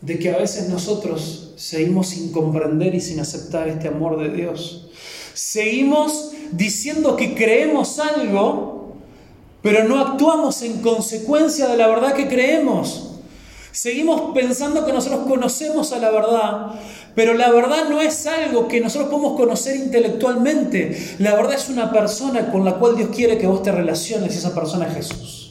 de 0.00 0.20
que 0.20 0.32
a 0.32 0.38
veces 0.38 0.68
nosotros 0.68 1.54
seguimos 1.56 2.10
sin 2.10 2.30
comprender 2.30 2.94
y 2.94 3.00
sin 3.00 3.18
aceptar 3.18 3.66
este 3.66 3.88
amor 3.88 4.20
de 4.20 4.28
Dios. 4.28 4.86
Seguimos 5.34 6.30
diciendo 6.52 7.16
que 7.16 7.34
creemos 7.34 7.98
algo, 7.98 8.94
pero 9.62 9.82
no 9.82 9.98
actuamos 9.98 10.62
en 10.62 10.80
consecuencia 10.80 11.66
de 11.66 11.76
la 11.76 11.88
verdad 11.88 12.14
que 12.14 12.28
creemos. 12.28 13.14
Seguimos 13.72 14.30
pensando 14.32 14.86
que 14.86 14.92
nosotros 14.92 15.26
conocemos 15.26 15.92
a 15.92 15.98
la 15.98 16.12
verdad, 16.12 16.66
pero 17.16 17.34
la 17.34 17.50
verdad 17.50 17.88
no 17.88 18.00
es 18.00 18.28
algo 18.28 18.68
que 18.68 18.80
nosotros 18.80 19.10
podemos 19.10 19.36
conocer 19.36 19.74
intelectualmente. 19.74 21.16
La 21.18 21.34
verdad 21.34 21.54
es 21.54 21.68
una 21.68 21.90
persona 21.92 22.52
con 22.52 22.64
la 22.64 22.74
cual 22.74 22.94
Dios 22.94 23.10
quiere 23.12 23.38
que 23.38 23.48
vos 23.48 23.64
te 23.64 23.72
relaciones 23.72 24.36
y 24.36 24.38
esa 24.38 24.54
persona 24.54 24.86
es 24.86 24.94
Jesús. 24.94 25.45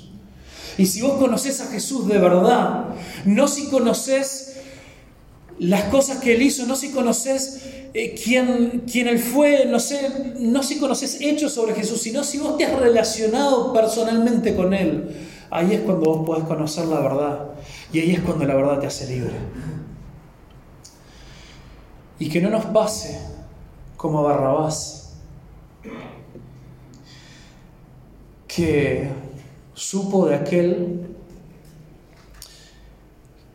Y 0.77 0.85
si 0.85 1.01
vos 1.01 1.17
conoces 1.17 1.61
a 1.61 1.67
Jesús 1.67 2.07
de 2.07 2.17
verdad, 2.17 2.85
no 3.25 3.47
si 3.47 3.67
conoces 3.67 4.57
las 5.57 5.83
cosas 5.83 6.17
que 6.17 6.35
Él 6.35 6.41
hizo, 6.41 6.65
no 6.65 6.75
si 6.75 6.91
conoces 6.91 7.61
eh, 7.93 8.13
quién, 8.21 8.83
quién, 8.91 9.07
Él 9.07 9.19
fue, 9.19 9.65
no, 9.65 9.79
sé, 9.79 10.33
no 10.39 10.63
si 10.63 10.77
conoces 10.79 11.21
hechos 11.21 11.53
sobre 11.53 11.75
Jesús, 11.75 12.01
sino 12.01 12.23
si 12.23 12.39
vos 12.39 12.57
te 12.57 12.65
has 12.65 12.77
relacionado 12.77 13.71
personalmente 13.71 14.53
con 14.53 14.73
Él. 14.73 15.15
Ahí 15.49 15.73
es 15.73 15.81
cuando 15.81 16.13
vos 16.13 16.25
podés 16.25 16.43
conocer 16.43 16.85
la 16.87 16.99
verdad. 16.99 17.45
Y 17.93 17.99
ahí 17.99 18.11
es 18.11 18.19
cuando 18.21 18.45
la 18.45 18.55
verdad 18.55 18.79
te 18.79 18.87
hace 18.87 19.07
libre. 19.07 19.35
Y 22.19 22.29
que 22.29 22.41
no 22.41 22.49
nos 22.49 22.65
pase 22.65 23.19
como 23.95 24.19
a 24.19 24.23
Barrabás, 24.23 25.13
que 28.47 29.09
supo 29.75 30.27
de 30.27 30.35
aquel 30.35 31.01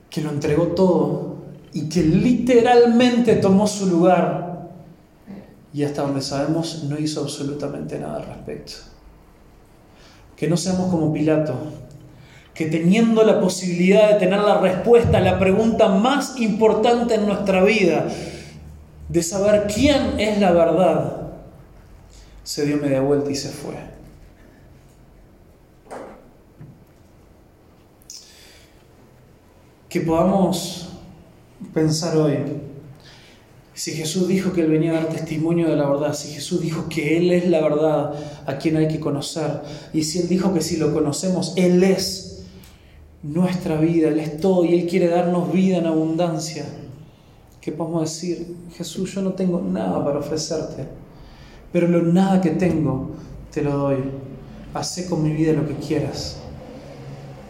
que 0.09 0.21
lo 0.21 0.31
entregó 0.31 0.69
todo 0.69 1.37
y 1.73 1.89
que 1.89 2.03
literalmente 2.03 3.37
tomó 3.37 3.67
su 3.67 3.87
lugar 3.87 4.71
y 5.73 5.85
hasta 5.85 6.03
donde 6.03 6.21
sabemos 6.21 6.85
no 6.85 6.99
hizo 6.99 7.23
absolutamente 7.23 7.99
nada 7.99 8.17
al 8.17 8.27
respecto. 8.27 8.73
Que 10.37 10.49
no 10.49 10.57
seamos 10.57 10.91
como 10.91 11.13
Pilato, 11.13 11.55
que 12.55 12.67
teniendo 12.67 13.23
la 13.25 13.41
posibilidad 13.41 14.11
de 14.11 14.19
tener 14.19 14.41
la 14.41 14.61
respuesta 14.61 15.19
a 15.19 15.21
la 15.21 15.39
pregunta 15.39 15.89
más 15.89 16.39
importante 16.39 17.15
en 17.15 17.27
nuestra 17.27 17.63
vida, 17.63 18.09
de 19.09 19.23
saber 19.23 19.67
quién 19.73 20.19
es 20.19 20.41
la 20.41 20.53
verdad, 20.53 21.17
se 22.43 22.67
dio 22.67 22.79
media 22.79 23.01
vuelta 23.01 23.31
y 23.31 23.37
se 23.37 23.51
fue. 23.51 23.90
Que 29.91 30.01
podamos 30.01 30.89
pensar 31.75 32.17
hoy, 32.17 32.37
si 33.75 33.91
Jesús 33.91 34.29
dijo 34.29 34.53
que 34.53 34.61
Él 34.61 34.71
venía 34.71 34.93
a 34.93 35.03
dar 35.03 35.09
testimonio 35.09 35.69
de 35.69 35.75
la 35.75 35.91
verdad, 35.91 36.15
si 36.15 36.33
Jesús 36.33 36.61
dijo 36.61 36.89
que 36.89 37.17
Él 37.17 37.33
es 37.33 37.49
la 37.49 37.61
verdad 37.61 38.15
a 38.47 38.57
quien 38.57 38.77
hay 38.77 38.87
que 38.87 39.01
conocer, 39.01 39.63
y 39.93 40.05
si 40.05 40.21
Él 40.21 40.29
dijo 40.29 40.55
que 40.55 40.61
si 40.61 40.77
lo 40.77 40.95
conocemos, 40.95 41.55
Él 41.57 41.83
es 41.83 42.45
nuestra 43.25 43.81
vida, 43.81 44.11
Él 44.11 44.21
es 44.21 44.41
todo 44.41 44.65
y 44.65 44.79
Él 44.79 44.87
quiere 44.87 45.09
darnos 45.09 45.53
vida 45.53 45.79
en 45.79 45.87
abundancia, 45.87 46.67
que 47.61 47.73
podemos 47.73 48.03
decir, 48.03 48.55
Jesús, 48.77 49.13
yo 49.13 49.23
no 49.23 49.33
tengo 49.33 49.61
nada 49.61 50.05
para 50.05 50.21
ofrecerte, 50.21 50.87
pero 51.73 51.89
lo 51.89 52.01
nada 52.01 52.41
que 52.41 52.51
tengo 52.51 53.11
te 53.53 53.61
lo 53.61 53.77
doy, 53.77 53.97
haz 54.73 55.05
con 55.09 55.25
mi 55.25 55.33
vida 55.33 55.53
lo 55.53 55.67
que 55.67 55.75
quieras. 55.75 56.41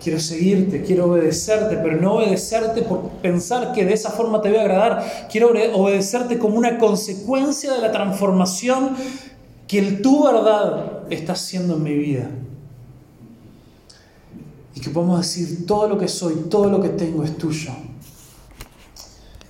Quiero 0.03 0.19
seguirte, 0.19 0.83
quiero 0.83 1.07
obedecerte, 1.07 1.77
pero 1.77 2.01
no 2.01 2.15
obedecerte 2.15 2.83
por 2.83 3.11
pensar 3.23 3.73
que 3.73 3.85
de 3.85 3.93
esa 3.93 4.11
forma 4.11 4.41
te 4.41 4.49
voy 4.49 4.59
a 4.59 4.63
agradar. 4.63 5.29
Quiero 5.31 5.51
obedecerte 5.75 6.39
como 6.39 6.57
una 6.57 6.79
consecuencia 6.79 7.73
de 7.75 7.83
la 7.83 7.93
transformación 7.93 8.97
que 9.69 9.79
el 9.79 10.01
tu 10.01 10.25
verdad 10.25 11.03
está 11.11 11.35
haciendo 11.35 11.77
en 11.77 11.83
mi 11.83 11.95
vida. 11.95 12.31
Y 14.75 14.81
que 14.81 14.89
podemos 14.89 15.21
decir, 15.21 15.67
todo 15.67 15.87
lo 15.87 15.99
que 15.99 16.09
soy, 16.09 16.35
todo 16.49 16.71
lo 16.71 16.81
que 16.81 16.89
tengo 16.89 17.23
es 17.23 17.37
tuyo. 17.37 17.71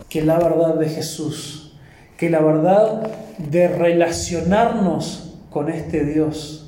Que 0.09 0.22
la 0.22 0.38
verdad 0.38 0.74
de 0.74 0.88
Jesús, 0.88 1.74
que 2.18 2.28
la 2.28 2.40
verdad 2.40 3.09
de 3.38 3.68
relacionarnos 3.68 5.30
con 5.51 5.70
este 5.70 6.05
Dios 6.05 6.60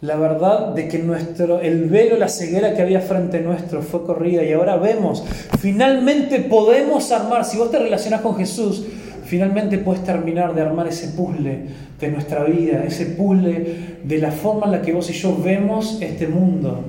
la 0.00 0.16
verdad 0.16 0.74
de 0.74 0.88
que 0.88 0.98
nuestro, 0.98 1.60
el 1.60 1.86
velo, 1.86 2.16
la 2.16 2.28
ceguera 2.28 2.74
que 2.74 2.82
había 2.82 3.00
frente 3.00 3.40
nuestro 3.40 3.80
fue 3.82 4.04
corrida 4.04 4.44
y 4.44 4.52
ahora 4.52 4.76
vemos, 4.76 5.24
finalmente 5.58 6.40
podemos 6.40 7.10
armar, 7.10 7.44
si 7.44 7.56
vos 7.56 7.70
te 7.70 7.78
relacionas 7.78 8.20
con 8.20 8.36
Jesús, 8.36 8.84
finalmente 9.24 9.78
puedes 9.78 10.04
terminar 10.04 10.54
de 10.54 10.62
armar 10.62 10.88
ese 10.88 11.08
puzzle 11.08 11.66
de 11.98 12.08
nuestra 12.08 12.44
vida, 12.44 12.84
ese 12.84 13.06
puzzle 13.06 13.98
de 14.04 14.18
la 14.18 14.30
forma 14.30 14.66
en 14.66 14.72
la 14.72 14.82
que 14.82 14.92
vos 14.92 15.08
y 15.10 15.14
yo 15.14 15.36
vemos 15.42 15.98
este 16.02 16.26
mundo. 16.28 16.84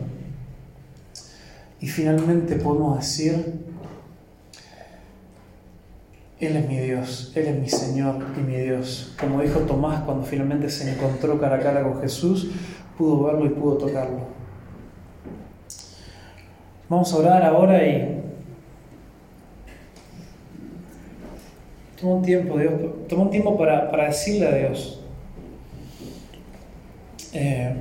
Y 1.79 1.87
finalmente 1.87 2.55
podemos 2.55 2.97
decir, 2.97 3.53
Él 6.39 6.57
es 6.57 6.67
mi 6.67 6.77
Dios, 6.79 7.31
Él 7.35 7.47
es 7.47 7.59
mi 7.59 7.69
Señor 7.69 8.17
y 8.37 8.41
mi 8.41 8.57
Dios. 8.57 9.13
Como 9.19 9.41
dijo 9.41 9.59
Tomás 9.61 10.01
cuando 10.01 10.25
finalmente 10.25 10.69
se 10.69 10.91
encontró 10.91 11.39
cara 11.39 11.57
a 11.57 11.59
cara 11.59 11.83
con 11.83 12.01
Jesús, 12.01 12.49
pudo 12.97 13.23
verlo 13.23 13.45
y 13.45 13.49
pudo 13.49 13.77
tocarlo. 13.77 14.19
Vamos 16.87 17.11
a 17.13 17.17
orar 17.17 17.43
ahora 17.43 17.85
y 17.85 18.21
toma 21.99 22.15
un 22.15 22.21
tiempo, 22.23 22.57
Dios, 22.59 22.73
toma 23.07 23.23
un 23.23 23.31
tiempo 23.31 23.57
para, 23.57 24.07
decirle 24.07 24.47
a 24.47 24.51
Dios. 24.51 25.01
Eh, 27.33 27.75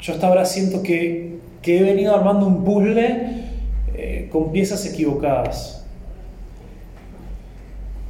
yo 0.00 0.14
hasta 0.14 0.26
ahora 0.26 0.44
siento 0.44 0.82
que, 0.82 1.40
he 1.64 1.82
venido 1.82 2.14
armando 2.14 2.46
un 2.46 2.64
puzzle 2.64 3.44
eh, 3.94 4.28
con 4.32 4.50
piezas 4.50 4.84
equivocadas 4.86 5.81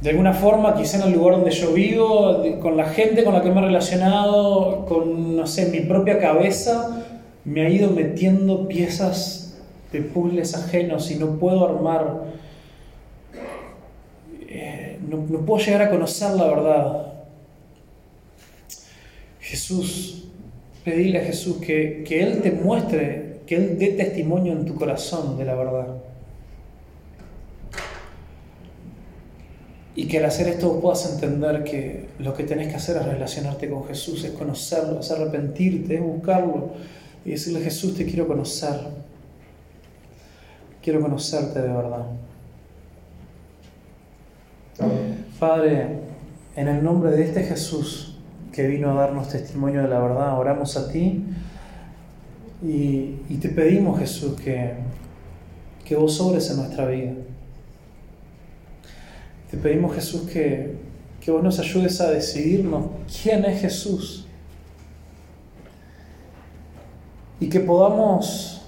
de 0.03 0.09
alguna 0.09 0.33
forma, 0.33 0.75
quizá 0.75 0.97
en 0.97 1.03
el 1.03 1.13
lugar 1.13 1.35
donde 1.35 1.51
yo 1.51 1.71
vivo, 1.71 2.43
con 2.59 2.75
la 2.75 2.87
gente 2.87 3.23
con 3.23 3.33
la 3.33 3.41
que 3.41 3.49
me 3.49 3.61
he 3.61 3.63
relacionado, 3.63 4.85
con, 4.85 5.37
no 5.37 5.47
sé, 5.47 5.67
mi 5.67 5.79
propia 5.79 6.19
cabeza, 6.19 7.05
me 7.45 7.65
ha 7.65 7.69
ido 7.69 7.89
metiendo 7.89 8.67
piezas 8.67 9.61
de 9.93 10.01
puzzles 10.01 10.55
ajenos 10.55 11.09
y 11.09 11.15
no 11.15 11.39
puedo 11.39 11.65
armar, 11.65 12.25
eh, 14.49 14.99
no, 15.07 15.19
puedo 15.45 15.63
llegar 15.63 15.83
a 15.83 15.89
conocer 15.89 16.31
la 16.31 16.47
verdad. 16.47 17.13
Jesús, 19.39 20.25
pedirle 20.83 21.19
a 21.19 21.23
Jesús 21.23 21.59
que, 21.65 22.03
que 22.05 22.23
Él 22.23 22.41
te 22.41 22.51
muestre, 22.51 23.39
que 23.47 23.55
Él 23.55 23.77
dé 23.79 23.87
testimonio 23.91 24.51
en 24.51 24.65
tu 24.65 24.75
corazón 24.75 25.37
de 25.37 25.45
la 25.45 25.55
verdad. 25.55 25.87
Y 29.95 30.07
que 30.07 30.17
al 30.17 30.25
hacer 30.25 30.47
esto 30.47 30.79
puedas 30.79 31.11
entender 31.13 31.63
que 31.63 32.09
lo 32.19 32.33
que 32.33 32.43
tenés 32.43 32.69
que 32.69 32.75
hacer 32.75 32.97
es 32.97 33.05
relacionarte 33.05 33.69
con 33.69 33.85
Jesús, 33.85 34.23
es 34.23 34.31
conocerlo, 34.31 34.99
es 34.99 35.11
arrepentirte, 35.11 35.95
es 35.95 36.01
buscarlo 36.01 36.71
y 37.25 37.31
decirle 37.31 37.61
Jesús, 37.61 37.95
te 37.95 38.05
quiero 38.05 38.27
conocer. 38.27 38.79
Quiero 40.81 40.99
conocerte 40.99 41.61
de 41.61 41.67
verdad. 41.67 42.05
Padre, 45.39 45.99
en 46.55 46.67
el 46.67 46.83
nombre 46.83 47.11
de 47.11 47.23
este 47.23 47.43
Jesús 47.43 48.17
que 48.51 48.67
vino 48.67 48.91
a 48.91 48.93
darnos 48.93 49.29
testimonio 49.29 49.83
de 49.83 49.87
la 49.87 49.99
verdad, 49.99 50.37
oramos 50.37 50.75
a 50.75 50.91
ti 50.91 51.23
y, 52.63 53.15
y 53.29 53.37
te 53.39 53.49
pedimos 53.49 53.99
Jesús 53.99 54.39
que, 54.41 54.73
que 55.85 55.95
vos 55.95 56.15
sobres 56.15 56.49
en 56.49 56.57
nuestra 56.57 56.87
vida. 56.87 57.13
Te 59.53 59.59
pedimos 59.59 59.93
Jesús 59.93 60.23
que, 60.23 60.73
que 61.21 61.29
vos 61.29 61.43
nos 61.43 61.59
ayudes 61.59 62.01
a 62.01 62.09
decidirnos 62.09 62.87
quién 63.21 63.45
es 63.45 63.61
Jesús. 63.61 64.25
Y 67.39 67.47
que 67.49 67.59
podamos 67.59 68.65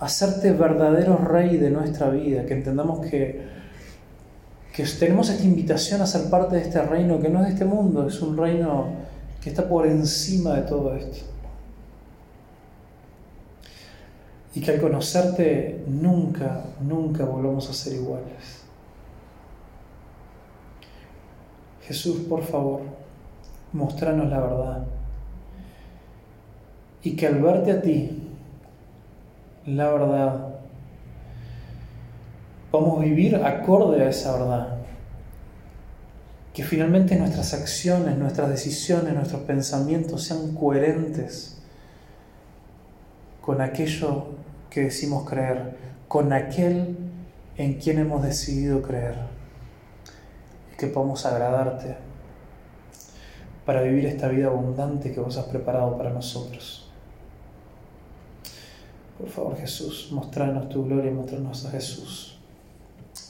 hacerte 0.00 0.50
verdadero 0.50 1.16
rey 1.18 1.58
de 1.58 1.70
nuestra 1.70 2.10
vida, 2.10 2.44
que 2.44 2.54
entendamos 2.54 3.06
que, 3.06 3.46
que 4.74 4.82
tenemos 4.98 5.30
esta 5.30 5.44
invitación 5.44 6.02
a 6.02 6.08
ser 6.08 6.28
parte 6.28 6.56
de 6.56 6.62
este 6.62 6.82
reino 6.82 7.20
que 7.20 7.28
no 7.28 7.38
es 7.38 7.46
de 7.46 7.52
este 7.52 7.66
mundo, 7.66 8.08
es 8.08 8.20
un 8.20 8.36
reino 8.36 8.88
que 9.40 9.50
está 9.50 9.68
por 9.68 9.86
encima 9.86 10.56
de 10.56 10.62
todo 10.62 10.92
esto. 10.96 11.24
Y 14.56 14.60
que 14.60 14.72
al 14.72 14.80
conocerte 14.80 15.84
nunca, 15.86 16.64
nunca 16.80 17.24
volvamos 17.24 17.70
a 17.70 17.72
ser 17.72 17.92
iguales. 17.92 18.63
Jesús, 21.86 22.20
por 22.28 22.42
favor, 22.42 22.80
mostranos 23.72 24.30
la 24.30 24.40
verdad. 24.40 24.84
Y 27.02 27.14
que 27.14 27.26
al 27.26 27.42
verte 27.42 27.72
a 27.72 27.82
ti, 27.82 28.30
la 29.66 29.90
verdad, 29.90 30.54
vamos 32.72 32.98
a 32.98 33.04
vivir 33.04 33.36
acorde 33.36 34.02
a 34.02 34.08
esa 34.08 34.32
verdad. 34.32 34.78
Que 36.54 36.62
finalmente 36.62 37.16
nuestras 37.16 37.52
acciones, 37.52 38.16
nuestras 38.16 38.48
decisiones, 38.48 39.12
nuestros 39.12 39.42
pensamientos 39.42 40.22
sean 40.22 40.54
coherentes 40.54 41.58
con 43.42 43.60
aquello 43.60 44.28
que 44.70 44.84
decimos 44.84 45.28
creer, 45.28 45.76
con 46.08 46.32
aquel 46.32 46.96
en 47.58 47.74
quien 47.74 47.98
hemos 47.98 48.22
decidido 48.22 48.80
creer 48.80 49.33
que 50.76 50.86
podamos 50.86 51.24
agradarte 51.26 51.96
para 53.64 53.82
vivir 53.82 54.06
esta 54.06 54.28
vida 54.28 54.48
abundante 54.48 55.12
que 55.12 55.20
vos 55.20 55.36
has 55.36 55.46
preparado 55.46 55.96
para 55.96 56.10
nosotros. 56.10 56.88
Por 59.18 59.28
favor, 59.28 59.56
Jesús, 59.56 60.08
mostrarnos 60.10 60.68
tu 60.68 60.84
gloria 60.84 61.10
y 61.10 61.14
mostrarnos 61.14 61.64
a 61.66 61.70
Jesús. 61.70 62.38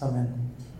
Amén. 0.00 0.73